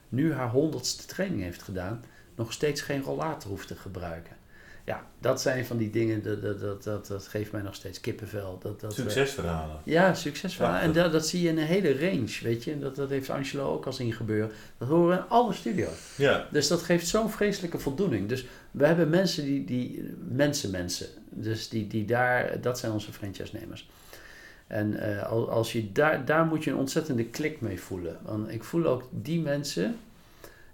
Nu 0.10 0.34
haar 0.34 0.52
100ste 0.52 1.06
training 1.06 1.42
heeft 1.42 1.62
gedaan. 1.62 2.04
Nog 2.36 2.54
steeds 2.54 2.82
geen 2.82 3.02
rollator 3.02 3.50
hoeft 3.50 3.68
te 3.68 3.76
gebruiken. 3.76 4.36
Ja, 4.86 5.06
dat 5.20 5.42
zijn 5.42 5.66
van 5.66 5.78
die 5.78 5.90
dingen, 5.90 6.24
dat, 6.24 6.42
dat, 6.42 6.60
dat, 6.60 6.84
dat, 6.84 7.08
dat 7.08 7.28
geeft 7.28 7.52
mij 7.52 7.62
nog 7.62 7.76
steeds 7.76 8.00
kippenvel. 8.00 8.58
Dat, 8.62 8.80
dat, 8.80 8.94
Succesverhalen. 8.94 9.78
ja, 9.84 10.14
succesverhalen. 10.14 10.82
En 10.82 10.92
dat, 10.92 11.12
dat 11.12 11.28
zie 11.28 11.42
je 11.42 11.50
in 11.50 11.58
een 11.58 11.66
hele 11.66 12.00
range, 12.00 12.38
weet 12.44 12.64
je. 12.64 12.72
En 12.72 12.80
Dat, 12.80 12.96
dat 12.96 13.10
heeft 13.10 13.30
Angelo 13.30 13.74
ook 13.74 13.86
al 13.86 13.94
zien 13.94 14.14
gebeuren. 14.14 14.52
Dat 14.78 14.88
horen 14.88 15.10
we 15.18 15.24
in 15.24 15.30
alle 15.30 15.54
studio's. 15.54 16.14
Ja, 16.18 16.48
Dus 16.52 16.68
dat 16.68 16.82
geeft 16.82 17.08
zo'n 17.08 17.30
vreselijke 17.30 17.80
voldoening. 17.80 18.30
Dus 18.30 18.46
we 18.72 18.86
hebben 18.86 19.10
mensen 19.10 19.44
die, 19.46 19.66
die 19.66 20.14
mensen, 20.30 20.72
mensen. 20.72 21.08
Dus 21.30 21.70
die, 21.70 21.88
die 21.88 22.06
daar, 22.06 22.62
dat 22.62 22.80
zijn 22.80 22.92
onze 22.92 23.12
franchise-nemers. 23.14 23.90
En 24.68 25.00
eh, 25.18 25.24
al- 25.30 25.50
als 25.50 25.72
je 25.72 25.92
daar, 25.92 26.26
daar 26.26 26.46
moet 26.46 26.64
je 26.64 26.72
een 26.72 26.78
ontzettende 26.78 27.26
klik 27.26 27.62
mee 27.62 27.80
voelen. 27.82 28.18
Want 28.22 28.52
ik 28.52 28.64
voel 28.64 28.86
ook 28.86 29.04
die 29.12 29.42
mensen, 29.42 29.96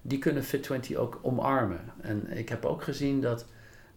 die 0.01 0.19
kunnen 0.19 0.43
Fit20 0.43 0.95
ook 0.95 1.19
omarmen. 1.21 1.81
En 2.01 2.37
ik 2.37 2.49
heb 2.49 2.65
ook 2.65 2.83
gezien 2.83 3.21
dat 3.21 3.45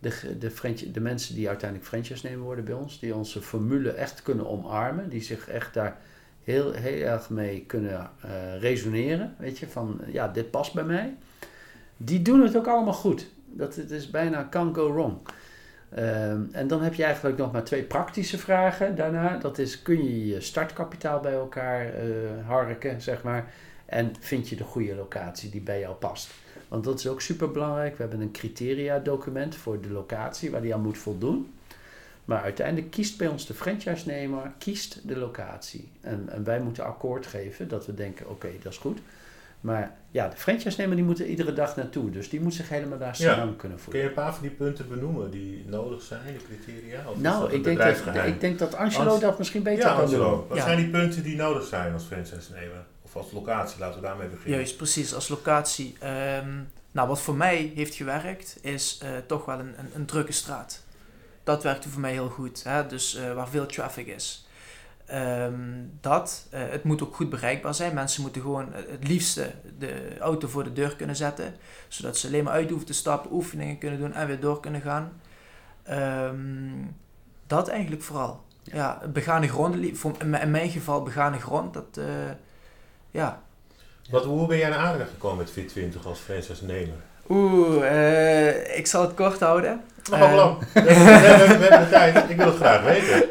de, 0.03 0.39
de, 0.39 0.91
de 0.93 1.01
mensen 1.01 1.35
die 1.35 1.49
uiteindelijk 1.49 1.89
franchise-nemer 1.89 2.45
worden 2.45 2.65
bij 2.65 2.75
ons, 2.75 3.01
die 3.01 3.15
onze 3.15 3.43
formule 3.43 3.91
echt 3.91 4.23
kunnen 4.23 4.49
omarmen, 4.49 5.09
die 5.09 5.23
zich 5.23 5.49
echt 5.49 5.75
daar 5.75 5.97
heel, 6.45 6.73
heel 6.73 7.07
erg 7.07 7.31
mee 7.31 7.65
kunnen 7.67 8.11
eh, 8.21 8.61
resoneren. 8.61 9.35
Weet 9.39 9.59
je, 9.59 9.69
van 9.69 10.01
ja, 10.07 10.29
dit 10.29 10.51
past 10.51 10.75
bij 10.75 10.85
mij. 10.85 11.15
Die 11.97 12.23
doen 12.23 12.43
het 12.43 12.57
ook 12.57 12.67
allemaal 12.67 12.93
goed. 12.93 13.27
Dat 13.47 13.77
het 13.77 13.91
is 13.91 14.11
bijna 14.11 14.49
can't 14.51 14.77
go 14.77 14.93
wrong. 14.93 15.17
Ehm, 15.95 16.41
en 16.53 16.67
dan 16.67 16.83
heb 16.83 16.95
je 16.95 17.05
eigenlijk 17.05 17.39
nog 17.39 17.53
maar 17.53 17.65
twee 17.65 17.83
praktische 17.83 18.39
vragen 18.39 18.97
daarna. 18.97 19.39
Dat 19.39 19.59
is, 19.59 19.83
kun 19.83 20.05
je 20.05 20.27
je 20.27 20.41
startkapitaal 20.41 21.21
bij 21.21 21.33
elkaar 21.33 21.95
eh, 21.95 22.07
harken, 22.47 23.01
zeg 23.01 23.23
maar. 23.23 23.53
En 23.87 24.13
vind 24.21 24.49
je 24.49 24.57
de 24.57 24.65
goede 24.65 24.95
locatie 24.95 25.51
die 25.51 25.61
bij 25.61 25.81
jou 25.81 25.95
past. 25.95 26.31
Want 26.73 26.85
dat 26.85 26.99
is 26.99 27.07
ook 27.09 27.21
super 27.21 27.51
belangrijk. 27.51 27.97
We 27.97 28.03
hebben 28.03 28.21
een 28.21 28.31
criteria-document 28.33 29.55
voor 29.57 29.81
de 29.81 29.91
locatie 29.91 30.51
waar 30.51 30.61
die 30.63 30.75
aan 30.75 30.81
moet 30.83 30.99
voldoen. 30.99 31.53
Maar 32.25 32.43
uiteindelijk 32.43 32.91
kiest 32.91 33.19
bij 33.19 33.29
ons 33.29 33.47
de 33.47 33.55
franchise-nemer, 33.55 34.53
kiest 34.59 35.09
de 35.09 35.17
locatie. 35.17 35.89
En, 36.01 36.29
en 36.29 36.45
wij 36.45 36.61
moeten 36.61 36.85
akkoord 36.85 37.27
geven 37.27 37.69
dat 37.69 37.87
we 37.87 37.95
denken, 37.95 38.29
oké, 38.31 38.49
dat 38.63 38.73
is 38.73 38.79
goed. 38.79 38.99
Maar 39.61 39.97
ja, 40.11 40.29
de 40.29 40.37
franchise-nemer 40.37 40.97
die 40.97 41.05
moet 41.05 41.21
er 41.21 41.27
iedere 41.27 41.53
dag 41.53 41.77
naartoe. 41.77 42.11
Dus 42.11 42.29
die 42.31 42.41
moet 42.41 42.55
zich 42.55 42.69
helemaal 42.69 42.99
daar 42.99 43.17
Ja. 43.19 43.35
samen 43.35 43.57
kunnen 43.57 43.79
kun 43.79 43.85
voelen. 43.85 44.03
je 44.03 44.09
een 44.09 44.15
paar 44.15 44.33
van 44.35 44.43
die 44.43 44.51
punten 44.57 44.89
benoemen 44.89 45.31
die 45.31 45.65
nodig 45.67 46.03
zijn, 46.03 46.21
de 46.25 46.45
criteria? 46.55 47.01
Of 47.11 47.21
Nou, 47.21 47.53
ik 47.53 47.65
denk, 47.65 47.79
dat, 47.79 48.27
ik 48.27 48.41
denk 48.41 48.59
dat 48.59 48.75
Angelo 48.75 49.11
Ans- 49.11 49.21
dat 49.21 49.39
misschien 49.39 49.63
beter 49.63 49.85
Ja, 49.85 49.93
kan 49.95 50.03
Angelo. 50.05 50.31
doen. 50.37 50.49
Wat 50.49 50.57
Ja. 50.57 50.63
zijn 50.65 50.77
die 50.77 50.89
punten 50.91 51.23
die 51.23 51.37
nodig 51.37 51.65
zijn 51.65 51.93
als 51.93 52.05
franchise-nemer? 52.05 52.85
Of 53.15 53.23
als 53.23 53.33
locatie, 53.33 53.79
laten 53.81 54.01
we 54.01 54.07
daarmee 54.07 54.29
beginnen. 54.29 54.57
Juist, 54.59 54.77
precies, 54.77 55.15
als 55.15 55.29
locatie. 55.29 55.97
Ehm, 56.01 56.51
nou, 56.93 57.09
wat 57.09 57.21
voor 57.21 57.35
mij 57.35 57.73
heeft 57.75 57.95
gewerkt, 57.95 58.59
is 58.63 58.99
eh, 59.03 59.11
toch 59.27 59.45
wel 59.45 59.59
een, 59.59 59.75
een, 59.79 59.91
een 59.95 60.07
drukke 60.07 60.33
straat. 60.33 60.83
Dat 61.45 61.63
werkte 61.63 61.89
voor 61.89 62.01
mij 62.01 62.13
heel 62.13 62.29
goed, 62.29 62.63
hè? 62.65 62.87
dus 62.87 63.15
eh, 63.15 63.33
waar 63.35 63.49
veel 63.49 63.67
traffic 63.67 64.07
is. 64.07 64.47
Ehm, 65.07 65.61
dat, 66.01 66.47
eh, 66.51 66.61
het 66.69 66.85
moet 66.85 67.03
ook 67.03 67.15
goed 67.17 67.31
bereikbaar 67.31 67.75
zijn. 67.75 67.95
Mensen 67.95 68.23
moeten 68.23 68.43
gewoon 68.43 68.69
het 68.73 69.09
liefste 69.09 69.51
de 69.79 70.19
auto 70.19 70.49
voor 70.49 70.65
de 70.65 70.73
deur 70.73 70.97
kunnen 70.97 71.17
zetten, 71.17 71.55
zodat 71.89 72.17
ze 72.17 72.27
alleen 72.27 72.45
maar 72.45 72.53
uit 72.53 72.69
hoeven 72.69 72.87
te 72.87 72.93
stappen, 72.93 73.33
oefeningen 73.33 73.79
kunnen 73.79 73.99
doen 73.99 74.13
en 74.13 74.27
weer 74.27 74.41
door 74.41 74.61
kunnen 74.61 74.81
gaan. 74.81 75.13
Ehm, 75.83 76.85
dat 77.47 77.69
eigenlijk 77.69 78.03
vooral. 78.03 78.45
Ja. 78.63 78.75
Ja, 78.77 79.09
begane 79.09 79.49
grond, 79.49 79.75
in 79.75 80.31
mijn- 80.31 80.43
in 80.43 80.51
mijn 80.51 80.71
geval 80.71 81.03
begane 81.03 81.39
grond, 81.41 81.75
dat, 81.75 81.97
eh, 81.97 82.05
ja, 83.13 83.43
Wat, 84.11 84.25
hoe 84.25 84.47
ben 84.47 84.59
jij 84.59 84.69
naar 84.69 84.79
aanraking 84.79 85.09
gekomen 85.09 85.45
met 85.45 85.53
Fit20 85.53 86.07
als 86.07 86.19
franchise-nemer? 86.19 86.97
Oeh, 87.29 87.87
eh, 87.87 88.79
ik 88.79 88.87
zal 88.87 89.03
het 89.03 89.15
kort 89.15 89.41
houden. 89.41 89.81
Nog 90.11 90.19
wel 90.19 90.35
lang. 90.35 90.59
We 90.73 90.81
hebben, 90.81 91.81
de 91.81 91.89
tijd. 91.91 92.31
Ik 92.31 92.37
wil 92.37 92.47
het 92.47 92.57
graag 92.57 92.83
weten. 92.83 93.29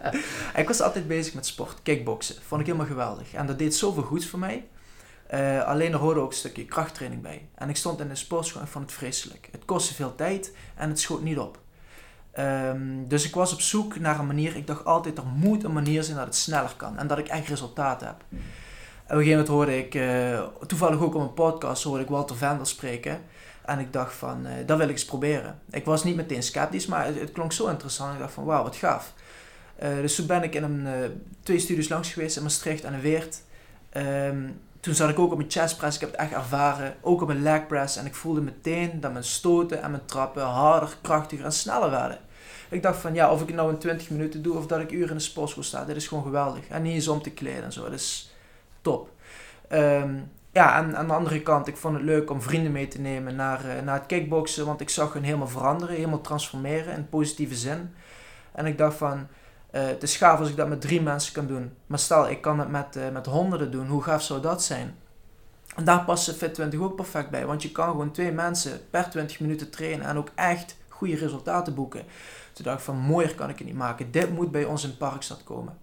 ik 0.60 0.66
was 0.66 0.80
altijd 0.80 1.08
bezig 1.08 1.34
met 1.34 1.46
sport, 1.46 1.82
kickboksen. 1.82 2.34
Vond 2.46 2.60
ik 2.60 2.66
helemaal 2.66 2.88
geweldig. 2.88 3.32
En 3.32 3.46
dat 3.46 3.58
deed 3.58 3.74
zoveel 3.74 4.02
goeds 4.02 4.26
voor 4.26 4.38
mij. 4.38 4.66
Eh, 5.26 5.62
alleen 5.62 5.92
er 5.92 5.98
hoorde 5.98 6.20
ook 6.20 6.30
een 6.30 6.36
stukje 6.36 6.64
krachttraining 6.64 7.22
bij. 7.22 7.48
En 7.54 7.68
ik 7.68 7.76
stond 7.76 8.00
in 8.00 8.08
de 8.08 8.14
sportschool 8.14 8.60
en 8.60 8.68
vond 8.68 8.84
het 8.84 8.94
vreselijk. 8.94 9.48
Het 9.52 9.64
kostte 9.64 9.94
veel 9.94 10.14
tijd 10.14 10.52
en 10.76 10.88
het 10.88 11.00
schoot 11.00 11.22
niet 11.22 11.38
op. 11.38 11.58
Ehm, 12.32 13.06
dus 13.08 13.26
ik 13.26 13.34
was 13.34 13.52
op 13.52 13.60
zoek 13.60 13.98
naar 13.98 14.18
een 14.18 14.26
manier. 14.26 14.56
Ik 14.56 14.66
dacht 14.66 14.84
altijd, 14.84 15.18
er 15.18 15.26
moet 15.26 15.64
een 15.64 15.72
manier 15.72 16.02
zijn 16.02 16.16
dat 16.16 16.26
het 16.26 16.36
sneller 16.36 16.74
kan. 16.76 16.98
En 16.98 17.06
dat 17.06 17.18
ik 17.18 17.28
echt 17.28 17.48
resultaat 17.48 18.00
heb. 18.00 18.24
Op 19.10 19.16
een 19.16 19.22
gegeven 19.22 19.44
moment 19.44 19.56
hoorde 19.56 19.78
ik, 19.78 19.94
eh, 19.94 20.66
toevallig 20.66 21.00
ook 21.00 21.14
op 21.14 21.20
een 21.20 21.34
podcast, 21.34 21.82
hoorde 21.82 22.02
ik 22.02 22.08
Walter 22.08 22.36
Vendel 22.36 22.64
spreken. 22.64 23.20
En 23.64 23.78
ik 23.78 23.92
dacht 23.92 24.14
van, 24.14 24.46
eh, 24.46 24.52
dat 24.66 24.76
wil 24.78 24.86
ik 24.86 24.92
eens 24.92 25.04
proberen. 25.04 25.58
Ik 25.70 25.84
was 25.84 26.04
niet 26.04 26.16
meteen 26.16 26.42
sceptisch, 26.42 26.86
maar 26.86 27.06
het, 27.06 27.32
klonk 27.32 27.52
zo 27.52 27.66
interessant. 27.66 28.12
Ik 28.12 28.18
dacht 28.18 28.32
van, 28.32 28.44
wauw, 28.44 28.62
wat 28.62 28.76
gaaf. 28.76 29.12
Eh, 29.76 29.94
dus 30.00 30.14
toen 30.14 30.26
ben 30.26 30.42
ik 30.42 30.54
in 30.54 30.62
een, 30.62 30.86
twee 31.42 31.58
studios 31.58 31.88
langs 31.88 32.12
geweest 32.12 32.36
in 32.36 32.42
Maastricht 32.42 32.84
en 32.84 32.92
in 32.92 33.00
Weert. 33.00 33.42
Ehm, 33.90 34.48
toen 34.80 34.94
zat 34.94 35.10
ik 35.10 35.18
ook 35.18 35.30
op 35.30 35.36
mijn 35.36 35.50
chest 35.50 35.76
press, 35.76 35.94
ik 35.94 36.00
heb 36.00 36.10
het 36.10 36.20
echt 36.20 36.32
ervaren. 36.32 36.94
Ook 37.00 37.20
op 37.20 37.26
mijn 37.26 37.42
leg 37.42 37.66
press. 37.66 37.96
En 37.96 38.06
ik 38.06 38.14
voelde 38.14 38.40
meteen 38.40 39.00
dat 39.00 39.12
mijn 39.12 39.24
stoten 39.24 39.82
en 39.82 39.90
mijn 39.90 40.04
trappen 40.04 40.42
harder, 40.42 40.96
krachtiger 41.02 41.44
en 41.44 41.52
sneller 41.52 41.90
werden. 41.90 42.18
Ik 42.68 42.82
dacht 42.82 43.00
van, 43.00 43.14
ja, 43.14 43.32
of 43.32 43.40
ik 43.40 43.46
het 43.46 43.56
nou 43.56 43.70
in 43.70 43.78
20 43.78 44.10
minuten 44.10 44.42
doe 44.42 44.56
of 44.56 44.66
dat 44.66 44.80
ik 44.80 44.90
uren 44.90 45.08
in 45.08 45.16
de 45.16 45.22
sportschool 45.22 45.62
sta, 45.62 45.84
dit 45.84 45.96
is 45.96 46.08
gewoon 46.08 46.24
geweldig. 46.24 46.68
En 46.68 46.82
niet 46.82 46.94
eens 46.94 47.08
om 47.08 47.22
te 47.22 47.30
kleden 47.30 47.64
en 47.64 47.72
zo, 47.72 47.84
is 47.84 48.29
top. 48.80 49.10
Ehm, 49.68 50.14
ja, 50.52 50.76
en 50.78 50.96
aan 50.96 51.06
de 51.06 51.12
andere 51.12 51.42
kant, 51.42 51.66
ik 51.66 51.76
vond 51.76 51.94
het 51.94 52.04
leuk 52.04 52.30
om 52.30 52.42
vrienden 52.42 52.72
mee 52.72 52.88
te 52.88 53.00
nemen 53.00 53.36
naar, 53.36 53.64
eh, 53.64 53.82
naar 53.82 53.94
het 53.94 54.06
kickboksen, 54.06 54.66
want 54.66 54.80
ik 54.80 54.88
zag 54.88 55.12
hun 55.12 55.24
helemaal 55.24 55.48
veranderen, 55.48 55.94
helemaal 55.94 56.20
transformeren 56.20 56.96
in 56.96 57.08
positieve 57.08 57.54
zin. 57.54 57.94
En 58.52 58.66
ik 58.66 58.78
dacht 58.78 58.96
van, 58.96 59.26
eh, 59.70 59.86
het 59.86 60.02
is 60.02 60.16
gaaf 60.16 60.38
als 60.38 60.48
ik 60.48 60.56
dat 60.56 60.68
met 60.68 60.80
drie 60.80 61.02
mensen 61.02 61.32
kan 61.32 61.46
doen. 61.46 61.72
Maar 61.86 61.98
stel, 61.98 62.28
ik 62.28 62.40
kan 62.40 62.58
het 62.58 62.70
met, 62.70 62.96
eh, 62.96 63.10
met 63.10 63.26
honderden 63.26 63.70
doen, 63.70 63.88
hoe 63.88 64.02
gaaf 64.02 64.22
zou 64.22 64.40
dat 64.40 64.62
zijn? 64.62 64.94
En 65.76 65.84
daar 65.84 66.04
past 66.04 66.34
Fit20 66.34 66.80
ook 66.80 66.96
perfect 66.96 67.30
bij, 67.30 67.46
want 67.46 67.62
je 67.62 67.72
kan 67.72 67.90
gewoon 67.90 68.10
twee 68.10 68.32
mensen 68.32 68.80
per 68.90 69.10
20 69.10 69.40
minuten 69.40 69.70
trainen 69.70 70.06
en 70.06 70.16
ook 70.16 70.30
echt 70.34 70.76
goede 70.88 71.16
resultaten 71.16 71.74
boeken. 71.74 72.04
Toen 72.52 72.64
dacht 72.64 72.78
ik 72.78 72.84
van, 72.84 72.96
mooier 72.96 73.34
kan 73.34 73.48
ik 73.48 73.58
het 73.58 73.66
niet 73.66 73.76
maken. 73.76 74.10
Dit 74.10 74.30
moet 74.30 74.50
bij 74.50 74.64
ons 74.64 74.84
in 74.84 74.96
Parkstad 74.96 75.44
komen. 75.44 75.78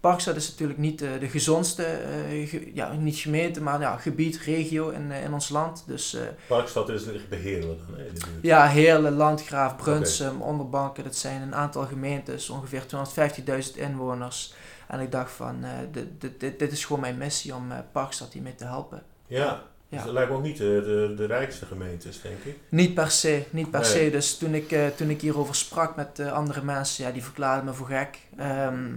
Parkstad 0.00 0.36
is 0.36 0.50
natuurlijk 0.50 0.78
niet 0.78 1.02
eh, 1.02 1.08
de 1.20 1.28
gezondste, 1.28 1.84
eh, 1.84 2.48
ge- 2.48 2.70
ja, 2.74 2.92
niet 2.92 3.16
gemeente, 3.16 3.62
maar 3.62 3.80
ja, 3.80 3.96
gebied, 3.96 4.38
regio 4.38 4.88
in, 4.88 5.12
eh, 5.12 5.24
in 5.24 5.32
ons 5.32 5.48
land. 5.48 5.84
Dus 5.86 6.16
Parkstad 6.46 6.88
is 6.88 7.04
Heerlen 7.30 7.78
dan, 7.86 7.96
hè, 7.98 8.04
in 8.06 8.14
de 8.14 8.20
buurt. 8.30 8.42
ja, 8.42 8.66
Heerlen, 8.68 9.12
Landgraaf, 9.12 9.76
Brunsum, 9.76 10.40
Onderbanken, 10.42 11.04
dat 11.04 11.16
zijn 11.16 11.42
een 11.42 11.54
aantal 11.54 11.82
gemeentes, 11.86 12.48
ongeveer 12.50 12.82
250.000 12.86 13.76
inwoners. 13.76 14.54
En 14.88 15.00
ik 15.00 15.12
dacht 15.12 15.32
van, 15.32 15.64
dit, 15.92 16.06
dit, 16.18 16.40
dit, 16.40 16.58
dit 16.58 16.72
is 16.72 16.84
gewoon 16.84 17.00
mijn 17.00 17.18
missie 17.18 17.54
om 17.54 17.72
Parkstad 17.92 18.32
hiermee 18.32 18.54
te 18.54 18.64
helpen. 18.64 19.02
Ja, 19.26 19.62
dus 19.88 19.98
Ja. 19.98 20.04
dat 20.04 20.12
lijkt 20.14 20.30
me 20.30 20.36
ook 20.36 20.42
niet 20.42 20.56
de, 20.56 20.82
de, 21.08 21.14
de 21.16 21.26
rijkste 21.26 21.66
gemeentes, 21.66 22.20
denk 22.22 22.38
ik. 22.44 22.56
Niet 22.68 22.94
per 22.94 23.10
se, 23.10 23.42
niet 23.50 23.70
per 23.70 23.80
Nee. 23.80 23.88
se. 23.90 24.10
Dus 24.10 24.36
toen 24.38 24.54
ik, 24.54 24.74
toen 24.96 25.10
ik 25.10 25.20
hierover 25.20 25.54
sprak 25.54 25.96
met 25.96 26.20
andere 26.20 26.62
mensen, 26.62 27.04
ja, 27.04 27.10
die 27.10 27.22
verklaarden 27.24 27.64
me 27.64 27.72
voor 27.72 27.86
gek. 27.86 28.18
Ehm, 28.36 28.88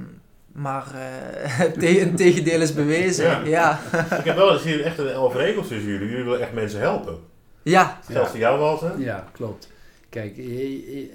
maar 0.53 0.85
eh, 0.95 1.61
te- 1.79 2.01
een 2.01 2.15
tegendeel 2.15 2.61
is 2.61 2.73
bewezen. 2.73 3.49
Ja. 3.49 3.79
Ik 4.19 4.25
heb 4.25 4.35
wel 4.35 4.53
eens 4.53 4.63
hier 4.63 4.81
echt 4.83 4.97
een 4.97 5.13
overeenkomst 5.15 5.69
tussen 5.69 5.89
jullie. 5.91 6.09
Jullie 6.09 6.23
willen 6.23 6.41
echt 6.41 6.53
mensen 6.53 6.79
helpen. 6.79 7.17
ja. 7.63 7.99
Geldt 8.11 8.29
voor 8.29 8.39
jou, 8.39 8.59
Walter. 8.59 8.99
Ja, 8.99 9.27
klopt. 9.31 9.71
Kijk, 10.09 10.41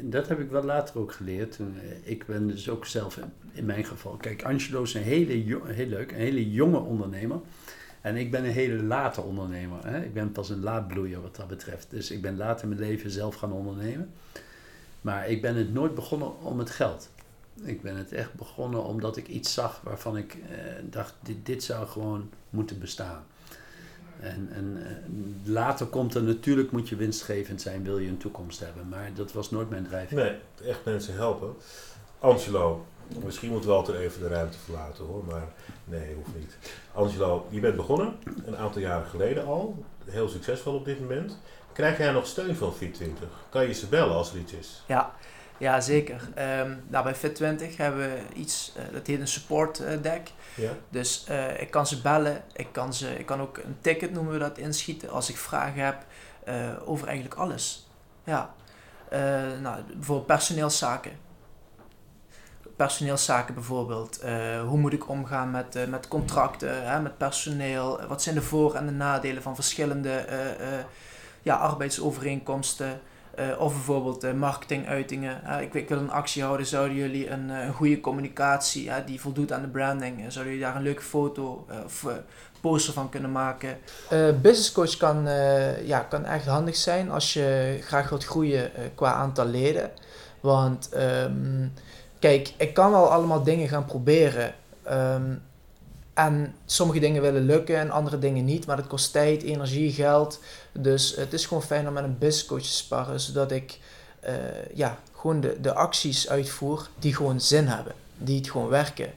dat 0.01 0.29
heb 0.29 0.41
ik 0.41 0.51
wel 0.51 0.63
later 0.65 0.99
ook 1.01 1.13
geleerd. 1.13 1.59
Eh, 1.59 2.11
Ik 2.11 2.27
ben 2.27 2.47
dus 2.47 2.69
ook 2.69 2.87
zelf 2.87 3.19
in- 3.53 3.65
mijn 3.67 3.85
geval. 3.85 4.13
Kijk, 4.21 4.43
Angelo 4.45 4.83
is 4.83 4.95
een 4.95 5.03
hele, 5.03 5.33
heel 5.67 5.87
leuk, 5.87 6.11
een 6.11 6.17
hele 6.19 6.51
jonge 6.51 6.79
ondernemer. 6.79 7.39
En 8.01 8.17
ik 8.17 8.31
ben 8.31 8.45
een 8.45 8.51
hele 8.51 8.83
late 8.83 9.21
ondernemer. 9.21 9.79
Hè? 9.87 10.03
Ik 10.03 10.15
ben 10.15 10.33
pas 10.33 10.51
een 10.51 10.61
laadbloeier 10.63 11.21
wat 11.23 11.37
dat 11.37 11.49
betreft. 11.49 11.87
Dus 11.91 12.11
ik 12.11 12.23
ben 12.23 12.37
later 12.37 12.63
in 12.63 12.69
mijn 12.77 12.91
leven 12.91 13.11
zelf 13.11 13.35
gaan 13.35 13.53
ondernemen. 13.53 14.11
Maar 15.01 15.29
ik 15.29 15.43
ben 15.43 15.57
het 15.57 15.73
nooit 15.73 15.95
begonnen 15.95 16.41
om 16.43 16.59
het 16.59 16.71
geld. 16.71 17.11
Ik 17.63 17.83
ben 17.83 17.97
het 17.97 18.13
echt 18.13 18.35
begonnen 18.35 18.85
omdat 18.85 19.17
ik 19.17 19.29
iets 19.29 19.53
zag 19.53 19.81
waarvan 19.85 20.17
ik 20.17 20.35
eh, 20.35 20.59
dacht, 20.83 21.15
dit, 21.21 21.47
dit 21.47 21.63
zou 21.63 21.87
gewoon 21.87 22.31
moeten 22.51 22.79
bestaan. 22.79 23.25
En, 24.21 24.49
en 24.53 24.87
eh, 24.87 25.53
later 25.53 25.87
komt 25.87 26.15
er 26.15 26.23
natuurlijk, 26.23 26.71
moet 26.71 26.89
je 26.89 26.97
winstgevend 26.97 27.63
zijn, 27.63 27.85
wil 27.85 27.99
je 27.99 28.09
een 28.09 28.19
toekomst 28.19 28.61
hebben. 28.61 28.89
Maar 28.89 29.11
dat 29.15 29.33
was 29.33 29.51
nooit 29.51 29.71
mijn 29.71 29.85
drijfveer. 29.85 30.19
Nee, 30.19 30.69
echt 30.71 30.85
mensen 30.85 31.15
helpen. 31.15 31.55
Angelo, 32.19 32.87
misschien 33.25 33.51
moet 33.51 33.65
Walter 33.65 33.97
even 33.97 34.21
de 34.21 34.29
ruimte 34.29 34.59
verlaten 34.59 35.05
hoor, 35.05 35.25
maar 35.25 35.49
nee, 35.85 36.15
hoeft 36.15 36.37
niet. 36.39 36.57
Angelo, 36.93 37.47
je 37.51 37.61
bent 37.61 37.77
begonnen, 37.77 38.17
een 38.47 38.57
aantal 38.57 38.81
jaren 38.81 39.07
geleden 39.07 39.47
al. 39.47 39.85
Heel 40.05 40.29
succesvol 40.29 40.75
op 40.75 40.85
dit 40.85 41.01
moment. 41.01 41.39
Krijg 41.73 41.99
jij 41.99 42.13
nog 42.13 42.27
steun 42.27 42.57
van 42.57 42.75
Fit20? 42.75 43.49
Kan 43.49 43.67
je 43.67 43.73
ze 43.73 43.87
bellen 43.87 44.15
als 44.15 44.33
er 44.33 44.39
iets 44.39 44.53
is? 44.53 44.83
Ja, 44.87 45.15
ja 45.59 45.81
zeker. 45.81 46.29
Nou, 46.89 47.05
bij 47.05 47.17
Fit20 47.17 47.77
hebben 47.77 47.99
we 47.99 48.21
iets, 48.35 48.73
eh, 48.77 48.83
dat 48.93 49.07
heet 49.07 49.21
een 49.21 49.29
support 49.29 49.81
eh, 49.81 50.03
deck. 50.03 50.31
Ja? 50.55 50.71
Dus 50.89 51.25
eh, 51.29 51.61
ik 51.61 51.71
kan 51.71 51.87
ze 51.87 52.01
bellen, 52.01 52.45
ik 52.53 52.69
kan, 52.73 52.95
ze, 52.95 53.19
ik 53.19 53.27
kan 53.27 53.41
ook 53.41 53.57
een 53.57 53.77
ticket 53.81 54.13
noemen 54.13 54.33
we 54.33 54.39
dat 54.39 54.59
inschieten 54.59 55.11
als 55.11 55.29
ik 55.29 55.37
vragen 55.37 55.85
heb 55.85 56.07
over 56.85 57.07
eigenlijk 57.07 57.41
alles. 57.41 57.89
Ja. 58.25 58.55
Nou, 59.61 59.83
bijvoorbeeld 59.83 60.27
personeelszaken. 60.27 61.13
Personeelszaken 62.77 63.55
bijvoorbeeld. 63.55 64.21
Hoe 64.67 64.79
moet 64.79 64.93
ik 64.93 65.09
omgaan 65.09 65.51
met, 65.51 65.89
met 65.89 66.09
contracten, 66.09 66.91
hè, 66.91 67.01
met 67.01 67.19
personeel? 67.19 68.01
Wat 68.07 68.23
zijn 68.23 68.35
de 68.35 68.43
voor- 68.43 68.75
en 68.75 68.87
de 68.87 68.93
nadelen 68.93 69.43
van 69.43 69.55
verschillende 69.55 70.25
ja, 71.43 71.57
arbeidsovereenkomsten? 71.57 73.01
Eh, 73.39 73.61
of 73.61 73.73
bijvoorbeeld 73.73 74.25
eh, 74.25 74.33
marketinguitingen. 74.33 75.41
Ik, 75.61 75.75
ik 75.75 75.89
wil 75.89 75.99
een 75.99 76.11
actie 76.11 76.43
houden, 76.43 76.67
zouden 76.67 76.97
jullie 76.97 77.31
een, 77.31 77.51
eh, 77.51 77.71
goede 77.71 78.01
communicatie 78.01 78.91
die 79.07 79.21
voldoet 79.21 79.53
aan 79.53 79.63
de 79.63 79.69
branding, 79.69 80.17
zouden 80.19 80.53
jullie 80.53 80.69
daar 80.69 80.77
een 80.77 80.83
leuke 80.83 81.03
foto 81.03 81.67
of 81.85 82.07
poster 82.61 82.93
van 82.93 83.09
kunnen 83.09 83.33
maken? 83.33 83.79
business 84.43 84.73
coach 84.73 84.97
kan, 84.97 85.29
ja, 85.85 86.01
kan 86.01 86.25
echt 86.25 86.47
handig 86.47 86.77
zijn 86.77 87.11
als 87.11 87.33
je 87.33 87.79
graag 87.83 88.09
wilt 88.09 88.25
groeien 88.25 88.71
qua 88.95 89.13
aantal 89.13 89.47
leden. 89.47 89.91
Want 90.41 90.89
ehm, 90.89 91.69
kijk, 92.19 92.53
ik 92.57 92.75
kan 92.75 92.91
wel 92.91 93.13
allemaal 93.13 93.43
dingen 93.43 93.69
gaan 93.69 93.85
proberen. 93.85 94.55
ehm, 94.83 95.35
en 96.19 96.55
sommige 96.67 97.01
dingen 97.01 97.23
willen 97.23 97.47
lukken 97.47 97.77
en 97.77 97.91
andere 97.91 98.19
dingen 98.19 98.45
niet. 98.45 98.67
Maar 98.67 98.77
dat 98.77 98.87
kost 98.87 99.13
tijd, 99.13 99.43
energie, 99.43 99.93
geld. 99.93 100.41
Dus 100.73 101.17
het 101.17 101.33
is 101.33 101.47
gewoon 101.47 101.63
fijn 101.63 101.89
om 101.89 101.93
met 101.93 102.05
een 102.05 102.19
business 102.19 102.47
coach 102.47 102.63
te 102.63 102.69
sparren. 102.69 103.21
Zodat 103.21 103.53
ik 103.53 103.79
eh, 104.21 104.35
ja, 104.75 104.99
gewoon 105.17 105.41
de, 105.41 105.57
de 105.61 105.75
acties 105.75 106.29
uitvoer 106.29 106.89
die 106.99 107.15
gewoon 107.15 107.41
zin 107.41 107.67
hebben. 107.67 107.93
Die 108.17 108.37
het 108.37 108.51
gewoon 108.51 108.69
werken. 108.69 109.13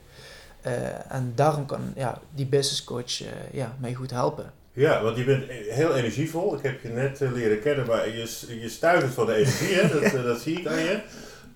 Eh, 0.61 1.13
en 1.13 1.31
daarom 1.35 1.65
kan 1.65 1.93
ja, 1.95 2.21
die 2.35 2.45
business 2.45 2.83
coach 2.83 3.21
eh, 3.21 3.27
ja, 3.51 3.75
mij 3.79 3.93
goed 3.93 4.11
helpen. 4.11 4.53
Ja, 4.73 5.03
want 5.03 5.17
je 5.17 5.23
bent 5.23 5.43
heel 5.49 5.95
energievol. 5.95 6.55
Ik 6.55 6.63
heb 6.63 6.81
je 6.81 6.89
net 6.89 7.19
leren 7.19 7.61
kennen, 7.61 7.85
maar 7.85 8.09
je, 8.09 8.57
je 8.61 8.69
stuitert 8.69 9.13
van 9.13 9.25
de 9.25 9.33
energie, 9.33 9.75
hè? 9.75 9.87
Dat, 9.99 10.23
dat 10.23 10.41
zie 10.41 10.59
ik 10.59 10.67
aan 10.67 10.79
je. 10.79 11.01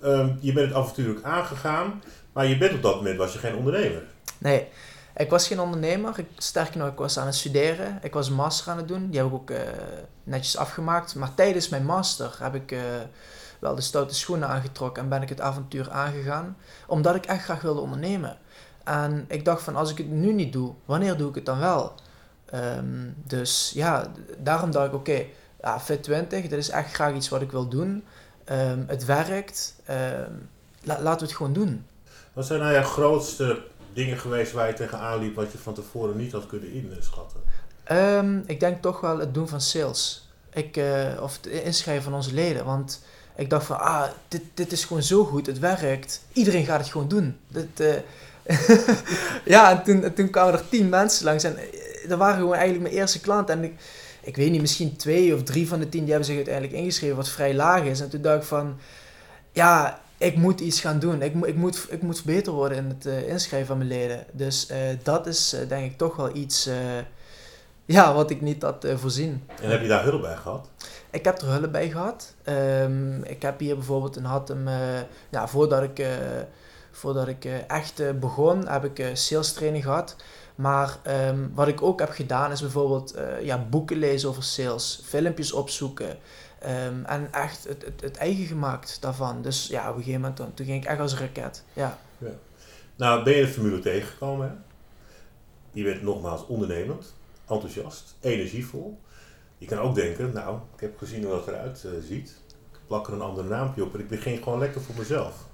Ehm, 0.02 0.30
je 0.40 0.54
bent 0.54 0.68
het 0.68 0.78
avontuurlijk 0.78 1.24
aangegaan, 1.24 2.02
maar 2.34 2.46
je 2.46 2.58
bent 2.58 2.74
op 2.74 2.82
dat 2.82 2.96
moment 2.96 3.18
was 3.18 3.34
je 3.34 3.40
geen 3.40 3.56
ondernemer. 3.56 4.04
Nee, 4.38 4.68
ik 5.16 5.30
was 5.30 5.48
geen 5.48 5.60
ondernemer. 5.60 6.16
Sterker 6.38 6.78
nog, 6.78 6.88
ik 6.88 6.98
was 6.98 7.20
aan 7.20 7.26
het 7.26 7.36
studeren. 7.36 8.00
Ik 8.02 8.14
was 8.14 8.28
een 8.28 8.34
master 8.34 8.72
aan 8.72 8.78
het 8.78 8.88
doen. 8.88 9.10
Die 9.10 9.20
heb 9.20 9.28
ik 9.28 9.34
ook 9.34 9.50
eh, 9.50 9.60
netjes 10.24 10.58
afgemaakt. 10.58 11.16
Maar 11.16 11.34
tijdens 11.36 11.70
mijn 11.70 11.86
master 11.86 12.36
heb 12.40 12.56
ik 12.56 12.72
eh, 12.72 12.80
wel 13.60 13.76
de 13.76 13.82
stoute 13.82 14.16
schoenen 14.16 14.48
aangetrokken 14.48 15.04
en 15.04 15.10
ben 15.10 15.22
ik 15.22 15.30
het 15.30 15.42
avontuur 15.42 15.92
aangegaan. 15.92 16.58
Omdat 16.88 17.16
ik 17.16 17.26
echt 17.26 17.44
graag 17.44 17.62
wilde 17.62 17.80
ondernemen. 17.82 18.38
En 18.84 19.26
ik 19.28 19.46
dacht 19.46 19.62
van, 19.64 19.76
als 19.76 19.92
ik 19.92 19.98
het 19.98 20.10
nu 20.10 20.34
niet 20.34 20.54
doe, 20.54 20.74
wanneer 20.86 21.18
doe 21.18 21.30
ik 21.30 21.36
het 21.36 21.46
dan 21.46 21.60
wel? 21.60 21.94
Ehm, 22.46 23.10
dus 23.16 23.72
ja, 23.74 24.12
daarom 24.38 24.72
dacht 24.72 24.88
ik, 24.88 24.94
oké, 24.94 25.24
ja, 25.62 25.80
Fit 25.80 26.04
20, 26.04 26.48
dat 26.48 26.60
is 26.60 26.70
echt 26.70 26.94
graag 26.94 27.14
iets 27.14 27.30
wat 27.30 27.42
ik 27.42 27.52
wil 27.52 27.68
doen. 27.68 28.04
Ehm, 28.44 28.80
het 28.88 29.06
werkt. 29.06 29.76
La- 30.84 31.02
laten 31.02 31.20
we 31.20 31.26
het 31.26 31.36
gewoon 31.36 31.54
doen. 31.54 31.86
Wat 32.34 32.46
zijn 32.46 32.60
nou 32.60 32.74
jouw 32.74 32.84
grootste 32.84 33.64
dingen 33.96 34.18
geweest 34.18 34.52
waar 34.52 34.68
je 34.68 34.74
tegenaan 34.74 35.20
liep 35.20 35.36
wat 35.36 35.52
je 35.52 35.58
van 35.58 35.74
tevoren 35.74 36.18
niet 36.18 36.32
had 36.32 36.48
kunnen 36.48 36.72
inschatten? 36.72 37.40
Ehm, 37.84 38.40
ik 38.46 38.60
denk 38.60 38.82
toch 38.82 39.02
wel 39.02 39.20
het 39.20 39.34
doen 39.34 39.48
van 39.48 39.62
sales. 39.62 40.30
Ik, 40.54 40.78
eh, 40.78 41.22
of 41.22 41.36
het 41.36 41.46
inschrijven 41.46 42.04
van 42.04 42.14
onze 42.14 42.34
leden. 42.34 42.66
Want 42.66 43.02
ik 43.36 43.50
dacht 43.50 43.66
van, 43.66 43.80
ah, 43.80 44.10
dit, 44.28 44.42
dit 44.54 44.72
is 44.72 44.86
gewoon 44.86 45.04
zo 45.04 45.24
goed, 45.24 45.46
het 45.46 45.60
werkt. 45.60 46.22
Iedereen 46.34 46.66
gaat 46.66 46.80
het 46.80 46.90
gewoon 46.90 47.08
doen. 47.08 47.38
Eh, 47.76 47.96
ja, 49.46 49.72
en 49.72 49.84
toen, 49.84 50.14
toen 50.14 50.30
kwamen 50.30 50.54
er 50.54 50.70
tien 50.70 50.90
mensen 50.90 51.26
langs. 51.26 51.44
En 51.44 51.58
eh, 51.58 52.10
dat 52.10 52.18
waren 52.18 52.36
gewoon 52.36 52.54
eigenlijk 52.54 52.84
mijn 52.84 52.96
eerste 52.96 53.20
klanten. 53.20 53.58
En 53.58 53.64
ik, 53.64 53.74
ik 54.22 54.36
weet 54.36 54.52
niet, 54.52 54.62
misschien 54.62 54.96
twee 54.96 55.34
of 55.34 55.44
drie 55.44 55.68
van 55.68 55.80
de 55.80 55.90
tien 55.90 56.00
die 56.00 56.10
hebben 56.10 56.28
zich 56.28 56.36
uiteindelijk 56.36 56.76
ingeschreven, 56.76 57.16
wat 57.16 57.30
vrij 57.30 57.54
laag 57.54 57.84
is. 57.84 58.00
En 58.00 58.10
toen 58.10 58.22
dacht 58.22 58.42
ik 58.42 58.48
van, 58.48 58.78
ja, 59.52 60.02
ik 60.18 60.36
moet 60.36 60.60
iets 60.60 60.80
gaan 60.80 61.00
doen. 61.00 61.22
Ik, 61.22 61.34
moet 61.34 61.48
ik, 61.48 61.56
moet, 61.56 61.88
ik 61.90 62.02
moet 62.02 62.24
beter 62.24 62.54
worden 62.54 62.78
in 62.78 62.86
het 62.86 63.06
eh, 63.06 63.28
inschrijven 63.28 63.68
van 63.68 63.78
mijn 63.78 63.90
leden. 63.90 64.26
Dus 64.32 64.68
eh, 64.68 64.80
dat 65.04 65.28
is 65.28 65.54
eh, 65.54 65.70
denk 65.70 65.92
ik 65.92 65.98
toch 65.98 66.16
wel 66.16 66.36
iets 66.36 66.70
ja, 67.86 68.14
wat 68.14 68.30
ik 68.30 68.42
niet 68.42 68.62
had 68.62 68.86
voorzien. 68.96 69.44
En 69.62 69.70
heb 69.70 69.82
je 69.82 69.88
daar 69.88 70.04
hulp 70.04 70.22
bij 70.22 70.36
gehad? 70.36 70.70
Ik 71.16 71.26
heb 71.26 71.42
er 71.42 71.48
hulp 71.48 71.72
bij 71.72 71.90
gehad. 71.90 72.34
Ehm, 72.44 73.24
ik 73.24 73.42
heb 73.42 73.60
hier 73.60 73.76
bijvoorbeeld 73.76 74.16
een 74.16 74.26
had 74.26 74.48
hem, 74.48 74.68
eh, 74.68 75.00
ja, 75.30 75.48
voordat 75.48 75.84
ik, 75.84 76.06
voordat 76.96 77.28
ik 77.28 77.46
eh, 77.46 77.70
echt 77.70 78.00
eh, 78.00 78.12
begon, 78.12 78.68
heb 78.68 78.86
ik 78.86 79.00
eh, 79.00 79.08
sales 79.14 79.54
training 79.54 79.84
gehad. 79.84 80.16
Maar 80.56 80.98
ehm, 81.04 81.48
wat 81.54 81.68
ik 81.68 81.82
ook 81.82 82.00
heb 82.00 82.10
gedaan 82.10 82.52
is 82.52 82.62
bijvoorbeeld 82.62 83.16
ja, 83.42 83.66
boeken 83.70 83.98
lezen 83.98 84.30
over 84.30 84.44
sales, 84.44 85.02
filmpjes 85.04 85.52
opzoeken. 85.52 86.18
ehm, 86.60 87.04
en 87.06 87.34
echt 87.34 87.64
het, 87.68 87.86
het, 87.86 88.02
het 88.02 88.18
eigen 88.18 88.46
gemaakt 88.46 88.98
daarvan. 89.02 89.42
Dus 89.42 89.68
ja, 89.68 89.90
op 89.90 89.96
een 89.96 90.04
gegeven 90.04 90.22
moment 90.22 90.56
toen 90.56 90.66
ging 90.66 90.84
ik 90.84 90.90
echt 90.90 91.00
als 91.00 91.20
raket. 91.20 91.64
Ja. 91.74 91.98
Nou, 92.96 93.24
ben 93.24 93.36
je 93.36 93.42
de 93.42 93.48
formule 93.48 93.80
tegengekomen? 93.80 94.48
Hè? 94.48 94.54
Je 95.72 95.84
bent 95.84 96.02
nogmaals 96.02 96.46
ondernemend, 96.48 97.14
enthousiast, 97.48 98.16
energievol. 98.20 99.00
Je 99.58 99.66
kan 99.66 99.78
ook 99.78 99.96
denken, 99.96 100.34
nou, 100.34 100.58
ik 100.76 100.82
heb 100.82 100.98
gezien 100.98 101.24
hoe 101.24 101.32
dat 101.32 101.48
eruit 101.48 101.86
ziet. 102.08 102.30
Ik 102.72 102.80
plak 102.88 103.08
er 103.08 103.14
een 103.14 103.22
ander 103.22 103.46
naampje 103.46 103.84
op 103.84 103.94
en 103.94 104.00
ik 104.00 104.08
begin 104.08 104.44
gewoon 104.44 104.60
lekker 104.60 104.82
voor 104.82 104.96
mezelf. 104.98 105.48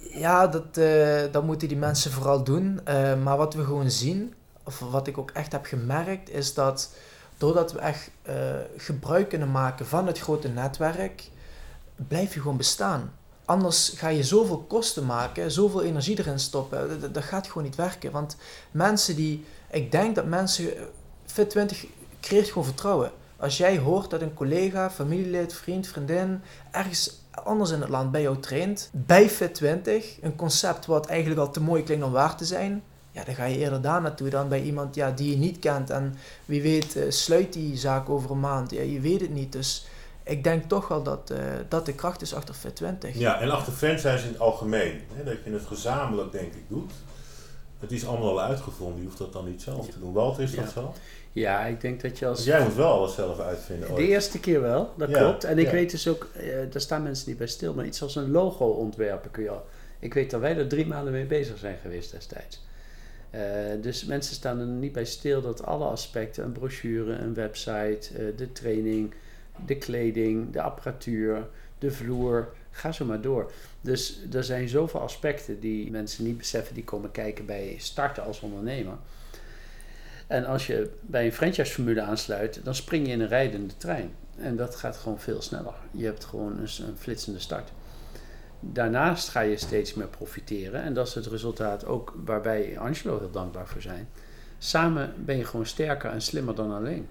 Ja, 0.00 0.46
dat, 0.46 0.76
eh, 0.76 1.22
dat 1.32 1.44
moeten 1.44 1.68
die 1.68 1.76
mensen 1.76 2.10
vooral 2.10 2.44
doen. 2.44 2.80
Eh, 2.84 3.22
maar 3.22 3.36
wat 3.36 3.54
we 3.54 3.64
gewoon 3.64 3.90
zien, 3.90 4.34
of 4.64 4.78
wat 4.78 5.06
ik 5.06 5.18
ook 5.18 5.30
echt 5.30 5.52
heb 5.52 5.64
gemerkt, 5.64 6.30
is 6.30 6.54
dat 6.54 6.90
doordat 7.38 7.72
we 7.72 7.78
echt 7.78 8.10
eh, 8.22 8.34
gebruik 8.76 9.28
kunnen 9.28 9.50
maken 9.50 9.86
van 9.86 10.06
het 10.06 10.18
grote 10.18 10.48
netwerk, 10.48 11.28
blijf 12.08 12.34
je 12.34 12.40
gewoon 12.40 12.56
bestaan. 12.56 13.12
Anders 13.44 13.92
ga 13.96 14.08
je 14.08 14.24
zoveel 14.24 14.58
kosten 14.58 15.06
maken, 15.06 15.50
zoveel 15.50 15.82
energie 15.82 16.18
erin 16.18 16.38
stoppen. 16.38 17.00
Dat- 17.00 17.14
Dat, 17.14 17.24
gaat 17.24 17.46
gewoon 17.46 17.62
niet 17.62 17.76
werken. 17.76 18.10
Want 18.10 18.36
mensen 18.70 19.16
die. 19.16 19.44
Ik 19.70 19.92
denk 19.92 20.14
dat 20.14 20.24
mensen. 20.26 20.72
Fit20 21.26 21.76
creëert 22.20 22.48
gewoon 22.48 22.64
vertrouwen. 22.64 23.10
Als 23.36 23.56
jij 23.56 23.78
hoort 23.78 24.10
dat 24.10 24.20
een 24.20 24.34
collega, 24.34 24.90
familielid, 24.90 25.52
vriend, 25.54 25.86
vriendin 25.86 26.42
ergens 26.70 27.19
anders 27.44 27.70
in 27.70 27.80
het 27.80 27.88
land 27.88 28.10
bij 28.10 28.22
jou 28.22 28.38
traint, 28.38 28.88
bij 28.92 29.30
Fit20, 29.30 30.20
een 30.20 30.36
concept 30.36 30.86
wat 30.86 31.06
eigenlijk 31.06 31.40
al 31.40 31.50
te 31.50 31.60
mooi 31.60 31.82
klinkt 31.82 32.04
om 32.04 32.12
waar 32.12 32.36
te 32.36 32.44
zijn, 32.44 32.82
ja, 33.12 33.24
dan 33.24 33.34
ga 33.34 33.44
je 33.44 33.56
eerder 33.58 33.80
daar 33.80 34.00
naartoe 34.02 34.28
dan 34.28 34.48
bij 34.48 34.62
iemand 34.62 34.94
ja, 34.94 35.10
die 35.10 35.30
je 35.30 35.36
niet 35.36 35.58
kent. 35.58 35.90
En 35.90 36.14
wie 36.44 36.62
weet 36.62 36.96
eh, 36.96 37.10
sluit 37.10 37.52
die 37.52 37.76
zaak 37.76 38.08
over 38.08 38.30
een 38.30 38.40
maand. 38.40 38.70
Ja, 38.70 38.82
je 38.82 39.00
weet 39.00 39.20
het 39.20 39.30
niet. 39.30 39.52
Dus 39.52 39.86
ik 40.24 40.44
denk 40.44 40.68
toch 40.68 40.88
wel 40.88 41.02
dat, 41.02 41.30
eh, 41.30 41.38
dat 41.68 41.86
de 41.86 41.92
kracht 41.94 42.22
is 42.22 42.34
achter 42.34 42.54
Fit20. 42.54 43.12
Ja, 43.18 43.40
en 43.40 43.50
achter 43.50 43.72
franchise 43.72 44.24
in 44.26 44.32
het 44.32 44.38
algemeen. 44.38 45.00
Hè, 45.14 45.24
dat 45.24 45.36
je 45.44 45.50
het 45.50 45.66
gezamenlijk, 45.66 46.32
denk 46.32 46.52
ik, 46.52 46.62
doet. 46.68 46.92
Het 47.78 47.92
is 47.92 48.06
allemaal 48.06 48.28
al 48.28 48.40
uitgevonden, 48.40 48.98
je 49.00 49.04
hoeft 49.06 49.18
dat 49.18 49.32
dan 49.32 49.44
niet 49.44 49.62
zelf 49.62 49.86
te 49.88 49.98
doen. 49.98 50.12
Walter, 50.12 50.42
is 50.42 50.54
dat 50.54 50.64
Ja. 50.64 50.70
zo? 50.70 50.94
Ja, 51.32 51.64
ik 51.64 51.80
denk 51.80 52.00
dat 52.00 52.18
je 52.18 52.26
als... 52.26 52.36
Dus 52.36 52.46
jij 52.46 52.62
moet 52.62 52.74
wel 52.74 52.92
alles 52.92 53.14
zelf 53.14 53.40
uitvinden. 53.40 53.94
De 53.94 54.06
eerste 54.06 54.40
keer 54.40 54.60
wel, 54.60 54.94
dat 54.96 55.10
Ja, 55.10 55.18
klopt. 55.18 55.44
En 55.44 55.58
ik 55.58 55.66
ja. 55.66 55.72
weet 55.72 55.90
dus 55.90 56.08
ook, 56.08 56.28
eh, 56.34 56.44
daar 56.70 56.80
staan 56.80 57.02
mensen 57.02 57.28
niet 57.28 57.38
bij 57.38 57.46
stil, 57.46 57.74
maar 57.74 57.86
iets 57.86 58.02
als 58.02 58.16
een 58.16 58.30
logo 58.30 58.64
ontwerpen 58.64 59.30
kun 59.30 59.42
je 59.42 59.50
al. 59.50 59.66
Ik 59.98 60.14
weet 60.14 60.30
dat 60.30 60.40
wij 60.40 60.56
er 60.56 60.68
drie 60.68 60.86
maanden 60.86 61.12
mee 61.12 61.26
bezig 61.26 61.58
zijn 61.58 61.78
geweest 61.82 62.10
destijds. 62.10 62.62
Eh, 63.30 63.40
dus 63.80 64.04
mensen 64.04 64.34
staan 64.34 64.58
er 64.58 64.66
niet 64.66 64.92
bij 64.92 65.04
stil 65.04 65.42
dat 65.42 65.64
alle 65.64 65.84
aspecten, 65.84 66.44
een 66.44 66.52
brochure, 66.52 67.12
een 67.12 67.34
website, 67.34 68.08
eh, 68.18 68.24
de 68.36 68.52
training, 68.52 69.14
de 69.66 69.76
kleding, 69.76 70.52
de 70.52 70.62
apparatuur, 70.62 71.46
de 71.78 71.90
vloer, 71.90 72.52
ga 72.70 72.92
zo 72.92 73.04
maar 73.04 73.20
door. 73.20 73.52
Dus 73.80 74.20
er 74.32 74.44
zijn 74.44 74.68
zoveel 74.68 75.00
aspecten 75.00 75.60
die 75.60 75.90
mensen 75.90 76.24
niet 76.24 76.38
beseffen, 76.38 76.74
die 76.74 76.84
komen 76.84 77.10
kijken 77.10 77.46
bij 77.46 77.74
starten 77.78 78.24
als 78.24 78.40
ondernemer. 78.40 78.94
En 80.30 80.46
als 80.46 80.66
je 80.66 80.90
bij 81.00 81.24
een 81.24 81.32
franchise-formule 81.32 82.00
aansluit, 82.00 82.60
dan 82.64 82.74
spring 82.74 83.06
je 83.06 83.12
in 83.12 83.20
een 83.20 83.28
rijdende 83.28 83.76
trein. 83.76 84.14
En 84.38 84.56
dat 84.56 84.76
gaat 84.76 84.96
gewoon 84.96 85.20
veel 85.20 85.42
sneller. 85.42 85.74
Je 85.90 86.04
hebt 86.04 86.24
gewoon 86.24 86.52
een, 86.52 86.68
een 86.86 86.96
flitsende 86.96 87.38
start. 87.38 87.72
Daarnaast 88.60 89.28
ga 89.28 89.40
je 89.40 89.56
steeds 89.56 89.94
meer 89.94 90.06
profiteren. 90.06 90.82
En 90.82 90.94
dat 90.94 91.06
is 91.06 91.14
het 91.14 91.26
resultaat 91.26 91.84
ook 91.84 92.14
waarbij 92.24 92.78
Angelo 92.78 93.18
heel 93.18 93.30
dankbaar 93.30 93.66
voor 93.66 93.82
zijn. 93.82 94.08
Samen 94.58 95.14
ben 95.16 95.36
je 95.36 95.44
gewoon 95.44 95.66
sterker 95.66 96.10
en 96.10 96.22
slimmer 96.22 96.54
dan 96.54 96.72
alleen. 96.72 97.08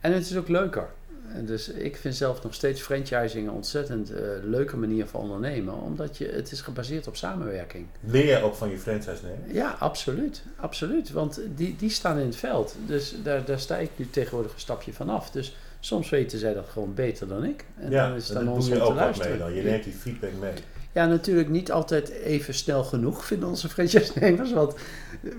En 0.00 0.12
het 0.12 0.22
is 0.22 0.36
ook 0.36 0.48
leuker. 0.48 0.88
En 1.34 1.46
Dus 1.46 1.68
ik 1.68 1.96
vind 1.96 2.14
zelf 2.14 2.42
nog 2.42 2.54
steeds 2.54 2.80
franchising 2.80 3.48
een 3.48 3.54
ontzettend 3.54 4.10
eh, 4.10 4.22
leuke 4.42 4.76
manier 4.76 5.06
van 5.06 5.20
ondernemen. 5.20 5.74
Omdat 5.74 6.18
je, 6.18 6.28
het 6.28 6.52
is 6.52 6.60
gebaseerd 6.60 7.06
op 7.06 7.16
samenwerking. 7.16 7.86
Leer 8.00 8.26
jij 8.26 8.42
ook 8.42 8.54
van 8.54 8.70
je 8.70 8.78
franchise 8.78 9.22
nemen? 9.22 9.54
Ja, 9.54 9.76
absoluut. 9.78 10.42
Absoluut. 10.56 11.10
Want 11.10 11.40
die, 11.54 11.76
die 11.76 11.90
staan 11.90 12.18
in 12.18 12.26
het 12.26 12.36
veld. 12.36 12.76
Dus 12.86 13.14
daar, 13.22 13.44
daar 13.44 13.60
sta 13.60 13.76
ik 13.76 13.90
nu 13.96 14.10
tegenwoordig 14.10 14.52
een 14.52 14.60
stapje 14.60 14.92
van 14.92 15.08
af. 15.08 15.30
Dus 15.30 15.56
soms 15.80 16.10
weten 16.10 16.38
zij 16.38 16.54
dat 16.54 16.68
gewoon 16.68 16.94
beter 16.94 17.28
dan 17.28 17.44
ik. 17.44 17.64
En 17.78 17.90
ja, 17.90 18.08
dan 18.08 18.16
is 18.16 18.28
het 18.28 18.38
aan 18.38 18.48
ons 18.48 18.68
je 18.68 18.80
om 18.80 18.86
te 18.86 18.94
luisteren. 18.94 19.30
mee 19.30 19.40
dan. 19.40 19.54
Je 19.54 19.62
neemt 19.62 19.84
die 19.84 19.92
feedback 19.92 20.32
mee. 20.40 20.52
Ja, 20.92 21.06
natuurlijk 21.06 21.48
niet 21.48 21.72
altijd 21.72 22.08
even 22.08 22.54
snel 22.54 22.84
genoeg, 22.84 23.24
vinden 23.24 23.48
onze 23.48 23.68
franchise-nemers. 23.68 24.52
Want 24.52 24.74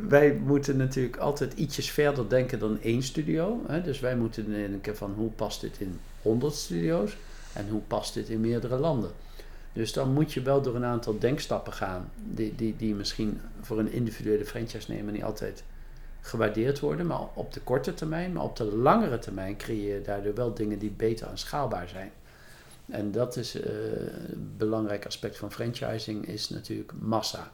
wij 0.07 0.33
moeten 0.33 0.77
natuurlijk 0.77 1.17
altijd 1.17 1.53
ietsjes 1.53 1.91
verder 1.91 2.29
denken 2.29 2.59
dan 2.59 2.81
één 2.81 3.03
studio. 3.03 3.61
Hè? 3.67 3.81
Dus 3.81 3.99
wij 3.99 4.15
moeten 4.15 4.49
denken 4.49 4.97
van 4.97 5.13
hoe 5.17 5.29
past 5.29 5.61
dit 5.61 5.79
in 5.79 5.99
100 6.21 6.55
studio's. 6.55 7.17
En 7.53 7.69
hoe 7.69 7.81
past 7.87 8.13
dit 8.13 8.29
in 8.29 8.41
meerdere 8.41 8.77
landen? 8.77 9.11
Dus 9.73 9.93
dan 9.93 10.13
moet 10.13 10.33
je 10.33 10.41
wel 10.41 10.61
door 10.61 10.75
een 10.75 10.85
aantal 10.85 11.19
denkstappen 11.19 11.73
gaan, 11.73 12.11
die, 12.15 12.55
die, 12.55 12.75
die 12.77 12.95
misschien 12.95 13.41
voor 13.61 13.79
een 13.79 13.91
individuele 13.91 14.45
franchise-nemer 14.45 15.13
niet 15.13 15.23
altijd 15.23 15.63
gewaardeerd 16.21 16.79
worden, 16.79 17.07
maar 17.07 17.21
op 17.33 17.53
de 17.53 17.59
korte 17.59 17.93
termijn, 17.93 18.33
maar 18.33 18.43
op 18.43 18.55
de 18.55 18.75
langere 18.75 19.19
termijn 19.19 19.57
creëer 19.57 19.95
je 19.95 20.01
daardoor 20.01 20.33
wel 20.33 20.53
dingen 20.53 20.79
die 20.79 20.93
beter 20.97 21.27
en 21.27 21.37
schaalbaar 21.37 21.87
zijn. 21.87 22.11
En 22.91 23.11
dat 23.11 23.35
is 23.35 23.55
uh, 23.55 23.63
een 24.29 24.53
belangrijk 24.57 25.05
aspect 25.05 25.37
van 25.37 25.51
franchising, 25.51 26.27
is 26.27 26.49
natuurlijk 26.49 26.91
massa. 26.99 27.51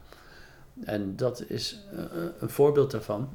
En 0.84 1.16
dat 1.16 1.44
is 1.48 1.80
uh, 1.94 2.00
een 2.38 2.50
voorbeeld 2.50 2.90
daarvan. 2.90 3.28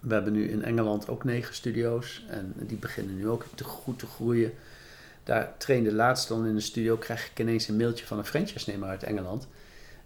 We 0.00 0.14
hebben 0.14 0.32
nu 0.32 0.50
in 0.50 0.64
Engeland 0.64 1.08
ook 1.08 1.24
negen 1.24 1.54
studio's 1.54 2.24
en 2.28 2.54
die 2.56 2.76
beginnen 2.76 3.16
nu 3.16 3.28
ook 3.28 3.44
goed 3.62 3.98
te 3.98 4.06
groeien. 4.06 4.52
Daar 5.22 5.54
trainde 5.58 5.92
laatst 5.92 6.28
dan 6.28 6.46
in 6.46 6.54
de 6.54 6.60
studio, 6.60 6.96
krijg 6.96 7.30
ik 7.30 7.38
ineens 7.38 7.68
een 7.68 7.76
mailtje 7.76 8.06
van 8.06 8.18
een 8.18 8.24
franchise-nemer 8.24 8.88
uit 8.88 9.02
Engeland. 9.02 9.48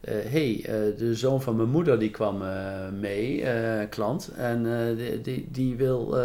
Uh, 0.01 0.15
hey, 0.15 0.61
de 0.97 1.15
zoon 1.15 1.43
van 1.43 1.57
mijn 1.57 1.69
moeder 1.69 1.99
die 1.99 2.11
kwam 2.11 2.43
mee, 3.01 3.45
klant, 3.89 4.29
en 4.37 4.63
die, 4.97 5.21
die, 5.21 5.49
die, 5.51 5.77
wil, 5.77 6.17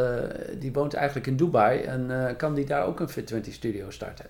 die 0.60 0.74
woont 0.74 0.94
eigenlijk 0.94 1.28
in 1.28 1.36
Dubai 1.36 1.82
en 1.82 2.36
kan 2.38 2.54
die 2.54 2.66
daar 2.66 2.86
ook 2.86 3.00
een 3.00 3.10
Fit20 3.10 3.52
studio 3.52 3.90
starten? 3.90 4.26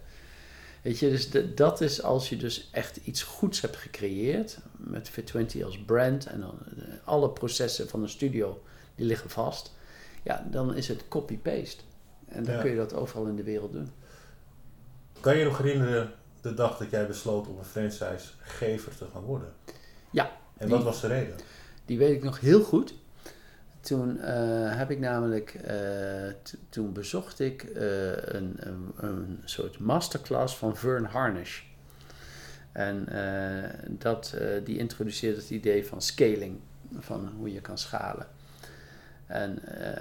Weet 0.84 1.00
je, 1.00 1.10
dus 1.10 1.30
de, 1.30 1.54
dat 1.54 1.82
is 1.82 2.02
als 2.02 2.30
je 2.30 2.38
dus 2.38 2.69
echt 2.72 2.98
iets 2.98 3.24
goeds 3.24 3.62
hebt 3.62 3.76
gecreëerd, 3.76 4.58
met 4.78 5.12
Fit20 5.12 5.63
als 5.63 5.80
brand 5.86 6.26
en 6.26 6.39
dan 6.39 6.58
alle 7.04 7.30
processen 7.30 7.89
van 7.89 8.02
een 8.02 8.10
studio, 8.10 8.63
die 8.96 9.06
liggen 9.06 9.30
vast, 9.30 9.72
ja, 10.24 10.48
dan 10.52 10.76
is 10.76 10.88
het 10.88 11.08
copy-paste. 11.08 11.82
En 12.28 12.43
dan 12.43 12.56
Ja. 12.56 12.62
kun 12.62 12.69
je 12.69 12.76
dat 12.78 12.93
overal 12.93 13.26
in 13.26 13.36
de 13.36 13.43
wereld 13.43 13.72
doen. 13.72 13.91
Kan 15.19 15.38
je 15.38 15.43
nog 15.46 15.58
herinneren 15.58 16.12
de 16.41 16.54
dag 16.54 16.78
dat 16.78 16.89
jij 16.89 17.08
besloot 17.08 17.48
om 17.48 17.58
een 17.58 17.65
franchisegever 17.65 18.98
te 18.98 19.06
gaan 19.13 19.24
worden? 19.24 19.54
Ja, 20.12 20.38
En 20.58 20.69
wat 20.69 20.84
was 20.84 21.02
de 21.02 21.08
reden? 21.08 21.36
Die 21.86 21.98
weet 21.98 22.15
ik 22.15 22.24
nog 22.24 22.39
heel 22.39 22.63
goed. 22.63 22.93
Toen 23.84 24.19
eh, 24.19 24.78
heb 24.78 24.91
ik 24.91 25.00
namelijk, 25.00 25.54
eh, 25.54 25.76
toen 26.69 26.93
bezocht 26.93 27.39
ik 27.39 27.63
eh, 27.63 28.12
een, 28.12 28.56
een, 28.58 28.91
een 28.96 29.39
soort 29.46 29.80
masterclass 29.80 30.58
van 30.58 30.78
Vern 30.78 31.06
Harnish. 31.06 31.62
En 32.72 33.08
dat, 33.89 34.36
die 34.63 34.78
introduceerde 34.78 35.38
het 35.39 35.50
idee 35.50 35.86
van 35.86 36.02
scaling, 36.02 36.60
van 37.00 37.32
hoe 37.38 37.54
je 37.54 37.62
kan 37.62 37.78
schalen. 37.78 38.28
En 39.26 39.60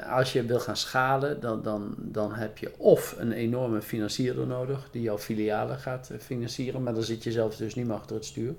als 0.09 0.33
je 0.33 0.45
wil 0.45 0.61
gaan 0.61 0.77
schalen, 0.77 1.40
dan, 1.40 1.62
dan, 1.62 1.95
dan 1.99 2.33
heb 2.33 2.59
je 2.59 2.79
of 2.79 3.14
een 3.18 3.33
enorme 3.33 3.83
financierder 3.83 4.47
nodig 4.47 4.88
die 4.90 5.03
jouw 5.03 5.18
filialen 5.18 5.79
gaat 5.79 6.11
financieren, 6.18 6.83
maar 6.83 6.95
dan 6.95 7.03
zit 7.03 7.23
je 7.23 7.33
zelf 7.33 7.57
dus 7.57 7.75
niet 7.75 7.87
meer 7.87 7.97
achter 7.97 8.16
het 8.16 8.25
stuur. 8.25 8.55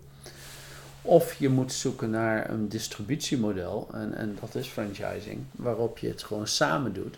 Of 1.05 1.33
je 1.33 1.49
moet 1.49 1.73
zoeken 1.73 2.09
naar 2.09 2.49
een 2.49 2.69
distributiemodel, 2.69 3.87
en, 3.93 4.13
en 4.13 4.37
dat 4.39 4.55
is 4.55 4.67
franchising, 4.67 5.43
waarop 5.51 5.97
je 5.97 6.07
het 6.07 6.23
gewoon 6.23 6.47
samen 6.47 6.93
doet. 6.93 7.17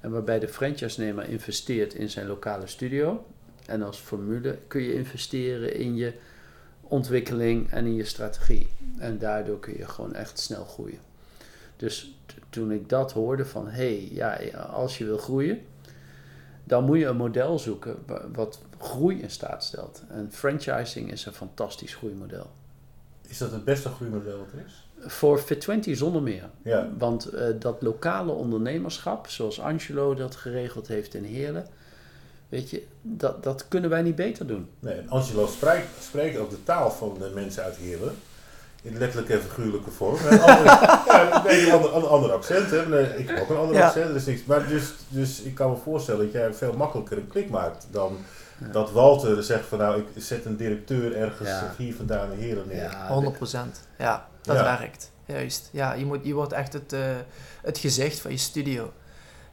En 0.00 0.10
waarbij 0.10 0.38
de 0.38 0.48
franchise-nemer 0.48 1.28
investeert 1.28 1.94
in 1.94 2.10
zijn 2.10 2.26
lokale 2.26 2.66
studio. 2.66 3.24
En 3.66 3.82
als 3.82 3.98
formule 3.98 4.58
kun 4.66 4.82
je 4.82 4.94
investeren 4.94 5.74
in 5.74 5.96
je 5.96 6.12
ontwikkeling 6.80 7.70
en 7.70 7.86
in 7.86 7.94
je 7.94 8.04
strategie. 8.04 8.68
En 8.98 9.18
daardoor 9.18 9.60
kun 9.60 9.76
je 9.76 9.88
gewoon 9.88 10.14
echt 10.14 10.38
snel 10.38 10.64
groeien. 10.64 10.98
Dus 11.76 12.14
toen 12.50 12.72
ik 12.72 12.88
dat 12.88 13.12
hoorde 13.12 13.44
van, 13.44 13.68
hé, 13.68 13.70
hey, 13.70 14.08
ja, 14.12 14.36
als 14.58 14.98
je 14.98 15.04
wil 15.04 15.18
groeien, 15.18 15.60
dan 16.64 16.84
moet 16.84 16.98
je 16.98 17.06
een 17.06 17.16
model 17.16 17.58
zoeken 17.58 17.96
wa- 18.06 18.28
wat 18.32 18.60
groei 18.78 19.20
in 19.20 19.30
staat 19.30 19.64
stelt. 19.64 20.02
En 20.08 20.28
franchising 20.32 21.12
is 21.12 21.26
een 21.26 21.32
fantastisch 21.32 21.94
groeimodel. 21.94 22.50
Is 23.30 23.38
dat 23.38 23.50
het 23.50 23.64
beste 23.64 23.88
groeimodel 23.88 24.38
wat 24.38 24.46
er 24.52 24.64
is? 24.66 24.88
Voor 25.12 25.40
Fit20 25.40 25.90
zonder 25.90 26.22
meer. 26.22 26.44
Ja. 26.62 26.88
Want 26.98 27.24
eh, 27.26 27.46
dat 27.58 27.82
lokale 27.82 28.32
ondernemerschap, 28.32 29.28
zoals 29.28 29.60
Angelo 29.60 30.14
dat 30.14 30.36
geregeld 30.36 30.88
heeft 30.88 31.14
in 31.14 31.24
Heerlen, 31.24 31.66
weet 32.48 32.70
je, 32.70 32.86
dat, 33.02 33.42
dat 33.42 33.68
kunnen 33.68 33.90
wij 33.90 34.02
niet 34.02 34.14
beter 34.14 34.46
doen. 34.46 34.68
Nee, 34.78 34.94
en 34.94 35.08
Angelo 35.08 35.46
spreekt, 35.46 35.88
spreekt 36.00 36.38
ook 36.38 36.50
de 36.50 36.62
taal 36.62 36.90
van 36.90 37.16
de 37.18 37.30
mensen 37.34 37.62
uit 37.62 37.76
Heerlen. 37.76 38.14
In 38.82 38.98
letterlijke 38.98 39.32
en 39.32 39.40
figuurlijke 39.40 39.90
vorm. 39.90 40.14
Een 40.14 40.36
ja, 41.66 41.74
ander, 42.08 42.32
accent. 42.32 42.70
Hè. 42.70 43.16
Ik 43.16 43.28
heb 43.28 43.38
ook 43.40 43.48
een 43.50 43.56
ander 43.56 43.76
Ja. 43.76 43.86
accent. 43.86 44.12
Dus, 44.12 44.24
niks. 44.26 44.44
Maar 44.44 44.68
dus, 44.68 44.92
dus 45.08 45.40
ik 45.42 45.54
kan 45.54 45.70
me 45.70 45.76
voorstellen 45.76 46.24
dat 46.24 46.32
jij 46.32 46.54
veel 46.54 46.72
makkelijker 46.72 47.16
een 47.16 47.28
klik 47.28 47.50
maakt 47.50 47.86
dan. 47.90 48.16
Dat 48.72 48.90
Walter 48.90 49.42
zegt 49.42 49.66
van 49.66 49.78
nou, 49.78 50.00
ik 50.00 50.22
zet 50.22 50.44
een 50.44 50.56
directeur 50.56 51.16
ergens 51.16 51.48
Ja. 51.48 51.74
hier 51.76 51.94
vandaan 51.94 52.32
in 52.32 52.38
Heerlen 52.38 52.68
neer. 52.68 52.82
Ja, 52.82 53.08
100%. 53.08 53.80
Ja, 53.98 54.28
dat 54.42 54.56
Ja. 54.56 54.62
werkt. 54.78 55.10
Juist. 55.24 55.68
Ja, 55.72 55.92
je, 55.92 56.04
moet, 56.06 56.18
je 56.22 56.34
wordt 56.34 56.52
echt 56.52 56.72
het, 56.72 56.92
eh, 56.92 57.00
het 57.62 57.78
gezicht 57.78 58.20
van 58.20 58.30
je 58.30 58.36
studio. 58.36 58.92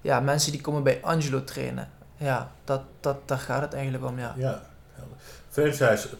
Ja, 0.01 0.19
mensen 0.19 0.51
die 0.51 0.61
komen 0.61 0.83
bij 0.83 0.99
Angelo 1.01 1.43
trainen. 1.43 1.89
Ja, 2.17 2.51
dat, 2.63 2.81
dat, 2.99 3.17
daar 3.25 3.37
gaat 3.37 3.61
het 3.61 3.73
eigenlijk 3.73 4.05
om, 4.05 4.19
ja. 4.19 4.33
Ja, 4.37 4.61
franchise, 5.49 6.07
het 6.07 6.17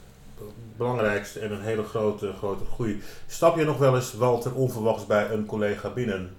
belangrijkste 0.78 1.40
en 1.40 1.52
een 1.52 1.62
hele 1.62 1.84
grote, 1.84 2.34
grote 2.38 2.64
groei. 2.74 3.04
Stap 3.28 3.58
je 3.58 3.64
nog 3.66 3.78
wel 3.78 3.96
eens, 3.96 4.14
Walter, 4.14 4.54
onverwachts 4.54 5.06
bij 5.06 5.30
een 5.32 5.46
collega 5.46 5.90
binnen? 5.90 6.36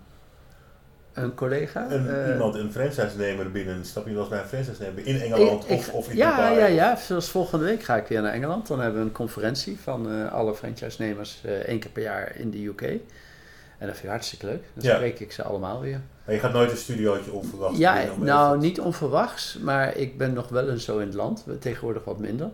Een 1.22 1.34
collega? 1.34 1.90
Een, 1.90 2.08
eh, 2.08 2.32
iemand, 2.32 2.54
een 2.54 2.72
franchise-nemer 2.72 3.50
binnen? 3.50 3.84
Stap 3.84 4.06
je 4.06 4.12
wel 4.12 4.20
eens 4.20 4.28
bij 4.30 4.38
een 4.40 4.46
franchise-nemer 4.48 5.06
in 5.06 5.20
Engeland 5.20 5.64
ik- 5.64 5.70
of, 5.78 5.88
of 5.92 6.08
in 6.10 6.16
ja, 6.16 6.30
Dubai? 6.36 6.58
ja, 6.58 6.66
ja. 6.66 6.96
Zoals 6.96 7.28
volgende 7.30 7.64
week 7.64 7.82
ga 7.82 7.96
ik 7.96 8.06
weer 8.06 8.22
naar 8.22 8.32
Engeland. 8.32 8.66
Dan 8.66 8.80
hebben 8.80 9.00
we 9.00 9.06
een 9.06 9.12
conferentie 9.12 9.78
van 9.82 10.10
eh, 10.12 10.32
alle 10.32 10.54
franchise-nemers 10.54 11.40
eh, 11.44 11.52
één 11.52 11.78
keer 11.78 11.90
per 11.90 12.02
jaar 12.02 12.36
in 12.36 12.50
de 12.50 12.64
UK. 12.64 12.82
En 12.82 13.86
dat 13.86 13.90
vind 13.94 14.04
ik 14.04 14.10
hartstikke 14.10 14.46
leuk. 14.46 14.62
Dan 14.74 14.84
Ja. 14.84 14.94
spreek 14.94 15.20
ik 15.20 15.32
ze 15.32 15.42
allemaal 15.42 15.80
weer. 15.80 16.00
Maar 16.24 16.34
je 16.34 16.40
gaat 16.40 16.52
nooit 16.52 16.70
een 16.70 16.76
studiootje 16.76 17.32
onverwachts 17.32 17.78
Ja, 17.78 18.04
nou 18.20 18.58
niet 18.58 18.80
onverwachts, 18.80 19.58
maar 19.62 19.96
ik 19.96 20.18
ben 20.18 20.32
nog 20.32 20.48
wel 20.48 20.68
eens 20.70 20.84
zo 20.84 20.98
in 20.98 21.06
het 21.06 21.14
land. 21.16 21.44
Tegenwoordig 21.60 22.04
wat 22.04 22.18
minder. 22.18 22.48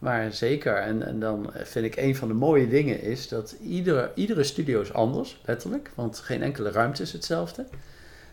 Maar 0.00 0.32
zeker. 0.32 0.76
En, 0.76 1.06
en 1.06 1.20
dan 1.20 1.50
vind 1.54 1.84
ik 1.84 1.96
een 1.96 2.16
van 2.16 2.28
de 2.28 2.34
mooie 2.34 2.68
dingen 2.68 3.00
is 3.02 3.28
dat 3.28 3.56
iedere, 3.62 4.10
iedere 4.14 4.42
studio 4.42 4.80
is 4.80 4.92
anders, 4.92 5.40
letterlijk. 5.44 5.90
Want 5.94 6.18
geen 6.18 6.42
enkele 6.42 6.70
ruimte 6.70 7.02
is 7.02 7.12
hetzelfde. 7.12 7.64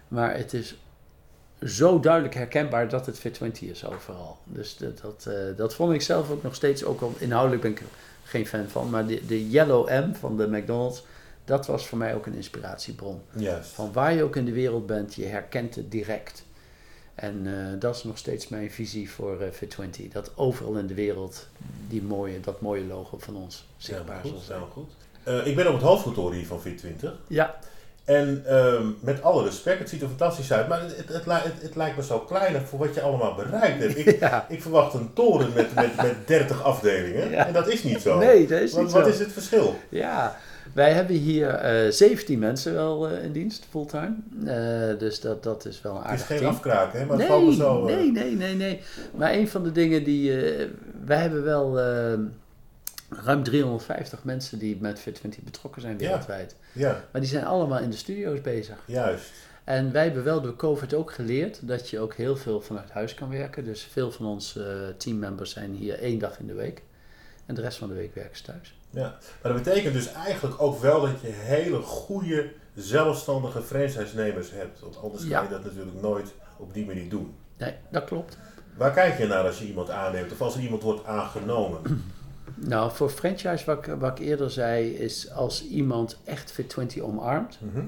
Maar 0.08 0.38
het 0.38 0.54
is 0.54 0.78
zo 1.62 2.00
duidelijk 2.00 2.34
herkenbaar 2.34 2.90
dat 2.90 3.06
het 3.06 3.20
Fit20 3.20 3.60
is 3.60 3.86
overal. 3.86 4.38
Dus 4.44 4.78
dat, 4.78 5.02
dat, 5.02 5.26
eh, 5.26 5.58
dat 5.58 5.76
vond 5.76 5.94
ik 5.94 6.02
zelf 6.02 6.32
ook 6.32 6.44
nog 6.44 6.56
steeds, 6.56 6.84
ook 6.84 7.02
al 7.02 7.14
inhoudelijk 7.18 7.62
ben 7.62 7.72
ik 7.72 7.80
er 7.80 7.86
geen 8.24 8.48
fan 8.48 8.68
van. 8.68 8.90
Maar 8.90 9.08
de, 9.08 9.26
de 9.26 9.50
Yellow 9.50 9.90
M 9.90 10.14
van 10.14 10.38
de 10.38 10.48
McDonald's, 10.48 11.06
dat 11.46 11.66
was 11.66 11.88
voor 11.88 11.98
mij 11.98 12.16
ook 12.16 12.26
een 12.26 12.36
inspiratiebron. 12.36 13.22
Juist. 13.36 13.70
Van 13.70 13.94
waar 13.94 14.14
je 14.14 14.24
ook 14.24 14.36
in 14.36 14.46
de 14.46 14.52
wereld 14.52 14.86
bent, 14.86 15.16
je 15.16 15.26
herkent 15.26 15.76
het 15.76 15.92
direct. 15.92 16.44
En 17.18 17.42
eh, 17.46 17.80
dat 17.80 17.96
is 17.96 18.04
nog 18.04 18.18
steeds 18.18 18.48
mijn 18.48 18.72
visie 18.72 19.12
voor 19.12 19.42
eh, 19.42 19.48
Fit20. 19.52 20.12
Dat 20.12 20.32
overal 20.36 20.74
in 20.76 20.88
de 20.88 20.94
wereld 20.94 21.48
die 21.88 22.02
mooie, 22.04 22.40
dat 22.40 22.62
mooie 22.62 22.86
logo 22.86 23.18
van 23.20 23.36
ons 23.36 23.66
zichtbaar 23.78 24.20
zal 24.24 24.38
zijn. 24.38 24.44
helemaal 24.60 24.70
goed. 24.74 24.90
Eh, 25.24 25.46
ik 25.48 25.56
ben 25.56 25.68
op 25.68 25.74
het 25.74 25.82
hoofdkantoor 25.84 26.34
hier 26.34 26.46
van 26.48 26.60
Fit20. 26.68 27.08
Ja, 27.28 27.56
En 28.06 28.44
ehm, 28.46 28.86
met 29.00 29.22
alle 29.22 29.44
respect, 29.44 29.80
het 29.80 29.90
ziet 29.90 30.02
er 30.02 30.08
fantastisch 30.08 30.52
uit, 30.54 30.68
maar 30.68 30.82
het, 30.82 30.98
het, 30.98 31.08
het, 31.10 31.26
li- 31.26 31.34
het, 31.34 31.62
het 31.62 31.76
lijkt 31.76 31.98
me 31.98 32.04
zo 32.04 32.20
klein 32.20 32.66
voor 32.66 32.80
wat 32.80 32.94
je 32.94 33.02
allemaal 33.02 33.36
bereikt 33.36 33.80
hebt. 33.84 33.98
Ik, 33.98 34.20
ja. 34.30 34.46
ik 34.50 34.62
verwacht 34.62 34.94
een 34.94 35.14
toren 35.14 35.54
met, 35.54 35.76
met, 35.76 35.96
met 35.96 36.16
30 36.28 36.64
afdelingen 36.64 37.30
Ja. 37.30 37.46
en 37.48 37.54
dat 37.54 37.68
is 37.68 37.84
niet 37.84 38.02
zo. 38.02 38.18
Nee, 38.18 38.48
dat 38.48 38.60
is 38.62 38.72
wat, 38.74 38.84
niet 38.84 38.92
wat 38.92 39.04
zo. 39.04 39.10
is 39.10 39.20
het 39.20 39.32
verschil? 39.32 39.76
Ja, 39.90 40.38
wij 40.78 40.94
hebben 40.94 41.16
hier 41.16 41.48
eh 41.50 41.92
17 41.92 42.40
mensen 42.40 42.74
wel 42.74 43.10
eh, 43.10 43.24
in 43.24 43.32
dienst, 43.32 43.66
fulltime. 43.70 44.16
Eh, 44.46 45.00
dus 45.00 45.20
dat, 45.22 45.44
dat 45.44 45.66
is 45.66 45.82
wel 45.82 45.96
een 45.96 46.02
Het 46.02 46.06
is 46.06 46.12
aardig 46.12 46.28
geen 46.28 46.38
team. 46.38 46.50
afkraken, 46.52 47.00
hè? 47.00 47.06
maar 47.06 47.18
het 47.18 47.28
valt 47.28 47.42
me 47.42 47.48
Nee, 47.48 47.56
zo... 47.58 47.84
nee, 47.86 48.12
nee, 48.12 48.36
nee, 48.36 48.56
nee. 48.56 48.82
Maar 49.16 49.34
een 49.34 49.48
van 49.48 49.64
de 49.64 49.72
dingen 49.72 50.04
die... 50.04 50.32
wij 51.06 51.18
hebben 51.18 51.44
wel 51.44 51.78
ruim 53.10 53.44
350 53.44 54.24
mensen 54.24 54.60
die 54.60 54.78
met 54.82 55.00
Fit20 55.02 55.44
betrokken 55.44 55.82
zijn 55.82 55.94
Ja. 55.94 56.08
wereldwijd. 56.08 56.56
Ja, 56.74 57.04
Maar 57.12 57.22
die 57.22 57.30
zijn 57.30 57.46
allemaal 57.46 57.80
in 57.80 57.90
de 57.90 57.98
studio's 57.98 58.42
bezig. 58.42 58.78
juist. 58.86 59.32
En 59.64 59.92
wij 59.92 60.04
hebben 60.04 60.24
wel 60.24 60.42
door 60.42 60.56
COVID 60.56 60.94
ook 60.94 61.12
geleerd 61.12 61.68
dat 61.68 61.90
je 61.90 62.00
ook 62.00 62.14
heel 62.14 62.36
veel 62.36 62.62
vanuit 62.62 62.90
huis 62.90 63.14
kan 63.14 63.30
werken. 63.30 63.64
Dus 63.64 63.88
veel 63.92 64.12
van 64.12 64.26
onze 64.26 64.94
teammembers 64.98 65.52
zijn 65.52 65.74
hier 65.74 66.00
één 66.00 66.20
dag 66.20 66.40
in 66.40 66.48
de 66.48 66.54
week. 66.54 66.82
En 67.46 67.56
de 67.56 67.62
rest 67.62 67.78
van 67.78 67.88
de 67.88 67.94
week 67.94 68.16
werken 68.16 68.38
ze 68.38 68.44
thuis. 68.44 68.77
Ja. 68.98 69.18
Maar 69.42 69.54
dat 69.54 69.64
betekent 69.64 69.94
dus 69.94 70.12
eigenlijk 70.14 70.62
ook 70.62 70.80
wel 70.80 71.02
dat 71.02 71.22
je 71.22 71.28
hele 71.28 71.82
goede, 71.82 72.52
zelfstandige 72.76 73.62
franchise-nemers 73.62 74.52
hebt. 74.52 74.80
Want 74.80 74.98
anders 75.02 75.24
Ja. 75.24 75.40
kan 75.40 75.44
je 75.44 75.50
dat 75.54 75.64
natuurlijk 75.64 76.02
nooit 76.02 76.34
op 76.58 76.74
die 76.74 76.86
manier 76.86 77.10
doen. 77.10 77.36
Nee, 77.58 77.74
dat 77.92 78.04
klopt. 78.04 78.38
Waar 78.78 78.92
kijk 78.94 79.18
je 79.18 79.28
naar 79.28 79.46
als 79.46 79.60
je 79.60 79.66
iemand 79.68 79.90
aanneemt 79.90 80.32
of 80.32 80.42
als 80.42 80.56
er 80.56 80.62
iemand 80.62 80.82
wordt 80.84 81.06
aangenomen? 81.06 81.80
Nou, 82.60 82.92
voor 82.92 83.10
franchise, 83.10 83.66
wat 83.66 83.78
ik, 83.88 83.96
wat 84.00 84.20
ik 84.20 84.26
eerder 84.26 84.52
zei, 84.52 84.90
is 84.96 85.32
als 85.32 85.66
iemand 85.68 86.18
echt 86.24 86.54
Fit20 86.62 87.02
omarmt 87.02 87.58
Mhm. 87.62 87.86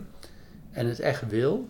en 0.72 0.88
het 0.88 1.00
echt 1.00 1.28
wil, 1.28 1.68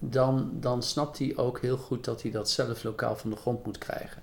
dan, 0.00 0.50
dan 0.52 0.82
snapt 0.82 1.18
hij 1.18 1.32
ook 1.36 1.60
heel 1.60 1.76
goed 1.76 2.04
dat 2.04 2.22
hij 2.22 2.30
dat 2.30 2.50
zelf 2.50 2.82
lokaal 2.82 3.16
van 3.16 3.30
de 3.30 3.36
grond 3.36 3.64
moet 3.64 3.78
krijgen. 3.78 4.22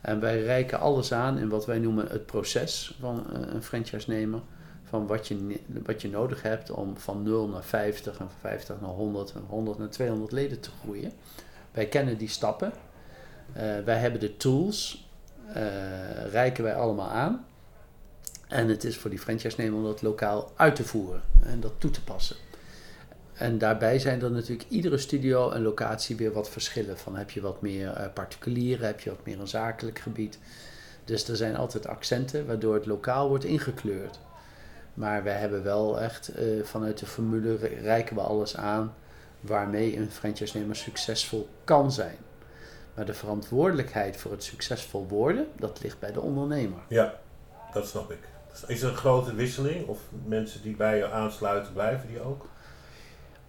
En 0.00 0.20
wij 0.20 0.42
reiken 0.42 0.80
alles 0.80 1.12
aan 1.12 1.38
in 1.38 1.48
wat 1.48 1.66
wij 1.66 1.78
noemen 1.78 2.06
het 2.08 2.26
proces 2.26 2.96
van 3.00 3.26
eh, 3.32 3.54
een 3.54 3.62
franchise-nemer. 3.62 4.40
Van 4.84 5.06
wat 5.06 5.28
je, 5.28 5.60
wat 5.84 6.02
je 6.02 6.10
nodig 6.10 6.42
hebt 6.42 6.70
om 6.70 6.96
van 6.96 7.22
0 7.22 7.48
naar 7.48 7.64
50 7.64 8.12
en 8.12 8.18
van 8.18 8.38
50 8.40 8.80
naar 8.80 8.90
100 8.90 9.32
en 9.32 9.44
100 9.48 9.78
naar 9.78 9.90
200 9.90 10.32
leden 10.32 10.60
te 10.60 10.70
groeien. 10.82 11.12
Wij 11.70 11.86
kennen 11.86 12.18
die 12.18 12.28
stappen. 12.28 12.72
Eh, 13.52 13.78
wij 13.84 13.98
hebben 13.98 14.20
de 14.20 14.36
tools, 14.36 15.08
eh, 15.46 16.30
reiken 16.30 16.64
wij 16.64 16.74
allemaal 16.74 17.08
aan. 17.08 17.44
En 18.48 18.68
het 18.68 18.84
is 18.84 18.98
voor 18.98 19.10
die 19.10 19.18
franchise-nemer 19.18 19.78
om 19.78 19.84
dat 19.84 20.02
lokaal 20.02 20.52
uit 20.56 20.76
te 20.76 20.84
voeren 20.84 21.22
en 21.42 21.60
dat 21.60 21.72
toe 21.78 21.90
te 21.90 22.04
passen. 22.04 22.36
En 23.40 23.58
daarbij 23.58 23.98
zijn 23.98 24.22
er 24.22 24.30
natuurlijk 24.30 24.68
iedere 24.68 24.98
studio 24.98 25.50
en 25.50 25.62
locatie 25.62 26.16
weer 26.16 26.32
wat 26.32 26.50
verschillen. 26.50 26.98
Van 26.98 27.16
heb 27.16 27.30
je 27.30 27.40
wat 27.40 27.60
meer 27.60 27.92
eh, 27.92 28.12
particulieren, 28.12 28.86
heb 28.86 29.00
je 29.00 29.10
wat 29.10 29.24
meer 29.24 29.40
een 29.40 29.48
zakelijk 29.48 29.98
gebied. 29.98 30.38
Dus 31.04 31.28
er 31.28 31.36
zijn 31.36 31.56
altijd 31.56 31.86
accenten 31.86 32.46
waardoor 32.46 32.74
het 32.74 32.86
lokaal 32.86 33.28
wordt 33.28 33.44
ingekleurd. 33.44 34.18
Maar 34.94 35.22
we 35.22 35.30
hebben 35.30 35.62
wel 35.62 36.00
echt 36.00 36.28
eh, 36.28 36.44
vanuit 36.62 36.98
de 36.98 37.06
formule 37.06 37.56
reiken 37.82 38.16
we 38.16 38.22
alles 38.22 38.56
aan 38.56 38.94
waarmee 39.40 39.96
een 39.96 40.10
franchise-nemer 40.10 40.76
succesvol 40.76 41.48
kan 41.64 41.92
zijn. 41.92 42.16
Maar 42.94 43.06
de 43.06 43.14
verantwoordelijkheid 43.14 44.16
voor 44.16 44.30
het 44.30 44.44
succesvol 44.44 45.06
worden, 45.08 45.46
dat 45.56 45.82
ligt 45.82 45.98
bij 45.98 46.12
de 46.12 46.20
ondernemer. 46.20 46.78
Ja, 46.88 47.14
dat 47.72 47.88
snap 47.88 48.10
ik. 48.10 48.28
Is 48.66 48.82
er 48.82 48.88
een 48.88 48.96
grote 48.96 49.34
wisseling? 49.34 49.86
Of 49.86 49.98
mensen 50.24 50.62
die 50.62 50.76
bij 50.76 50.96
je 50.96 51.10
aansluiten, 51.10 51.72
blijven 51.72 52.08
die 52.08 52.20
ook? 52.20 52.46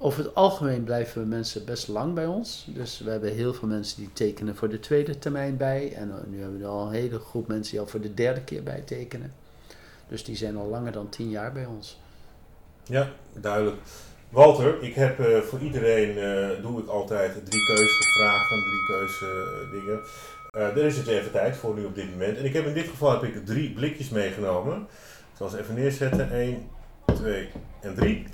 Over 0.03 0.23
het 0.23 0.35
algemeen 0.35 0.83
blijven 0.83 1.27
mensen 1.27 1.65
best 1.65 1.87
lang 1.87 2.13
bij 2.13 2.25
ons. 2.25 2.65
Dus 2.67 2.99
we 2.99 3.09
hebben 3.09 3.33
heel 3.33 3.53
veel 3.53 3.67
mensen 3.67 3.97
die 3.97 4.13
tekenen 4.13 4.55
voor 4.55 4.69
de 4.69 4.79
tweede 4.79 5.19
termijn 5.19 5.57
bij. 5.57 5.93
En 5.93 6.09
eh, 6.09 6.15
nu 6.27 6.41
hebben 6.41 6.59
we 6.59 6.65
al 6.65 6.85
een 6.85 6.93
hele 6.93 7.19
groep 7.19 7.47
mensen 7.47 7.71
die 7.71 7.79
al 7.79 7.87
voor 7.87 8.01
de 8.01 8.13
derde 8.13 8.41
keer 8.41 8.63
bij 8.63 8.81
tekenen. 8.81 9.33
Dus 10.07 10.23
die 10.23 10.35
zijn 10.35 10.57
al 10.57 10.67
langer 10.67 10.91
dan 10.91 11.09
tien 11.09 11.29
jaar 11.29 11.51
bij 11.51 11.65
ons. 11.65 11.99
Ja, 12.83 13.09
duidelijk. 13.33 13.77
Walter, 14.29 14.83
ik 14.83 14.93
heb 14.93 15.19
eh, 15.19 15.39
voor 15.39 15.59
iedereen 15.59 16.17
eh, 16.17 16.61
doe 16.61 16.81
ik 16.81 16.87
altijd 16.87 17.45
drie 17.45 17.65
keuzevragen, 17.65 18.57
drie 18.63 18.85
keuze 18.85 19.69
dingen. 19.71 19.99
Er 20.51 20.85
is 20.85 20.97
het 20.97 21.07
even 21.07 21.31
tijd 21.31 21.55
voor 21.55 21.75
nu 21.75 21.85
op 21.85 21.95
dit 21.95 22.09
moment. 22.09 22.37
En 22.37 22.45
ik 22.45 22.53
heb 22.53 22.65
in 22.65 22.73
dit 22.73 22.87
geval 22.87 23.11
heb 23.11 23.23
ik 23.23 23.45
drie 23.45 23.73
blikjes 23.73 24.09
meegenomen. 24.09 24.77
Ik 25.31 25.37
zal 25.37 25.49
ze 25.49 25.59
even 25.59 25.75
neerzetten. 25.75 26.31
1, 26.31 26.69
2 27.05 27.49
en 27.81 27.95
3. 27.95 28.25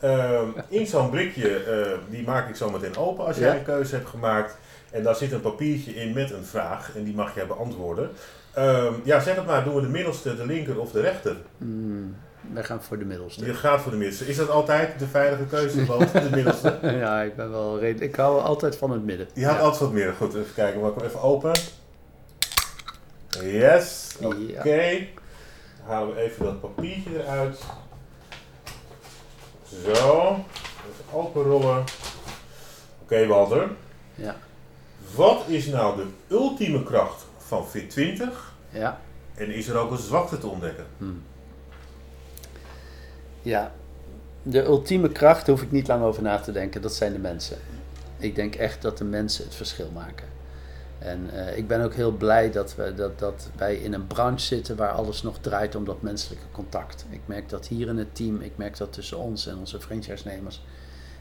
Ehm, 0.00 0.48
in 0.68 0.86
zo'n 0.86 1.10
blikje, 1.10 1.56
eh, 1.64 1.98
die 2.10 2.22
maak 2.26 2.48
ik 2.48 2.56
zo 2.56 2.70
meteen 2.70 2.96
open 2.96 3.24
als 3.26 3.36
jij 3.36 3.48
Ja. 3.48 3.54
een 3.58 3.64
keuze 3.64 3.94
hebt 3.94 4.08
gemaakt. 4.08 4.56
En 4.90 5.02
daar 5.02 5.14
zit 5.14 5.32
een 5.32 5.40
papiertje 5.40 5.94
in 5.94 6.12
met 6.12 6.30
een 6.30 6.44
vraag 6.44 6.96
en 6.96 7.04
die 7.04 7.14
mag 7.14 7.34
jij 7.34 7.46
beantwoorden. 7.46 8.10
Ehm, 8.52 8.92
ja, 9.04 9.20
zeg 9.20 9.34
het 9.36 9.46
maar, 9.46 9.64
doen 9.64 9.74
we 9.74 9.80
de 9.80 9.88
middelste, 9.88 10.36
de 10.36 10.46
linker 10.46 10.80
of 10.80 10.90
de 10.90 11.00
rechter? 11.00 11.36
Hmm, 11.58 12.16
wij 12.52 12.64
gaan 12.64 12.82
voor 12.82 12.98
de 12.98 13.04
middelste. 13.04 13.44
Je 13.46 13.54
gaat 13.54 13.80
voor 13.80 13.90
de 13.90 13.96
middelste. 13.96 14.26
Is 14.26 14.36
dat 14.36 14.50
altijd 14.50 14.98
de 14.98 15.06
veilige 15.06 15.44
keuze, 15.44 15.84
Walter, 15.86 16.22
de 16.22 16.30
middelste? 16.36 16.78
ja, 16.82 17.22
ik 17.22 17.36
ben 17.36 17.50
wel 17.50 17.78
redelijk. 17.78 18.10
Ik 18.10 18.16
hou 18.16 18.40
altijd 18.40 18.76
van 18.76 18.90
het 18.90 19.04
midden. 19.04 19.28
Je 19.34 19.44
had 19.46 19.54
Ja. 19.54 19.60
altijd 19.60 19.80
wat 19.80 19.92
meer. 19.92 20.12
Goed, 20.12 20.34
even 20.34 20.54
kijken. 20.54 20.80
Maak 20.80 20.94
hem 20.96 21.04
even 21.06 21.20
open. 21.22 21.52
Yes. 23.42 24.16
Oké. 24.22 24.36
Ja. 24.36 24.62
Dan 24.64 25.86
halen 25.86 26.14
we 26.14 26.20
even 26.20 26.44
dat 26.44 26.60
papiertje 26.60 27.10
eruit. 27.22 27.58
Zo. 29.82 30.44
Even 30.90 31.12
openrollen. 31.12 31.84
Oké, 33.02 33.26
Walter. 33.26 33.70
Ja. 34.14 34.36
Wat 35.14 35.44
is 35.48 35.66
nou 35.66 35.96
de 35.96 36.06
ultieme 36.34 36.82
kracht 36.82 37.24
van 37.38 37.66
Fit20? 37.66 38.22
Ja. 38.70 39.00
En 39.34 39.50
is 39.50 39.68
er 39.68 39.76
ook 39.76 39.90
een 39.90 39.98
zwakte 39.98 40.38
te 40.38 40.46
ontdekken? 40.46 40.86
Hmm. 40.98 41.22
Ja, 43.42 43.72
de 44.42 44.62
ultieme 44.62 45.12
kracht, 45.12 45.46
daar 45.46 45.54
hoef 45.54 45.64
ik 45.64 45.72
niet 45.72 45.88
lang 45.88 46.02
over 46.02 46.22
na 46.22 46.38
te 46.38 46.52
denken, 46.52 46.82
dat 46.82 46.94
zijn 46.94 47.12
de 47.12 47.18
mensen. 47.18 47.58
Ik 48.18 48.34
denk 48.34 48.54
echt 48.54 48.82
dat 48.82 48.98
de 48.98 49.04
mensen 49.04 49.44
het 49.44 49.54
verschil 49.54 49.90
maken. 49.94 50.26
En 51.04 51.30
eh, 51.32 51.56
ik 51.56 51.66
ben 51.66 51.80
ook 51.80 51.94
heel 51.94 52.12
blij 52.12 52.50
dat, 52.50 52.74
we, 52.74 52.94
dat, 52.94 53.18
dat 53.18 53.50
wij 53.56 53.76
in 53.76 53.92
een 53.92 54.06
branche 54.06 54.46
zitten 54.46 54.76
waar 54.76 54.92
alles 54.92 55.22
nog 55.22 55.38
draait 55.38 55.74
om 55.74 55.84
dat 55.84 56.02
menselijke 56.02 56.44
contact. 56.52 57.04
Ik 57.10 57.20
merk 57.24 57.48
dat 57.48 57.66
hier 57.66 57.88
in 57.88 57.96
het 57.98 58.14
team, 58.14 58.40
ik 58.40 58.56
merk 58.56 58.76
dat 58.76 58.92
tussen 58.92 59.18
ons 59.18 59.46
en 59.46 59.58
onze 59.58 59.80
franchise-nemers. 59.80 60.62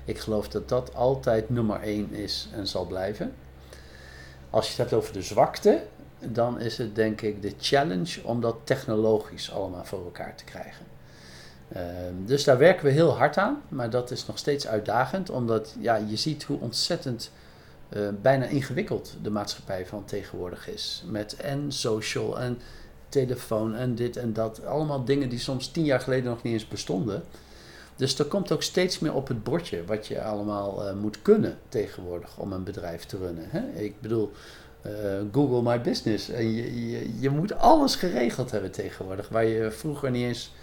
Ik 0.06 0.19
geloof 0.19 0.48
dat 0.48 0.69
dat 0.69 0.96
altijd 0.96 1.50
nummer 1.50 1.82
één 1.82 2.13
is 2.13 2.50
en 2.54 2.67
zal 2.67 2.86
blijven. 2.86 3.34
Als 4.50 4.65
je 4.65 4.72
het 4.72 4.78
hebt 4.78 4.93
over 4.93 5.13
de 5.13 5.22
zwakte, 5.22 5.84
dan 6.19 6.60
is 6.60 6.78
het 6.78 6.96
denk 6.96 7.22
ik 7.22 7.41
de 7.41 7.54
challenge 7.60 8.24
om 8.24 8.41
dat 8.41 8.56
technologisch 8.63 9.52
allemaal 9.52 9.86
voor 9.86 10.04
elkaar 10.04 10.36
te 10.36 10.43
krijgen. 10.43 10.86
Ehm, 11.69 12.26
dus 12.26 12.43
daar 12.43 12.58
werken 12.58 12.86
we 12.86 12.91
heel 12.91 13.17
hard 13.17 13.38
aan, 13.38 13.62
maar 13.69 13.89
dat 13.89 14.12
is 14.12 14.26
nog 14.26 14.38
steeds 14.38 14.67
uitdagend, 14.67 15.30
omdat 15.30 15.76
ja, 15.80 15.96
je 15.96 16.15
ziet 16.15 16.43
hoe 16.43 16.60
ontzettend 16.60 17.32
eh, 17.89 18.08
bijna 18.22 18.46
ingewikkeld 18.46 19.15
de 19.22 19.30
maatschappij 19.30 19.86
van 19.86 20.06
tegenwoordig 20.06 20.69
is. 20.69 21.04
Met 21.08 21.36
en 21.36 21.72
social 21.72 22.39
en 22.39 22.60
telefoon 23.10 23.76
en 23.76 23.96
dit 23.96 24.17
en 24.17 24.34
dat. 24.34 24.65
Allemaal 24.65 25.06
dingen 25.06 25.30
die 25.30 25.39
soms 25.39 25.67
tien 25.67 25.86
jaar 25.86 26.00
geleden 26.00 26.30
nog 26.30 26.43
niet 26.43 26.54
eens 26.54 26.67
bestonden. 26.67 27.24
Dus 27.96 28.19
er 28.19 28.26
komt 28.26 28.52
ook 28.52 28.63
steeds 28.63 29.00
meer 29.00 29.13
op 29.13 29.28
het 29.28 29.43
bordje 29.43 29.86
wat 29.86 30.08
je 30.08 30.22
allemaal 30.22 30.88
eh, 30.88 30.96
moet 30.96 31.22
kunnen 31.22 31.58
tegenwoordig 31.69 32.38
om 32.38 32.54
een 32.54 32.63
bedrijf 32.63 33.06
te 33.06 33.17
runnen. 33.17 33.46
Hè? 33.48 33.82
Ik 33.82 34.02
bedoel, 34.02 34.32
eh, 34.82 34.91
Google 35.32 35.62
My 35.62 35.82
Business. 35.82 36.30
En 36.30 36.54
je, 36.56 36.89
je, 36.89 37.19
je 37.19 37.30
moet 37.30 37.54
alles 37.54 37.96
geregeld 37.96 38.52
hebben 38.52 38.72
tegenwoordig, 38.72 39.30
waar 39.30 39.46
je 39.46 39.72
vroeger 39.72 40.12
niet 40.12 40.26
eens 40.26 40.54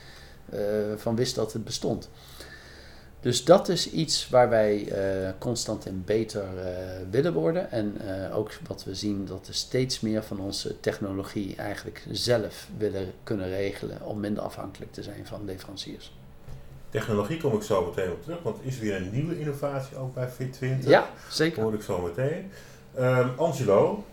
van 0.97 1.17
wist 1.17 1.35
dat 1.35 1.53
het 1.53 1.65
bestond. 1.65 2.09
Dus 3.21 3.45
dat 3.45 3.69
is 3.69 3.91
iets 3.91 4.29
waar 4.29 4.49
wij 4.49 4.89
eh, 4.89 5.31
constant 5.39 5.87
in 5.87 6.03
beter 6.05 6.43
eh, 6.43 6.75
willen 7.11 7.33
worden. 7.33 7.71
En 7.71 7.97
eh, 8.07 8.37
ook 8.37 8.51
wat 8.67 8.85
we 8.85 8.95
zien, 8.95 9.27
dat 9.27 9.47
we 9.47 9.53
steeds 9.53 10.01
meer 10.01 10.23
van 10.23 10.41
onze 10.41 10.81
technologie 10.81 11.57
eigenlijk 11.57 12.03
zelf 12.11 12.69
willen 12.77 13.13
kunnen 13.23 13.49
regelen 13.49 14.03
om 14.03 14.21
minder 14.21 14.43
afhankelijk 14.43 14.93
te 14.93 15.03
zijn 15.03 15.27
van 15.27 15.45
leveranciers. 15.45 16.13
Technologie 16.91 17.41
kom 17.41 17.55
ik 17.55 17.63
zo 17.63 17.85
meteen 17.87 18.11
op 18.11 18.23
terug, 18.23 18.43
want 18.43 18.59
er 18.59 18.67
is 18.67 18.79
weer 18.79 18.97
een 18.97 19.11
nieuwe 19.13 19.39
innovatie 19.41 19.97
ook 19.97 20.15
bij 20.15 20.29
Fit20. 20.29 20.87
Ja, 20.87 21.11
zeker. 21.31 21.63
Hoor 21.63 21.75
ik 21.75 21.83
zo 21.83 22.01
meteen. 22.01 22.51
Ehm, 22.95 23.29
Angelo, 23.37 24.05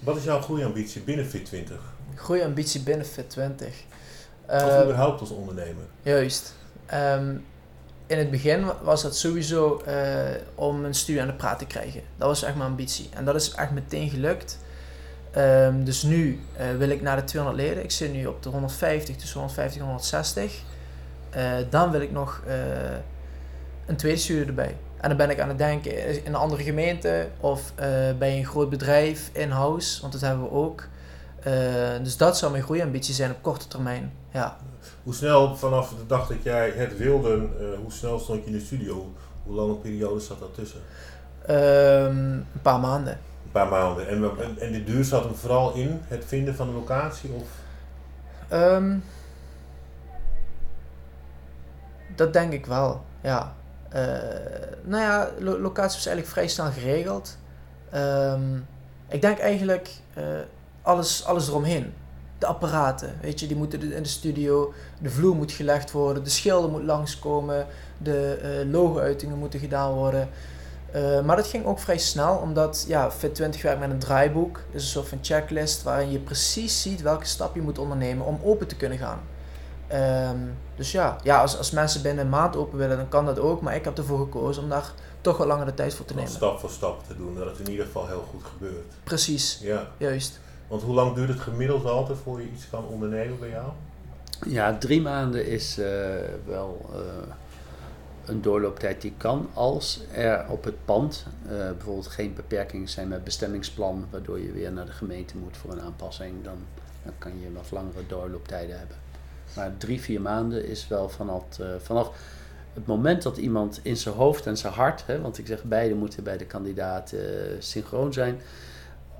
wat 0.00 0.16
is 0.16 0.24
jouw 0.24 0.40
groeiambitie 0.40 1.00
binnen 1.02 1.26
Fit20? 1.26 1.72
Groeiambitie 2.14 2.80
binnen 2.82 3.06
Fit20. 3.06 3.64
Of 4.46 4.60
Eh, 4.60 4.80
überhaupt 4.82 5.20
als 5.20 5.30
ondernemer? 5.30 5.84
Juist. 6.02 6.54
Ehm, 6.86 7.36
in 8.10 8.18
het 8.18 8.30
begin 8.30 8.64
wa- 8.64 8.76
was 8.82 9.02
dat 9.02 9.16
sowieso 9.16 9.82
eh, 9.86 9.94
om 10.54 10.84
een 10.84 10.94
studie 10.94 11.20
aan 11.20 11.26
de 11.26 11.32
praat 11.34 11.58
te 11.58 11.66
krijgen. 11.66 12.00
Dat 12.16 12.28
was 12.28 12.42
echt 12.42 12.54
mijn 12.56 12.68
ambitie. 12.70 13.08
En 13.14 13.24
dat 13.24 13.34
is 13.34 13.50
echt 13.54 13.70
meteen 13.70 14.10
gelukt. 14.10 14.58
Ehm, 15.30 15.84
dus 15.84 16.02
nu 16.02 16.40
eh, 16.56 16.66
wil 16.78 16.88
ik 16.88 17.02
naar 17.02 17.16
de 17.16 17.24
200 17.24 17.62
leden. 17.66 17.84
Ik 17.84 17.90
zit 17.90 18.12
nu 18.12 18.26
op 18.26 18.42
de 18.42 18.48
150, 18.48 19.16
tussen 19.16 19.38
150 19.38 19.80
en 19.80 19.86
160. 19.86 20.60
Eh, 21.30 21.42
dan 21.70 21.90
wil 21.90 22.00
ik 22.00 22.10
nog 22.12 22.42
een 23.86 23.96
tweede 23.96 24.18
studie 24.18 24.44
erbij. 24.46 24.76
En 25.00 25.08
dan 25.08 25.16
ben 25.18 25.30
ik 25.30 25.40
aan 25.40 25.48
het 25.48 25.58
denken 25.58 26.06
in 26.08 26.20
een 26.26 26.34
andere 26.34 26.62
gemeente 26.62 27.28
of 27.40 27.72
bij 28.18 28.36
een 28.38 28.46
groot 28.46 28.70
bedrijf 28.70 29.30
in-house, 29.32 30.00
want 30.00 30.12
dat 30.12 30.22
hebben 30.22 30.42
we 30.44 30.50
ook. 30.50 30.88
Eh, 31.42 31.52
dus 32.02 32.16
dat 32.16 32.38
zou 32.38 32.52
mijn 32.52 32.62
groeiambitie 32.64 33.14
zijn 33.14 33.30
op 33.30 33.42
korte 33.42 33.68
termijn. 33.68 34.12
Ja. 34.30 34.56
Hoe 35.02 35.14
snel 35.14 35.56
vanaf 35.56 35.88
de 35.88 36.06
dag 36.06 36.28
dat 36.28 36.42
jij 36.42 36.70
het 36.70 36.96
wilde, 36.96 37.34
eh, 37.34 37.64
hoe 37.82 37.92
snel 37.92 38.18
stond 38.18 38.40
je 38.40 38.46
in 38.46 38.52
de 38.58 38.64
studio? 38.64 39.12
Hoe 39.44 39.54
lange 39.54 39.74
periode 39.74 40.20
zat 40.20 40.38
dat 40.40 40.54
tussen? 40.54 40.80
Ehm, 41.46 42.16
een 42.32 42.60
paar 42.62 42.80
maanden. 42.80 43.12
Een 43.44 43.50
paar 43.52 43.68
maanden. 43.68 44.08
En, 44.08 44.24
en, 44.40 44.58
en 44.58 44.72
de 44.72 44.84
duur 44.84 45.04
zat 45.04 45.24
hem 45.24 45.34
vooral 45.34 45.72
in 45.74 46.00
het 46.08 46.24
vinden 46.24 46.54
van 46.54 46.68
een 46.68 46.74
locatie? 46.74 47.30
Of? 47.32 47.48
Ehm, 48.48 48.96
dat 52.16 52.32
denk 52.32 52.52
ik 52.52 52.66
wel, 52.66 53.04
ja. 53.20 53.54
Eh, 53.88 54.02
nou 54.84 55.02
ja, 55.02 55.28
lo- 55.38 55.58
locatie 55.58 55.96
was 55.96 56.06
eigenlijk 56.06 56.26
vrij 56.26 56.48
snel 56.48 56.70
geregeld. 56.70 57.38
Ehm, 57.90 58.56
ik 59.08 59.20
denk 59.20 59.38
eigenlijk 59.38 59.90
alles, 60.82 61.24
alles 61.24 61.48
eromheen. 61.48 61.92
De 62.38 62.46
apparaten, 62.46 63.14
weet 63.20 63.40
je, 63.40 63.46
die 63.46 63.56
moeten 63.56 63.92
in 63.92 64.02
de 64.02 64.08
studio. 64.08 64.72
De 65.00 65.10
vloer 65.10 65.36
moet 65.36 65.52
gelegd 65.52 65.90
worden, 65.90 66.24
de 66.24 66.30
schilder 66.30 66.70
moet 66.70 66.82
langskomen, 66.82 67.66
de 67.98 68.38
eh 68.42 68.70
logo-uitingen 68.72 69.38
moeten 69.38 69.60
gedaan 69.60 69.92
worden. 69.92 70.28
Eh, 70.92 71.20
maar 71.20 71.36
dat 71.36 71.46
ging 71.46 71.64
ook 71.64 71.78
vrij 71.78 71.98
snel, 71.98 72.36
omdat 72.36 72.84
ja, 72.88 73.10
Fit20 73.12 73.60
werkt 73.62 73.80
met 73.80 73.90
een 73.90 73.98
draaiboek. 73.98 74.60
Dus 74.72 74.82
een 74.82 74.88
soort 74.88 75.08
van 75.08 75.18
checklist 75.22 75.82
waarin 75.82 76.10
je 76.10 76.18
precies 76.18 76.82
ziet 76.82 77.02
welke 77.02 77.24
stap 77.26 77.54
je 77.54 77.62
moet 77.62 77.78
ondernemen 77.78 78.26
om 78.26 78.40
open 78.42 78.66
te 78.66 78.76
kunnen 78.76 78.98
gaan. 78.98 79.20
Ehm, 79.86 80.36
dus 80.76 80.92
ja, 80.92 81.16
ja 81.22 81.40
als, 81.40 81.58
als 81.58 81.70
mensen 81.70 82.02
binnen 82.02 82.24
een 82.24 82.30
maand 82.30 82.56
open 82.56 82.78
willen, 82.78 82.96
dan 82.96 83.08
kan 83.08 83.26
dat 83.26 83.38
ook. 83.38 83.60
Maar 83.60 83.74
ik 83.74 83.84
heb 83.84 83.98
ervoor 83.98 84.18
gekozen 84.18 84.62
om 84.62 84.68
daar 84.68 84.92
toch 85.20 85.36
wat 85.36 85.46
langer 85.46 85.66
de 85.66 85.74
tijd 85.74 85.94
voor 85.94 86.04
te 86.06 86.14
nemen. 86.14 86.30
stap 86.30 86.58
voor 86.60 86.70
stap 86.70 87.06
te 87.06 87.16
doen, 87.16 87.34
dat 87.34 87.46
het 87.46 87.58
in 87.58 87.70
ieder 87.70 87.86
geval 87.86 88.06
heel 88.06 88.24
goed 88.30 88.42
gebeurt. 88.44 88.84
Precies, 89.04 89.58
Ja. 89.62 89.88
juist. 89.96 90.40
Want 90.70 90.82
hoe 90.82 90.94
lang 90.94 91.14
duurt 91.14 91.28
het 91.28 91.40
gemiddeld 91.40 91.84
altijd 91.84 92.18
voor 92.18 92.40
je 92.40 92.50
iets 92.50 92.70
kan 92.70 92.86
ondernemen 92.86 93.38
bij 93.38 93.48
jou? 93.48 93.72
Ja, 94.46 94.78
drie 94.78 95.00
maanden 95.00 95.46
is 95.46 95.78
eh, 95.78 95.88
wel 96.46 96.90
eh, 96.92 97.00
een 98.24 98.42
doorlooptijd 98.42 99.00
die 99.00 99.12
kan 99.16 99.48
als 99.54 100.00
er 100.12 100.44
op 100.48 100.64
het 100.64 100.84
pand 100.84 101.26
eh, 101.42 101.50
bijvoorbeeld 101.50 102.06
geen 102.06 102.34
beperkingen 102.34 102.88
zijn 102.88 103.08
met 103.08 103.24
bestemmingsplan, 103.24 104.06
waardoor 104.10 104.40
je 104.40 104.52
weer 104.52 104.72
naar 104.72 104.86
de 104.86 104.92
gemeente 104.92 105.36
moet 105.36 105.56
voor 105.56 105.72
een 105.72 105.80
aanpassing, 105.80 106.44
dan, 106.44 106.58
dan 107.02 107.12
kan 107.18 107.32
je 107.40 107.52
wat 107.52 107.70
langere 107.70 108.06
doorlooptijden 108.06 108.78
hebben. 108.78 108.96
Maar 109.56 109.76
drie, 109.76 110.00
vier 110.00 110.20
maanden 110.20 110.66
is 110.66 110.88
wel 110.88 111.08
vanaf, 111.08 111.44
vanaf 111.78 112.10
het 112.74 112.86
moment 112.86 113.22
dat 113.22 113.36
iemand 113.36 113.80
in 113.82 113.96
zijn 113.96 114.14
hoofd 114.14 114.46
en 114.46 114.56
zijn 114.56 114.72
hart, 114.72 115.06
hè, 115.06 115.20
want 115.20 115.38
ik 115.38 115.46
zeg 115.46 115.64
beide 115.64 115.94
moeten 115.94 116.24
bij 116.24 116.36
de 116.36 116.46
kandidaat 116.46 117.14
synchroon 117.58 118.12
zijn. 118.12 118.40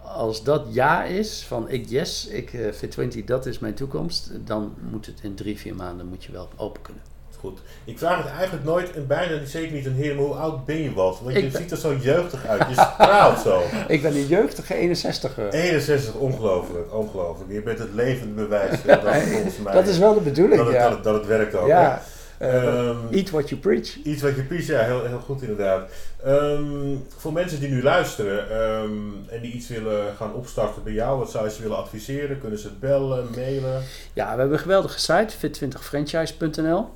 Als 0.05 0.43
dat 0.43 0.63
ja 0.69 1.05
is, 1.05 1.45
van 1.49 1.69
ik 1.69 1.89
yes, 1.89 2.27
ik 2.27 2.53
eh 2.53 2.73
Fit20, 2.73 3.25
dat 3.25 3.47
is 3.47 3.59
mijn 3.59 3.75
toekomst, 3.75 4.31
dan 4.45 4.75
moet 4.91 5.07
het 5.07 5.19
in 5.23 5.35
drie, 5.35 5.59
vier 5.59 5.75
maanden 5.75 6.07
moet 6.07 6.25
je 6.25 6.33
wel 6.33 6.49
open 6.57 6.83
kunnen. 6.83 7.03
Goed. 7.41 7.59
Ik 7.85 7.99
vraag 7.99 8.23
het 8.23 8.33
eigenlijk 8.33 8.65
nooit 8.65 8.93
en 8.93 9.07
bijna 9.07 9.45
zeker 9.45 9.73
niet 9.73 9.87
een 9.87 9.95
heer, 9.95 10.15
maar 10.15 10.25
hoe 10.25 10.35
oud 10.35 10.65
ben 10.65 10.77
je 10.83 10.93
wat? 10.93 11.21
Want 11.23 11.35
je 11.37 11.41
ben- 11.43 11.61
ziet 11.61 11.71
er 11.71 11.77
zo 11.77 11.95
jeugdig 11.95 12.47
uit. 12.47 12.63
Je 12.69 12.75
straalt 12.75 13.39
zo. 13.39 13.63
Ik 13.89 14.03
ben 14.03 14.15
een 14.15 14.27
jeugdige 14.27 14.75
61er. 14.75 15.49
61, 15.51 16.15
ongelooflijk, 16.15 16.95
ongelooflijk. 16.95 17.53
Je 17.53 17.63
bent 17.63 17.79
het 17.79 17.95
levende 17.95 18.35
bewijs 18.35 18.71
eh, 18.87 19.03
dat 19.03 19.17
volgens 19.23 19.59
mij 19.59 19.73
Dat 19.73 19.87
is 19.87 19.99
wel 19.99 20.15
de 20.15 20.21
bedoeling, 20.21 20.57
dat 20.57 20.67
het, 20.67 20.77
ja. 20.77 20.83
dat 20.83 20.93
het, 20.93 21.05
dat 21.05 21.15
het 21.15 21.27
werkt 21.27 21.55
ook. 21.55 21.67
ja. 21.69 22.03
Ehm, 22.41 22.97
eat 23.11 23.31
what 23.31 23.49
you 23.49 23.61
preach. 23.61 23.97
Iets 24.03 24.23
wat 24.23 24.37
je 24.37 24.43
preach, 24.43 24.67
ja, 24.67 24.81
heel, 24.81 25.05
heel 25.05 25.21
goed 25.21 25.43
inderdaad. 25.43 25.91
Ehm, 26.25 26.97
voor 27.17 27.33
mensen 27.33 27.61
die 27.61 27.69
nu 27.69 27.83
luisteren 27.83 28.51
ehm, 28.51 28.93
en 29.29 29.41
die 29.41 29.53
iets 29.53 29.69
willen 29.69 30.17
gaan 30.17 30.35
opstarten 30.35 30.83
bij 30.83 30.93
jou, 30.93 31.19
wat 31.19 31.31
zou 31.31 31.45
je 31.45 31.51
ze 31.51 31.63
willen 31.63 31.77
adviseren? 31.77 32.41
Kunnen 32.41 32.59
ze 32.59 32.71
bellen, 32.81 33.29
mailen? 33.35 33.83
Ja, 34.13 34.33
we 34.33 34.39
hebben 34.39 34.53
een 34.53 34.59
geweldige 34.59 35.01
site, 35.01 35.35
fit20franchise.nl. 35.37 36.89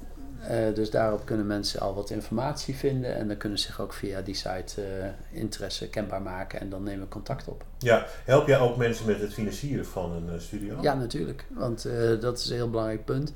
Eh, 0.49 0.75
dus 0.75 0.91
daarop 0.91 1.25
kunnen 1.25 1.47
mensen 1.47 1.81
al 1.81 1.95
wat 1.95 2.11
informatie 2.11 2.77
vinden 2.77 3.17
en 3.17 3.29
dan 3.29 3.37
kunnen 3.37 3.59
ze 3.59 3.67
zich 3.67 3.81
ook 3.81 3.93
via 3.93 4.21
die 4.21 4.35
site 4.35 4.83
eh, 4.83 5.39
interesse 5.41 5.89
kenbaar 5.89 6.23
maken 6.23 6.61
en 6.61 6.69
dan 6.69 6.83
nemen 6.83 7.01
we 7.01 7.09
contact 7.09 7.49
op. 7.49 7.65
Ja, 7.79 8.07
help 8.25 8.47
jij 8.47 8.59
ook 8.59 8.77
mensen 8.77 9.07
met 9.07 9.21
het 9.21 9.35
financieren 9.35 9.87
van 9.87 10.13
een 10.13 10.35
eh, 10.35 10.41
studio? 10.41 10.79
Ja, 10.81 10.95
natuurlijk, 10.95 11.45
want 11.49 11.89
dat 12.21 12.39
is 12.39 12.49
een 12.49 12.57
heel 12.57 12.71
belangrijk 12.71 13.05
punt. 13.05 13.33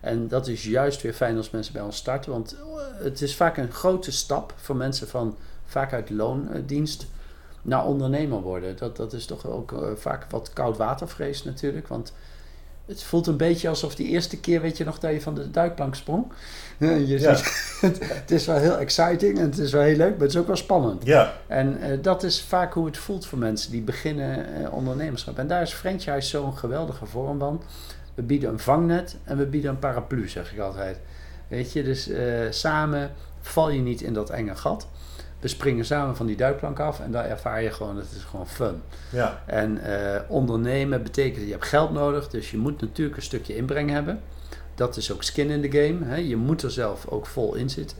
En 0.00 0.28
dat 0.28 0.46
is 0.46 0.64
juist 0.64 1.02
weer 1.02 1.12
fijn 1.12 1.36
als 1.36 1.50
mensen 1.50 1.72
bij 1.72 1.82
ons 1.82 1.96
starten, 1.96 2.32
want 2.32 2.52
eh, 2.54 3.04
het 3.04 3.20
is 3.22 3.36
vaak 3.36 3.56
een 3.56 3.72
grote 3.72 4.12
stap 4.12 4.52
voor 4.56 4.76
mensen 4.76 5.08
van 5.08 5.36
vaak 5.66 5.92
uit 5.92 6.10
loondienst 6.10 7.06
naar 7.62 7.84
ondernemer 7.86 8.40
worden. 8.40 8.76
Dat, 8.76 8.96
dat 8.96 9.12
is 9.12 9.26
toch 9.26 9.46
ook 9.46 9.72
eh, 9.72 9.78
vaak 9.96 10.26
wat 10.30 10.50
koud 10.52 10.76
watervrees 10.76 11.44
natuurlijk, 11.44 11.88
want 11.88 12.12
het 12.86 13.02
voelt 13.02 13.26
een 13.26 13.36
beetje 13.36 13.68
alsof 13.68 13.94
die 13.94 14.08
eerste 14.08 14.40
keer, 14.40 14.60
weet 14.60 14.76
je 14.76 14.84
nog, 14.84 14.98
dat 14.98 15.12
je 15.12 15.20
van 15.20 15.34
de 15.34 15.50
duikplank 15.50 15.94
sprong. 15.94 16.24
Je 16.78 17.18
Ja. 17.20 17.34
ziet, 17.34 17.46
het, 17.80 17.98
het 18.14 18.30
is 18.30 18.46
wel 18.46 18.56
heel 18.56 18.78
exciting 18.78 19.38
en 19.38 19.44
het 19.44 19.58
is 19.58 19.72
wel 19.72 19.82
heel 19.82 19.96
leuk, 19.96 20.10
maar 20.10 20.20
het 20.20 20.30
is 20.30 20.36
ook 20.36 20.46
wel 20.46 20.56
spannend. 20.56 21.04
Ja, 21.04 21.32
En 21.46 21.80
eh, 21.80 21.98
dat 22.02 22.22
is 22.22 22.42
vaak 22.42 22.72
hoe 22.72 22.86
het 22.86 22.96
voelt 22.96 23.26
voor 23.26 23.38
mensen 23.38 23.70
die 23.70 23.82
beginnen 23.82 24.46
ondernemerschap. 24.72 25.38
En 25.38 25.46
daar 25.46 25.62
is 25.62 25.72
franchise 25.72 26.28
zo'n 26.28 26.56
geweldige 26.56 27.06
vorm 27.06 27.38
van. 27.38 27.62
We 28.18 28.24
bieden 28.24 28.50
een 28.50 28.58
vangnet 28.58 29.16
en 29.24 29.36
we 29.36 29.46
bieden 29.46 29.70
een 29.70 29.78
paraplu, 29.78 30.28
zeg 30.28 30.52
ik 30.52 30.58
altijd. 30.58 31.00
Weet 31.48 31.72
je, 31.72 31.82
dus 31.82 32.08
eh, 32.08 32.50
samen 32.50 33.10
val 33.40 33.70
je 33.70 33.80
niet 33.80 34.00
in 34.00 34.12
dat 34.12 34.30
enge 34.30 34.56
gat. 34.56 34.88
We 35.40 35.48
springen 35.48 35.84
samen 35.84 36.16
van 36.16 36.26
die 36.26 36.36
duikplank 36.36 36.80
af 36.80 37.00
en 37.00 37.12
daar 37.12 37.24
ervaar 37.24 37.62
je 37.62 37.70
gewoon, 37.70 37.96
het 37.96 38.10
is 38.16 38.22
gewoon 38.22 38.48
fun. 38.48 38.82
ja, 39.10 39.42
En 39.46 39.78
eh, 39.78 40.20
ondernemen 40.28 41.02
betekent, 41.02 41.44
je 41.44 41.50
hebt 41.50 41.64
geld 41.64 41.92
nodig, 41.92 42.28
dus 42.28 42.50
je 42.50 42.56
moet 42.56 42.80
natuurlijk 42.80 43.16
een 43.16 43.22
stukje 43.22 43.56
inbreng 43.56 43.90
hebben. 43.90 44.20
Dat 44.74 44.96
is 44.96 45.12
ook 45.12 45.22
skin 45.22 45.50
in 45.50 45.70
the 45.70 45.78
game. 45.78 46.04
Hè? 46.04 46.16
Je 46.16 46.36
moet 46.36 46.62
er 46.62 46.70
zelf 46.70 47.06
ook 47.06 47.26
vol 47.26 47.54
in 47.54 47.70
zitten. 47.70 47.96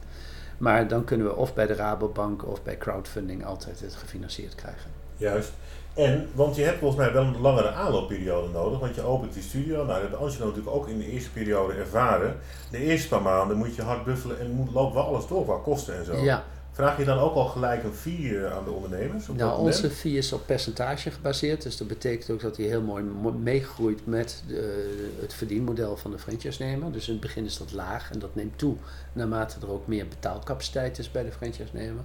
Maar 0.59 0.89
dan 0.89 1.05
kunnen 1.05 1.27
we 1.27 1.37
of 1.37 1.55
bij 1.55 1.67
de 1.67 1.75
Rabobank 1.75 2.47
of 2.47 2.63
bij 2.63 2.79
crowdfunding 2.79 3.45
altijd 3.45 3.81
het 3.81 3.95
gefinancierd 3.95 4.55
krijgen. 4.55 4.91
juist. 5.17 5.53
En, 5.99 6.29
want 6.35 6.57
je 6.57 6.63
hebt 6.63 6.79
volgens 6.79 7.01
mij 7.01 7.13
wel 7.13 7.23
een 7.23 7.41
langere 7.41 7.71
aanloopperiode 7.71 8.49
nodig, 8.53 8.79
want 8.81 8.95
je 8.95 9.03
opent 9.03 9.33
die 9.33 9.43
studio. 9.43 9.77
Nou, 9.77 9.87
dat 9.87 10.01
heeft 10.01 10.15
Angelo 10.23 10.47
natuurlijk 10.47 10.77
ook 10.77 10.89
in 10.89 10.99
de 10.99 11.11
eerste 11.11 11.31
periode 11.31 11.73
ervaren. 11.73 12.37
De 12.71 12.79
eerste 12.79 13.09
paar 13.09 13.23
maanden 13.23 13.57
moet 13.57 13.75
je 13.75 13.83
hard 13.83 14.05
buffelen 14.05 14.41
en 14.41 14.51
moet, 14.51 14.73
loopt 14.73 14.95
wel 14.95 15.03
alles 15.03 15.27
door 15.27 15.45
qua 15.45 15.57
kosten 15.63 15.97
en 15.99 16.05
zo. 16.05 16.17
Ja, 16.17 16.45
Vraag 16.73 16.99
je 16.99 17.05
dan 17.05 17.19
ook 17.19 17.35
al 17.35 17.45
gelijk 17.45 17.85
een 17.85 17.93
fee 17.95 18.47
aan 18.47 18.65
de 18.65 18.71
ondernemers? 18.71 19.27
Nou, 19.37 19.59
onze 19.61 19.91
fee 19.91 20.17
is 20.17 20.33
op 20.33 20.47
percentage 20.47 21.11
gebaseerd. 21.11 21.63
Dus 21.63 21.77
dat 21.77 21.89
betekent 21.89 22.31
ook 22.31 22.41
dat 22.41 22.57
hij 22.57 22.67
heel 22.67 22.83
mooi 22.83 23.03
mo- 23.05 23.33
meegroeit 23.33 24.07
met 24.07 24.43
de, 24.47 25.15
het 25.21 25.35
verdienmodel 25.35 25.97
van 25.97 26.11
de 26.11 26.19
franchise-nemer. 26.19 26.93
Dus 26.93 27.07
in 27.07 27.13
het 27.13 27.23
begin 27.23 27.45
is 27.45 27.59
dat 27.59 27.73
laag 27.73 28.11
en 28.11 28.19
dat 28.19 28.35
neemt 28.35 28.59
toe 28.59 28.77
naarmate 29.13 29.57
er 29.61 29.71
ook 29.71 29.87
meer 29.87 30.09
betaalcapaciteit 30.09 30.99
is 30.99 31.11
bij 31.11 31.25
de 31.25 31.33
franchise-nemer. 31.33 32.03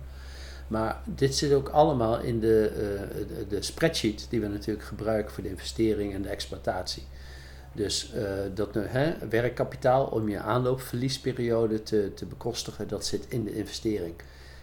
Maar 0.73 1.01
dit 1.05 1.35
zit 1.35 1.53
ook 1.53 1.69
allemaal 1.69 2.19
in 2.19 2.39
de, 2.39 2.67
eh, 2.67 3.49
de, 3.49 3.61
spreadsheet 3.61 4.27
die 4.29 4.41
we 4.41 4.47
natuurlijk 4.47 4.85
gebruiken 4.85 5.33
voor 5.33 5.43
de 5.43 5.49
investering 5.49 6.13
en 6.13 6.21
de 6.21 6.29
exploitatie. 6.29 7.03
Dus 7.73 8.13
eh, 8.13 8.23
dat 8.53 8.73
nu, 8.73 8.81
hè, 8.81 9.27
werkkapitaal 9.29 10.05
om 10.05 10.29
je 10.29 10.39
aanloopverliesperiode 10.39 11.83
te, 11.83 12.11
te 12.15 12.25
bekostigen, 12.25 12.87
dat 12.87 13.05
zit 13.05 13.25
in 13.27 13.43
de 13.43 13.55
investering. 13.55 14.15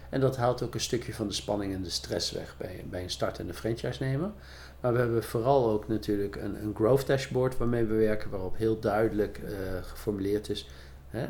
En 0.09 0.19
dat 0.19 0.37
haalt 0.37 0.61
ook 0.61 0.73
een 0.73 0.79
stukje 0.79 1.13
van 1.13 1.27
de 1.27 1.33
spanning 1.33 1.73
en 1.73 1.83
de 1.83 1.89
stress 1.89 2.31
weg 2.31 2.55
bij, 2.57 2.85
bij 2.89 3.03
een 3.03 3.09
startende 3.09 3.53
franchise-nemer. 3.53 4.31
Maar 4.79 4.93
we 4.93 4.99
hebben 4.99 5.23
vooral 5.23 5.69
ook 5.69 5.87
natuurlijk 5.87 6.35
een, 6.35 6.63
een 6.63 6.75
growth 6.75 7.07
dashboard 7.07 7.57
waarmee 7.57 7.83
we 7.83 7.95
werken, 7.95 8.29
waarop 8.29 8.57
heel 8.57 8.79
duidelijk 8.79 9.37
eh, 9.37 9.51
geformuleerd 9.81 10.49
is. 10.49 10.69
Hè, 11.09 11.25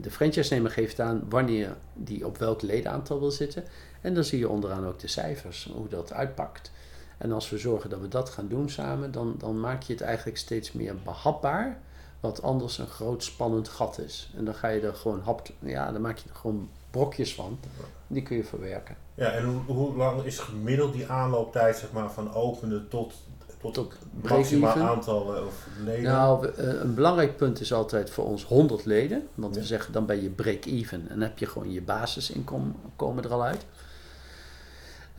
de 0.00 0.10
franchise-nemer 0.10 0.70
geeft 0.70 1.00
aan 1.00 1.24
wanneer 1.28 1.76
die 1.94 2.26
op 2.26 2.38
welk 2.38 2.62
ledenaantal 2.62 3.20
wil 3.20 3.30
zitten. 3.30 3.64
En 4.00 4.14
dan 4.14 4.24
zie 4.24 4.38
je 4.38 4.48
onderaan 4.48 4.86
ook 4.86 4.98
de 4.98 5.08
cijfers, 5.08 5.70
hoe 5.74 5.88
dat 5.88 6.12
uitpakt. 6.12 6.70
En 7.18 7.32
als 7.32 7.50
we 7.50 7.58
zorgen 7.58 7.90
dat 7.90 8.00
we 8.00 8.08
dat 8.08 8.30
gaan 8.30 8.48
doen 8.48 8.70
samen, 8.70 9.12
dan, 9.12 9.34
dan 9.38 9.60
maak 9.60 9.82
je 9.82 9.92
het 9.92 10.02
eigenlijk 10.02 10.38
steeds 10.38 10.72
meer 10.72 10.94
behapbaar. 11.04 11.78
Wat 12.20 12.42
anders 12.42 12.78
een 12.78 12.86
groot 12.86 13.24
spannend 13.24 13.68
gat 13.68 13.98
is. 13.98 14.30
En 14.36 14.44
dan 14.44 14.54
ga 14.54 14.68
je 14.68 14.80
er 14.80 14.94
gewoon 14.94 15.20
hap, 15.20 15.48
ja, 15.58 15.92
dan 15.92 16.00
maak 16.00 16.16
je 16.18 16.28
er 16.28 16.34
gewoon 16.34 16.68
brokjes 16.90 17.34
van. 17.34 17.58
Die 18.06 18.22
kun 18.22 18.36
je 18.36 18.44
verwerken. 18.44 18.96
Ja, 19.14 19.30
en 19.30 19.44
hoe, 19.44 19.76
hoe 19.76 19.96
lang 19.96 20.22
is 20.22 20.38
gemiddeld 20.38 20.92
die 20.92 21.06
aanlooptijd 21.06 21.76
zeg 21.76 21.92
maar, 21.92 22.10
van 22.10 22.34
openen 22.34 22.88
tot, 22.88 23.14
tot, 23.60 23.74
Tot 23.74 23.94
maximaal 24.22 24.76
aantal 24.76 25.36
eh, 25.36 25.46
of 25.46 25.66
leden? 25.84 26.02
Nou, 26.12 26.48
eh, 26.48 26.66
een 26.80 26.94
belangrijk 26.94 27.36
punt 27.36 27.60
is 27.60 27.72
altijd 27.72 28.10
voor 28.10 28.24
ons 28.24 28.44
100 28.44 28.84
leden. 28.84 29.28
Want 29.34 29.54
Ja. 29.54 29.60
we 29.60 29.66
zeggen 29.66 29.92
dan 29.92 30.06
ben 30.06 30.22
je 30.22 30.28
break-even. 30.28 31.00
En 31.00 31.08
dan 31.08 31.20
heb 31.20 31.38
je 31.38 31.46
gewoon 31.46 31.72
je 31.72 31.82
basisinkomen 31.82 32.74
komen 32.96 33.24
er 33.24 33.32
al 33.32 33.42
uit. 33.44 33.64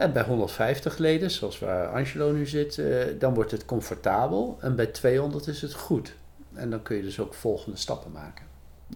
En 0.02 0.14
bij 0.14 0.24
150 0.24 0.98
leden, 0.98 1.32
zoals 1.32 1.60
waar 1.60 1.88
Angelo 1.88 2.32
nu 2.32 2.46
zit, 2.48 2.78
eh, 2.78 2.96
dan 3.20 3.34
wordt 3.34 3.52
het 3.52 3.66
comfortabel. 3.66 4.58
En 4.62 4.76
bij 4.76 4.86
200 4.88 5.48
is 5.48 5.62
het 5.62 5.74
goed. 5.74 6.14
En 6.54 6.70
dan 6.70 6.82
kun 6.82 6.96
je 6.96 7.02
dus 7.02 7.20
ook 7.20 7.34
volgende 7.34 7.78
stappen 7.78 8.12
maken. 8.12 8.46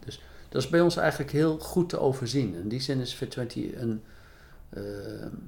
Dus 0.04 0.20
dat 0.48 0.62
is 0.62 0.68
bij 0.68 0.80
ons 0.80 0.96
eigenlijk 0.96 1.32
heel 1.32 1.58
goed 1.58 1.88
te 1.88 1.98
overzien. 1.98 2.54
In 2.54 2.68
die 2.68 2.80
zin 2.80 3.00
is 3.00 3.14
Fit20 3.24 3.76
een 3.80 4.02
eh, 4.70 4.82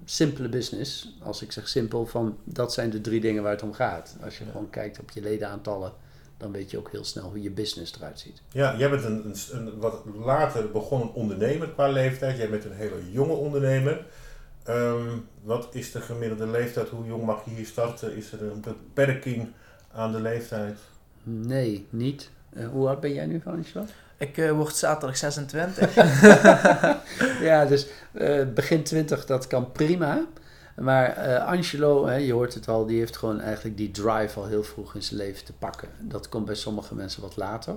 simpele 0.04 0.48
business. 0.48 1.16
Als 1.22 1.42
ik 1.42 1.52
zeg 1.52 1.68
simpel, 1.68 2.06
van 2.06 2.36
dat 2.44 2.72
zijn 2.72 2.90
de 2.90 3.00
drie 3.00 3.20
dingen 3.20 3.42
waar 3.42 3.52
het 3.52 3.62
om 3.62 3.72
gaat. 3.72 4.16
Als 4.24 4.38
je 4.38 4.44
Ja. 4.44 4.50
gewoon 4.50 4.70
kijkt 4.70 4.98
op 5.00 5.10
je 5.10 5.20
ledenaantallen, 5.20 5.92
dan 6.36 6.52
weet 6.52 6.70
je 6.70 6.78
ook 6.78 6.90
heel 6.92 7.04
snel 7.04 7.24
hoe 7.24 7.42
je 7.42 7.50
business 7.50 7.94
eruit 7.96 8.20
ziet. 8.20 8.42
Ja, 8.52 8.76
jij 8.76 8.90
bent 8.90 9.04
een, 9.04 9.24
een, 9.52 9.66
een 9.66 9.78
wat 9.78 10.02
later 10.24 10.70
begonnen 10.70 11.14
ondernemer 11.14 11.68
qua 11.68 11.88
leeftijd. 11.88 12.36
Jij 12.36 12.50
bent 12.50 12.64
een 12.64 12.72
hele 12.72 13.10
jonge 13.10 13.32
ondernemer. 13.32 14.06
Ehm, 14.68 15.18
wat 15.42 15.68
is 15.70 15.92
de 15.92 16.00
gemiddelde 16.00 16.46
leeftijd? 16.46 16.88
Hoe 16.88 17.06
jong 17.06 17.24
mag 17.24 17.44
je 17.44 17.50
hier 17.50 17.66
starten? 17.66 18.16
Is 18.16 18.32
er 18.32 18.42
een 18.42 18.60
beperking 18.60 19.48
aan 19.92 20.12
de 20.12 20.20
leeftijd? 20.20 20.78
Nee, 21.22 21.86
niet. 21.90 22.30
Eh, 22.52 22.68
hoe 22.68 22.88
oud 22.88 23.00
ben 23.00 23.14
jij 23.14 23.26
nu, 23.26 23.42
Angelo? 23.44 23.84
Ik 24.16 24.38
eh, 24.38 24.50
word 24.50 24.76
zaterdag 24.76 25.16
26. 25.16 25.94
ja, 27.48 27.64
dus 27.64 27.86
eh, 28.12 28.44
begin 28.54 28.82
20, 28.82 29.26
dat 29.26 29.46
kan 29.46 29.72
prima. 29.72 30.26
Maar 30.80 31.16
eh, 31.16 31.46
Angelo, 31.46 32.06
hè, 32.06 32.14
je 32.14 32.32
hoort 32.32 32.54
het 32.54 32.68
al, 32.68 32.86
die 32.86 32.98
heeft 32.98 33.16
gewoon 33.16 33.40
eigenlijk 33.40 33.76
die 33.76 33.90
drive 33.90 34.40
al 34.40 34.46
heel 34.46 34.62
vroeg 34.62 34.94
in 34.94 35.02
zijn 35.02 35.20
leven 35.20 35.44
te 35.44 35.52
pakken. 35.52 35.88
Dat 36.00 36.28
komt 36.28 36.44
bij 36.44 36.54
sommige 36.54 36.94
mensen 36.94 37.22
wat 37.22 37.36
later. 37.36 37.76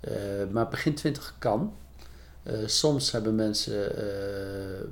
Eh, 0.00 0.12
maar 0.50 0.68
begin 0.68 0.94
20 0.94 1.34
kan. 1.38 1.72
Eh, 2.48 2.56
soms 2.66 3.12
hebben 3.12 3.34
mensen, 3.34 3.96
eh, 3.96 4.86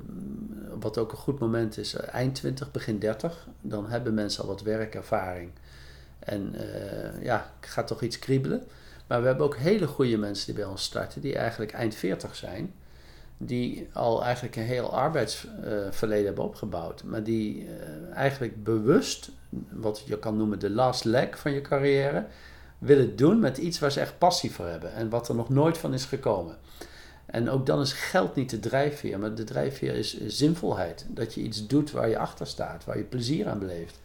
wat 0.79 0.97
ook 0.97 1.11
een 1.11 1.17
goed 1.17 1.39
moment 1.39 1.77
is, 1.77 1.93
eh, 1.93 2.13
eind 2.13 2.35
20, 2.35 2.71
begin 2.71 2.99
30. 2.99 3.47
Dan 3.61 3.89
hebben 3.89 4.13
mensen 4.13 4.41
al 4.41 4.49
wat 4.49 4.61
werkervaring. 4.61 5.51
En 6.19 6.55
eh, 6.55 7.23
ja, 7.23 7.53
gaat 7.59 7.87
toch 7.87 8.01
iets 8.01 8.19
kriebelen. 8.19 8.63
Maar 9.07 9.21
we 9.21 9.27
hebben 9.27 9.45
ook 9.45 9.57
hele 9.57 9.87
goede 9.87 10.17
mensen 10.17 10.45
die 10.45 10.55
bij 10.55 10.65
ons 10.65 10.83
starten, 10.83 11.21
die 11.21 11.37
eigenlijk 11.37 11.71
eind 11.71 11.95
40 11.95 12.35
zijn 12.35 12.73
die 13.39 13.89
al 13.93 14.23
eigenlijk 14.23 14.55
een 14.55 14.63
heel 14.63 14.93
arbeidsverleden 14.93 16.25
hebben 16.25 16.43
opgebouwd, 16.43 17.03
maar 17.03 17.23
die 17.23 17.67
eigenlijk 18.13 18.63
bewust 18.63 19.31
wat 19.69 20.03
je 20.05 20.19
kan 20.19 20.37
noemen 20.37 20.59
de 20.59 20.69
last 20.69 21.03
leg 21.03 21.39
van 21.39 21.51
je 21.51 21.61
carrière, 21.61 22.25
willen 22.77 23.15
doen 23.15 23.39
met 23.39 23.57
iets 23.57 23.79
waar 23.79 23.91
ze 23.91 23.99
echt 23.99 24.17
passie 24.17 24.51
voor 24.51 24.65
hebben 24.65 24.93
en 24.93 25.09
wat 25.09 25.29
er 25.29 25.35
nog 25.35 25.49
nooit 25.49 25.77
van 25.77 25.93
is 25.93 26.05
gekomen. 26.05 26.57
En 27.27 27.49
ook 27.49 27.65
dan 27.65 27.81
is 27.81 27.93
geld 27.93 28.35
niet 28.35 28.49
de 28.49 28.59
drijfveer, 28.59 29.19
maar 29.19 29.35
de 29.35 29.43
drijfveer 29.43 29.95
is 29.95 30.25
zinvolheid. 30.27 31.05
Dat 31.09 31.33
je 31.33 31.41
iets 31.41 31.67
doet 31.67 31.91
waar 31.91 32.09
je 32.09 32.17
achter 32.17 32.47
staat, 32.47 32.85
waar 32.85 32.97
je 32.97 33.03
plezier 33.03 33.47
aan 33.47 33.59
beleeft. 33.59 33.99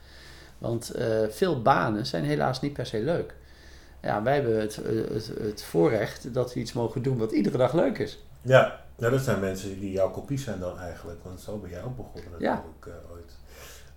Want 0.58 0.90
eh, 0.90 1.22
veel 1.28 1.62
banen 1.62 2.06
zijn 2.06 2.24
helaas 2.24 2.60
niet 2.60 2.72
per 2.72 2.86
se 2.86 2.98
leuk. 3.00 3.34
Ja, 4.02 4.22
wij 4.22 4.34
hebben 4.34 4.60
het, 4.60 4.76
het, 5.12 5.32
het 5.40 5.62
voorrecht 5.62 6.34
dat 6.34 6.54
we 6.54 6.60
iets 6.60 6.72
mogen 6.72 7.02
doen 7.02 7.18
wat 7.18 7.32
iedere 7.32 7.58
dag 7.58 7.72
leuk 7.72 7.98
is. 7.98 8.24
Ja, 8.42 8.80
nou, 8.96 9.12
dat 9.12 9.22
zijn 9.22 9.40
mensen 9.40 9.80
die 9.80 9.92
jouw 9.92 10.10
kopie 10.10 10.38
zijn 10.38 10.60
dan 10.60 10.78
eigenlijk, 10.78 11.18
want 11.22 11.40
zo 11.40 11.58
ben 11.58 11.70
jij 11.70 11.82
ook 11.82 11.96
begonnen 11.96 12.40
Ja. 12.40 12.54
natuurlijk 12.54 12.86
eh, 12.86 13.12
ooit. 13.12 13.32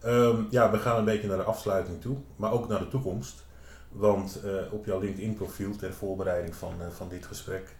Ehm, 0.01 0.43
ja, 0.49 0.71
we 0.71 0.77
gaan 0.77 0.97
een 0.97 1.05
beetje 1.05 1.27
naar 1.27 1.37
de 1.37 1.43
afsluiting 1.43 2.01
toe, 2.01 2.17
maar 2.35 2.51
ook 2.51 2.67
naar 2.67 2.79
de 2.79 2.87
toekomst. 2.87 3.43
Want 3.89 4.39
eh, 4.43 4.73
op 4.73 4.85
jouw 4.85 4.99
LinkedIn 4.99 5.33
profiel 5.33 5.75
ter 5.75 5.93
voorbereiding 5.93 6.55
van, 6.55 6.73
eh, 6.81 6.87
van 6.89 7.09
dit 7.09 7.25
gesprek 7.25 7.75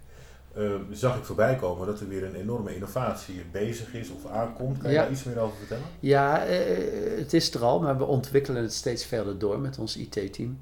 eh, 0.56 0.72
zag 0.92 1.18
ik 1.18 1.24
voorbij 1.24 1.56
komen 1.56 1.88
dat 1.88 2.00
er 2.00 2.08
weer 2.08 2.24
een 2.24 2.36
enorme 2.36 2.74
innovatie 2.76 3.44
bezig 3.52 3.94
is 3.94 4.10
of 4.10 4.26
aankomt. 4.32 4.78
Kan 4.78 4.90
je 4.90 4.96
Ja. 4.96 5.02
daar 5.02 5.12
iets 5.12 5.24
meer 5.24 5.40
over 5.40 5.58
vertellen? 5.58 5.84
Ja, 6.00 6.46
eh, 6.46 7.18
het 7.18 7.34
is 7.34 7.54
er 7.54 7.64
al, 7.64 7.80
maar 7.80 7.98
we 7.98 8.04
ontwikkelen 8.04 8.62
het 8.62 8.74
steeds 8.74 9.06
verder 9.06 9.38
door 9.40 9.60
met 9.60 9.78
ons 9.80 9.98
IT-team. 9.98 10.60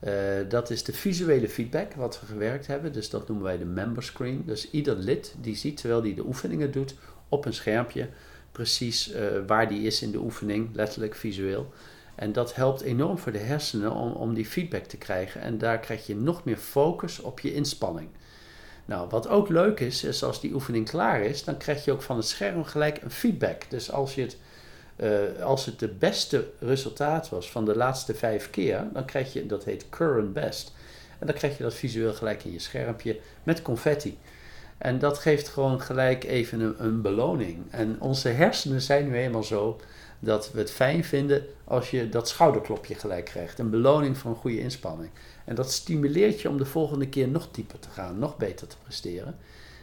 Eh, 0.00 0.12
dat 0.48 0.70
is 0.70 0.84
de 0.84 0.92
visuele 0.92 1.48
feedback 1.48 1.94
wat 1.94 2.20
we 2.20 2.26
gewerkt 2.26 2.66
hebben. 2.66 2.92
Dus 2.92 3.10
dat 3.10 3.28
noemen 3.28 3.46
wij 3.46 3.58
de 3.58 3.64
member 3.64 4.02
screen. 4.02 4.42
Dus 4.46 4.70
ieder 4.70 4.96
lid 4.96 5.34
die 5.40 5.56
ziet 5.56 5.76
terwijl 5.76 6.02
hij 6.02 6.14
de 6.14 6.26
oefeningen 6.26 6.72
doet 6.72 6.94
op 7.28 7.44
een 7.44 7.54
schermpje 7.54 8.08
precies 8.52 9.12
eh, 9.12 9.22
waar 9.46 9.68
die 9.68 9.82
is 9.82 10.02
in 10.02 10.10
de 10.10 10.18
oefening, 10.18 10.68
letterlijk 10.72 11.14
visueel. 11.14 11.72
En 12.14 12.32
dat 12.32 12.54
helpt 12.54 12.80
enorm 12.80 13.18
voor 13.18 13.32
de 13.32 13.38
hersenen 13.38 13.92
om, 13.92 14.12
om 14.12 14.34
die 14.34 14.46
feedback 14.46 14.84
te 14.84 14.96
krijgen. 14.96 15.40
En 15.40 15.58
daar 15.58 15.78
krijg 15.78 16.06
je 16.06 16.16
nog 16.16 16.44
meer 16.44 16.56
focus 16.56 17.20
op 17.20 17.40
je 17.40 17.54
inspanning. 17.54 18.08
Nou, 18.90 19.08
wat 19.08 19.28
ook 19.28 19.48
leuk 19.48 19.80
is, 19.80 20.04
is 20.04 20.22
als 20.22 20.40
die 20.40 20.54
oefening 20.54 20.88
klaar 20.88 21.22
is, 21.22 21.44
dan 21.44 21.56
krijg 21.56 21.84
je 21.84 21.92
ook 21.92 22.02
van 22.02 22.16
het 22.16 22.26
scherm 22.26 22.64
gelijk 22.64 23.02
een 23.02 23.10
feedback. 23.10 23.62
Dus 23.68 23.92
als, 23.92 24.14
je 24.14 24.22
het, 24.22 24.36
eh, 24.96 25.44
als 25.44 25.66
het 25.66 25.78
de 25.78 25.88
beste 25.88 26.48
resultaat 26.58 27.28
was 27.28 27.50
van 27.50 27.64
de 27.64 27.76
laatste 27.76 28.14
vijf 28.14 28.50
keer, 28.50 28.84
dan 28.92 29.04
krijg 29.04 29.32
je, 29.32 29.46
dat 29.46 29.64
heet 29.64 29.88
current 29.88 30.32
best. 30.32 30.72
En 31.18 31.26
dan 31.26 31.36
krijg 31.36 31.56
je 31.56 31.62
dat 31.62 31.74
visueel 31.74 32.12
gelijk 32.12 32.44
in 32.44 32.52
je 32.52 32.58
schermpje 32.58 33.18
met 33.42 33.62
confetti. 33.62 34.18
En 34.78 34.98
dat 34.98 35.18
geeft 35.18 35.48
gewoon 35.48 35.80
gelijk 35.80 36.24
even 36.24 36.60
een, 36.60 36.84
een 36.84 37.00
beloning. 37.00 37.58
En 37.70 37.96
onze 38.00 38.28
hersenen 38.28 38.80
zijn 38.80 39.08
nu 39.08 39.16
eenmaal 39.16 39.44
zo 39.44 39.80
dat 40.18 40.52
we 40.52 40.58
het 40.58 40.70
fijn 40.70 41.04
vinden 41.04 41.44
als 41.64 41.90
je 41.90 42.08
dat 42.08 42.28
schouderklopje 42.28 42.94
gelijk 42.94 43.24
krijgt. 43.24 43.58
Een 43.58 43.70
beloning 43.70 44.18
voor 44.18 44.30
een 44.30 44.36
goede 44.36 44.60
inspanning. 44.60 45.10
En 45.44 45.54
dat 45.54 45.72
stimuleert 45.72 46.40
je 46.40 46.48
om 46.48 46.58
de 46.58 46.64
volgende 46.64 47.08
keer 47.08 47.28
nog 47.28 47.48
dieper 47.50 47.78
te 47.78 47.88
gaan, 47.88 48.18
nog 48.18 48.36
beter 48.36 48.66
te 48.66 48.76
presteren. 48.82 49.36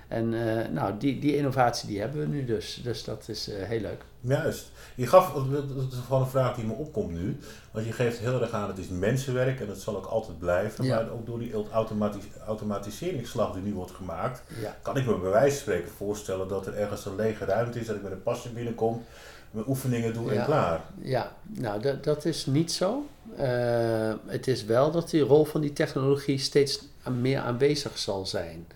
En 0.08 0.34
eh, 0.34 0.70
nou, 0.70 0.98
die, 0.98 1.20
die 1.20 1.36
innovatie 1.36 1.88
die 1.88 2.00
hebben 2.00 2.20
we 2.20 2.28
nu 2.28 2.46
dus. 2.46 2.80
Dus 2.84 3.04
dat 3.04 3.24
is 3.28 3.50
eh, 3.50 3.64
heel 3.64 3.80
leuk. 3.80 4.02
Juist. 4.22 4.72
Je 4.96 5.08
gaf, 5.08 5.34
dat 5.34 5.92
is 5.92 5.98
gewoon 6.06 6.22
een 6.22 6.28
vraag 6.28 6.56
die 6.56 6.66
me 6.66 6.74
opkomt 6.74 7.12
nu. 7.12 7.38
Want 7.72 7.86
je 7.86 7.92
geeft 7.92 8.20
heel 8.20 8.42
erg 8.42 8.52
aan, 8.52 8.68
het 8.68 8.78
is 8.78 8.88
mensenwerk 8.88 9.60
en 9.60 9.68
dat 9.68 9.78
zal 9.78 9.96
ook 9.96 10.06
altijd 10.06 10.40
blijven. 10.40 10.86
Ja. 10.86 10.96
Maar 10.96 11.12
ook 11.12 11.26
door 11.26 11.40
die 11.40 11.54
automatis 11.72 12.24
automatiseringsslag 12.46 13.54
die 13.54 13.64
nu 13.64 13.74
wordt 13.74 13.92
gemaakt, 13.92 14.42
Ja. 14.62 14.78
kan 14.82 14.98
ik 14.98 15.06
me 15.06 15.18
bij 15.20 15.30
wijze 15.30 15.52
van 15.56 15.62
spreken 15.62 15.92
voorstellen 15.98 16.48
dat 16.48 16.68
er 16.68 16.74
ergens 16.74 17.06
een 17.06 17.16
lege 17.16 17.46
ruimte 17.46 17.80
is, 17.80 17.86
dat 17.86 17.96
ik 17.96 18.04
met 18.04 18.12
een 18.12 18.24
pasje 18.24 18.50
binnenkom, 18.50 19.04
mijn 19.52 19.68
oefeningen 19.68 20.14
doe 20.14 20.34
Ja. 20.34 20.40
en 20.40 20.46
klaar. 20.46 20.82
Ja, 21.02 21.36
nou 21.44 21.82
dat, 21.82 22.04
dat 22.04 22.26
is 22.26 22.46
niet 22.46 22.72
zo. 22.72 23.06
Eh, 23.36 24.14
het 24.26 24.48
is 24.48 24.66
wel 24.66 24.92
dat 24.92 25.10
die 25.10 25.22
rol 25.22 25.46
van 25.46 25.62
die 25.62 25.74
technologie 25.74 26.38
steeds 26.38 26.82
meer 27.20 27.40
aanwezig 27.40 27.98
zal 27.98 28.26
zijn. 28.26 28.68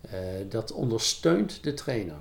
Eh, 0.00 0.18
dat 0.48 0.72
ondersteunt 0.72 1.62
de 1.62 1.74
trainer. 1.74 2.16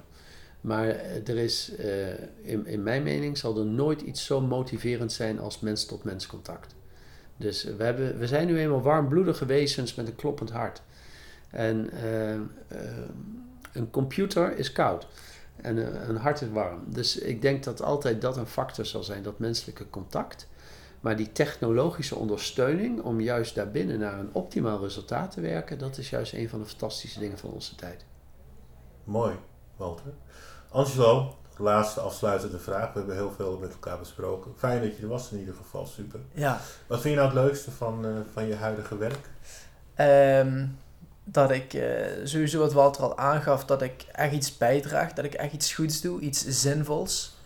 Maar 0.61 0.87
er 1.25 1.37
is, 1.37 1.75
eh, 1.75 2.09
in, 2.41 2.65
in 2.65 2.83
mijn 2.83 3.03
mening, 3.03 3.37
zal 3.37 3.57
er 3.57 3.65
nooit 3.65 4.01
iets 4.01 4.25
zo 4.25 4.41
motiverend 4.41 5.11
zijn 5.11 5.39
als 5.39 5.59
mens-tot-mens 5.59 6.27
contact. 6.27 6.75
Dus 7.37 7.63
we, 7.63 7.83
hebben, 7.83 8.17
we 8.17 8.27
zijn 8.27 8.47
nu 8.47 8.59
eenmaal 8.59 8.81
warmbloedige 8.81 9.45
wezens 9.45 9.95
met 9.95 10.07
een 10.07 10.15
kloppend 10.15 10.51
hart. 10.51 10.81
En 11.49 11.89
een 13.73 13.89
computer 13.91 14.57
is 14.57 14.71
koud. 14.71 15.07
En 15.61 15.77
een, 15.77 16.09
een 16.09 16.17
hart 16.17 16.41
is 16.41 16.49
warm. 16.49 16.83
Dus 16.85 17.17
ik 17.17 17.41
denk 17.41 17.63
dat 17.63 17.81
altijd 17.81 18.21
dat 18.21 18.37
een 18.37 18.47
factor 18.47 18.85
zal 18.85 19.03
zijn, 19.03 19.23
dat 19.23 19.39
menselijke 19.39 19.89
contact. 19.89 20.47
Maar 20.99 21.15
die 21.15 21.31
technologische 21.31 22.15
ondersteuning 22.15 23.01
om 23.01 23.21
juist 23.21 23.55
daarbinnen 23.55 23.99
naar 23.99 24.19
een 24.19 24.29
optimaal 24.33 24.79
resultaat 24.81 25.31
te 25.31 25.41
werken, 25.41 25.77
dat 25.77 25.97
is 25.97 26.09
juist 26.09 26.33
een 26.33 26.49
van 26.49 26.59
de 26.59 26.65
fantastische 26.65 27.19
dingen 27.19 27.37
van 27.37 27.49
onze 27.49 27.75
tijd. 27.75 28.05
Mooi, 29.03 29.35
Walter. 29.75 30.13
Angelo, 30.69 31.37
laatste 31.57 31.99
afsluitende 31.99 32.59
vraag. 32.59 32.93
We 32.93 32.99
hebben 32.99 33.15
heel 33.15 33.31
veel 33.31 33.57
met 33.57 33.71
elkaar 33.71 33.99
besproken. 33.99 34.51
Fijn 34.57 34.81
dat 34.81 34.95
je 34.95 35.01
er 35.01 35.07
was 35.07 35.31
in 35.31 35.39
ieder 35.39 35.55
geval, 35.55 35.85
super. 35.85 36.19
Ja, 36.33 36.59
Wat 36.87 37.01
vind 37.01 37.13
je 37.13 37.19
nou 37.19 37.33
het 37.35 37.43
leukste 37.43 37.71
van, 37.71 38.05
eh, 38.05 38.11
van 38.33 38.47
je 38.47 38.55
huidige 38.55 38.97
werk? 38.97 39.29
Ehm, 39.95 40.65
dat 41.31 41.51
ik 41.51 41.73
eh, 41.73 41.85
sowieso 42.23 42.59
wat 42.59 42.73
Walter 42.73 43.03
al 43.03 43.17
aangaf, 43.17 43.65
dat 43.65 43.81
ik 43.81 44.05
echt 44.11 44.33
iets 44.33 44.57
bijdraag, 44.57 45.13
dat 45.13 45.25
ik 45.25 45.33
echt 45.33 45.53
iets 45.53 45.73
goeds 45.73 46.01
doe, 46.01 46.19
iets 46.19 46.45
zinvols. 46.47 47.37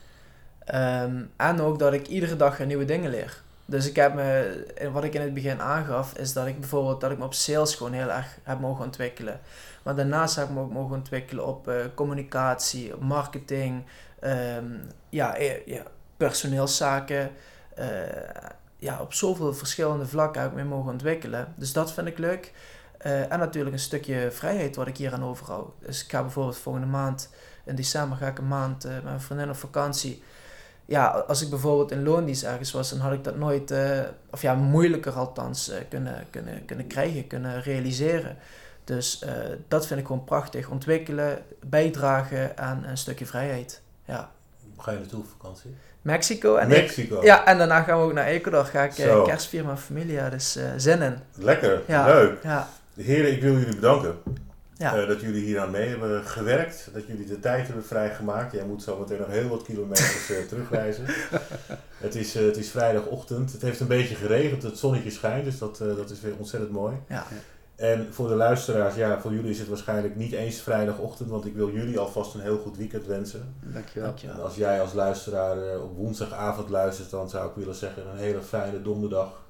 Ehm, 0.66 1.24
en 1.38 1.62
ook 1.62 1.80
dat 1.80 1.94
ik 1.94 2.08
iedere 2.08 2.36
dag 2.36 2.60
nieuwe 2.60 2.86
dingen 2.86 3.10
leer. 3.10 3.42
Dus 3.66 3.88
ik 3.90 3.96
heb 3.96 4.14
me, 4.14 4.64
en 4.78 4.92
wat 4.92 5.04
ik 5.04 5.14
in 5.14 5.22
het 5.22 5.34
begin 5.34 5.62
aangaf, 5.62 6.14
is 6.18 6.34
dat 6.34 6.48
ik 6.48 6.60
bijvoorbeeld 6.60 7.02
dat 7.02 7.12
ik 7.12 7.18
me 7.18 7.24
op 7.26 7.34
sales 7.34 7.76
gewoon 7.76 7.94
heel 7.94 8.12
erg 8.12 8.38
heb 8.44 8.60
mogen 8.60 8.86
ontwikkelen. 8.86 9.40
Maar 9.84 9.96
daarnaast 9.96 10.36
heb 10.36 10.48
ik 10.48 10.54
me 10.54 10.62
ook 10.62 10.72
mogen 10.72 10.96
ontwikkelen 10.96 11.46
op 11.48 11.68
eh, 11.68 11.76
communicatie, 11.94 12.96
marketing, 13.00 13.84
ehm, 14.20 14.66
ja, 15.10 15.36
eh, 15.36 15.66
ja, 15.66 15.84
personeelszaken. 16.18 17.32
eh, 17.76 17.88
ja, 18.78 19.02
op 19.02 19.14
zoveel 19.14 19.54
verschillende 19.54 20.06
vlakken 20.08 20.42
heb 20.42 20.52
ik 20.52 20.58
me 20.58 20.64
mogen 20.64 20.92
ontwikkelen. 20.92 21.54
Dus 21.56 21.74
dat 21.74 21.94
vind 21.94 22.08
ik 22.08 22.18
leuk. 22.18 22.52
Eh, 22.98 23.32
en 23.32 23.40
natuurlijk 23.40 23.74
een 23.76 23.82
stukje 23.82 24.32
vrijheid 24.32 24.76
wat 24.76 24.88
ik 24.88 24.98
hier 24.98 25.14
aan 25.14 25.24
overhoud. 25.24 25.72
Dus 25.86 26.04
ik 26.04 26.12
ga 26.12 26.22
bijvoorbeeld 26.22 26.58
volgende 26.58 26.88
maand, 26.88 27.30
in 27.66 27.76
december, 27.76 28.18
ga 28.18 28.28
ik 28.28 28.38
een 28.38 28.48
maand 28.48 28.86
eh, 28.86 28.94
met 28.94 29.04
mijn 29.04 29.22
vriendin 29.22 29.50
op 29.50 29.56
vakantie. 29.56 30.24
Ja, 30.86 31.08
als 31.08 31.42
ik 31.42 31.50
bijvoorbeeld 31.50 31.92
in 31.92 32.04
loondienst 32.04 32.44
ergens 32.44 32.72
was, 32.72 32.90
dan 32.90 33.00
had 33.00 33.14
ik 33.14 33.24
dat 33.24 33.36
nooit, 33.38 33.72
eh, 33.72 34.00
of 34.32 34.42
ja, 34.42 34.54
moeilijker 34.54 35.12
althans, 35.14 35.72
kunnen, 35.90 36.26
kunnen, 36.30 36.66
kunnen 36.66 36.88
krijgen, 36.88 37.28
kunnen 37.28 37.62
realiseren. 37.62 38.38
Dus 38.84 39.26
dat 39.68 39.88
vind 39.88 40.00
ik 40.00 40.06
gewoon 40.06 40.24
prachtig. 40.24 40.70
Ontwikkelen, 40.70 41.44
bijdragen 41.66 42.58
aan 42.58 42.84
een 42.84 42.98
stukje 42.98 43.26
vrijheid. 43.26 43.82
Ja. 44.06 44.32
Ga 44.78 44.92
je 44.92 44.98
naartoe 44.98 45.20
op 45.20 45.28
vakantie? 45.38 45.76
Mexico 46.02 46.56
en 46.56 46.68
Mexico. 46.68 47.24
ja, 47.24 47.46
en 47.46 47.58
daarna 47.58 47.82
gaan 47.84 47.98
we 48.00 48.04
ook 48.06 48.14
naar 48.14 48.26
Ecuador. 48.26 48.66
Ga 48.66 48.84
ik 48.84 48.92
Zo. 48.92 49.24
kerst 49.24 49.48
vieren 49.48 49.68
met 49.68 49.76
mijn 49.78 49.88
familie. 49.88 50.16
Ja, 50.16 50.30
dus 50.30 50.58
zin 50.78 51.02
in. 51.02 51.18
Lekker, 51.34 51.82
Ja. 51.88 52.06
leuk. 52.06 52.44
Ja, 52.44 52.68
Heren, 52.96 53.32
ik 53.32 53.42
wil 53.42 53.58
jullie 53.58 53.76
bedanken 53.76 54.16
ja. 54.78 54.96
eh, 54.96 55.08
dat 55.08 55.22
jullie 55.22 55.44
hier 55.44 55.60
aan 55.60 55.72
mee 55.72 55.90
hebben 55.90 56.24
gewerkt. 56.24 56.90
Dat 56.94 57.08
jullie 57.08 57.26
de 57.26 57.40
tijd 57.40 57.66
hebben 57.66 57.86
vrijgemaakt. 57.86 58.52
Jij 58.52 58.66
moet 58.66 58.84
zo 58.84 59.00
meteen 59.00 59.20
nog 59.20 59.28
heel 59.28 59.48
wat 59.48 59.64
kilometers 59.64 60.30
eh, 60.30 60.38
terugreizen. 60.48 61.06
het, 62.06 62.16
is, 62.16 62.36
eh, 62.36 62.46
het 62.46 62.58
is 62.58 62.70
vrijdagochtend. 62.70 63.52
Het 63.52 63.62
heeft 63.62 63.80
een 63.80 63.88
beetje 63.88 64.16
geregend. 64.16 64.64
Het 64.64 64.78
zonnetje 64.78 65.12
schijnt, 65.12 65.46
dus 65.46 65.58
dat, 65.58 65.80
eh, 65.80 65.96
dat 65.96 66.10
is 66.10 66.22
weer 66.22 66.34
ontzettend 66.38 66.72
mooi. 66.72 66.96
Ja. 67.10 67.26
En 67.76 68.08
voor 68.12 68.28
de 68.28 68.36
luisteraars, 68.36 68.96
ja, 68.96 69.22
voor 69.22 69.34
jullie 69.34 69.50
is 69.50 69.60
het 69.60 69.68
waarschijnlijk 69.68 70.16
niet 70.16 70.32
eens 70.32 70.62
vrijdagochtend. 70.62 71.30
Want 71.30 71.46
ik 71.46 71.56
wil 71.56 71.72
jullie 71.72 72.00
alvast 72.00 72.34
een 72.34 72.42
heel 72.42 72.58
goed 72.58 72.78
weekend 72.78 73.06
wensen. 73.06 73.56
Dankjewel. 73.62 74.08
Dankjewel. 74.08 74.36
En 74.36 74.44
als 74.44 74.56
jij 74.56 74.82
als 74.82 74.94
luisteraar 74.94 75.58
eh, 75.58 75.84
op 75.84 75.96
woensdagavond 75.96 76.70
luistert, 76.70 77.10
dan 77.10 77.30
zou 77.30 77.50
ik 77.50 77.56
willen 77.56 77.76
zeggen 77.76 78.04
een 78.12 78.18
hele 78.18 78.42
fijne 78.42 78.82
donderdag. 78.82 79.43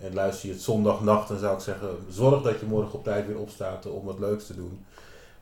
En 0.00 0.14
luister 0.14 0.48
je 0.48 0.54
het 0.54 0.62
zondagnacht, 0.62 1.28
dan 1.28 1.38
zou 1.38 1.54
ik 1.54 1.60
zeggen, 1.60 1.88
zorg 2.10 2.42
dat 2.42 2.60
je 2.60 2.66
morgen 2.66 2.92
op 2.98 3.04
tijd 3.04 3.26
weer 3.26 3.38
opstaat 3.38 3.86
om 3.86 4.04
wat 4.04 4.18
leuks 4.18 4.46
te 4.46 4.54
doen. 4.54 4.84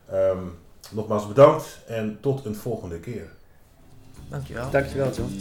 Ehm, 0.09 0.43
nogmaals 0.91 1.27
bedankt 1.27 1.79
en 1.87 2.17
tot 2.21 2.45
een 2.45 2.55
volgende 2.55 2.99
keer. 2.99 3.29
Dankjewel. 4.29 4.69
Dankjewel, 4.69 5.11
John. 5.11 5.37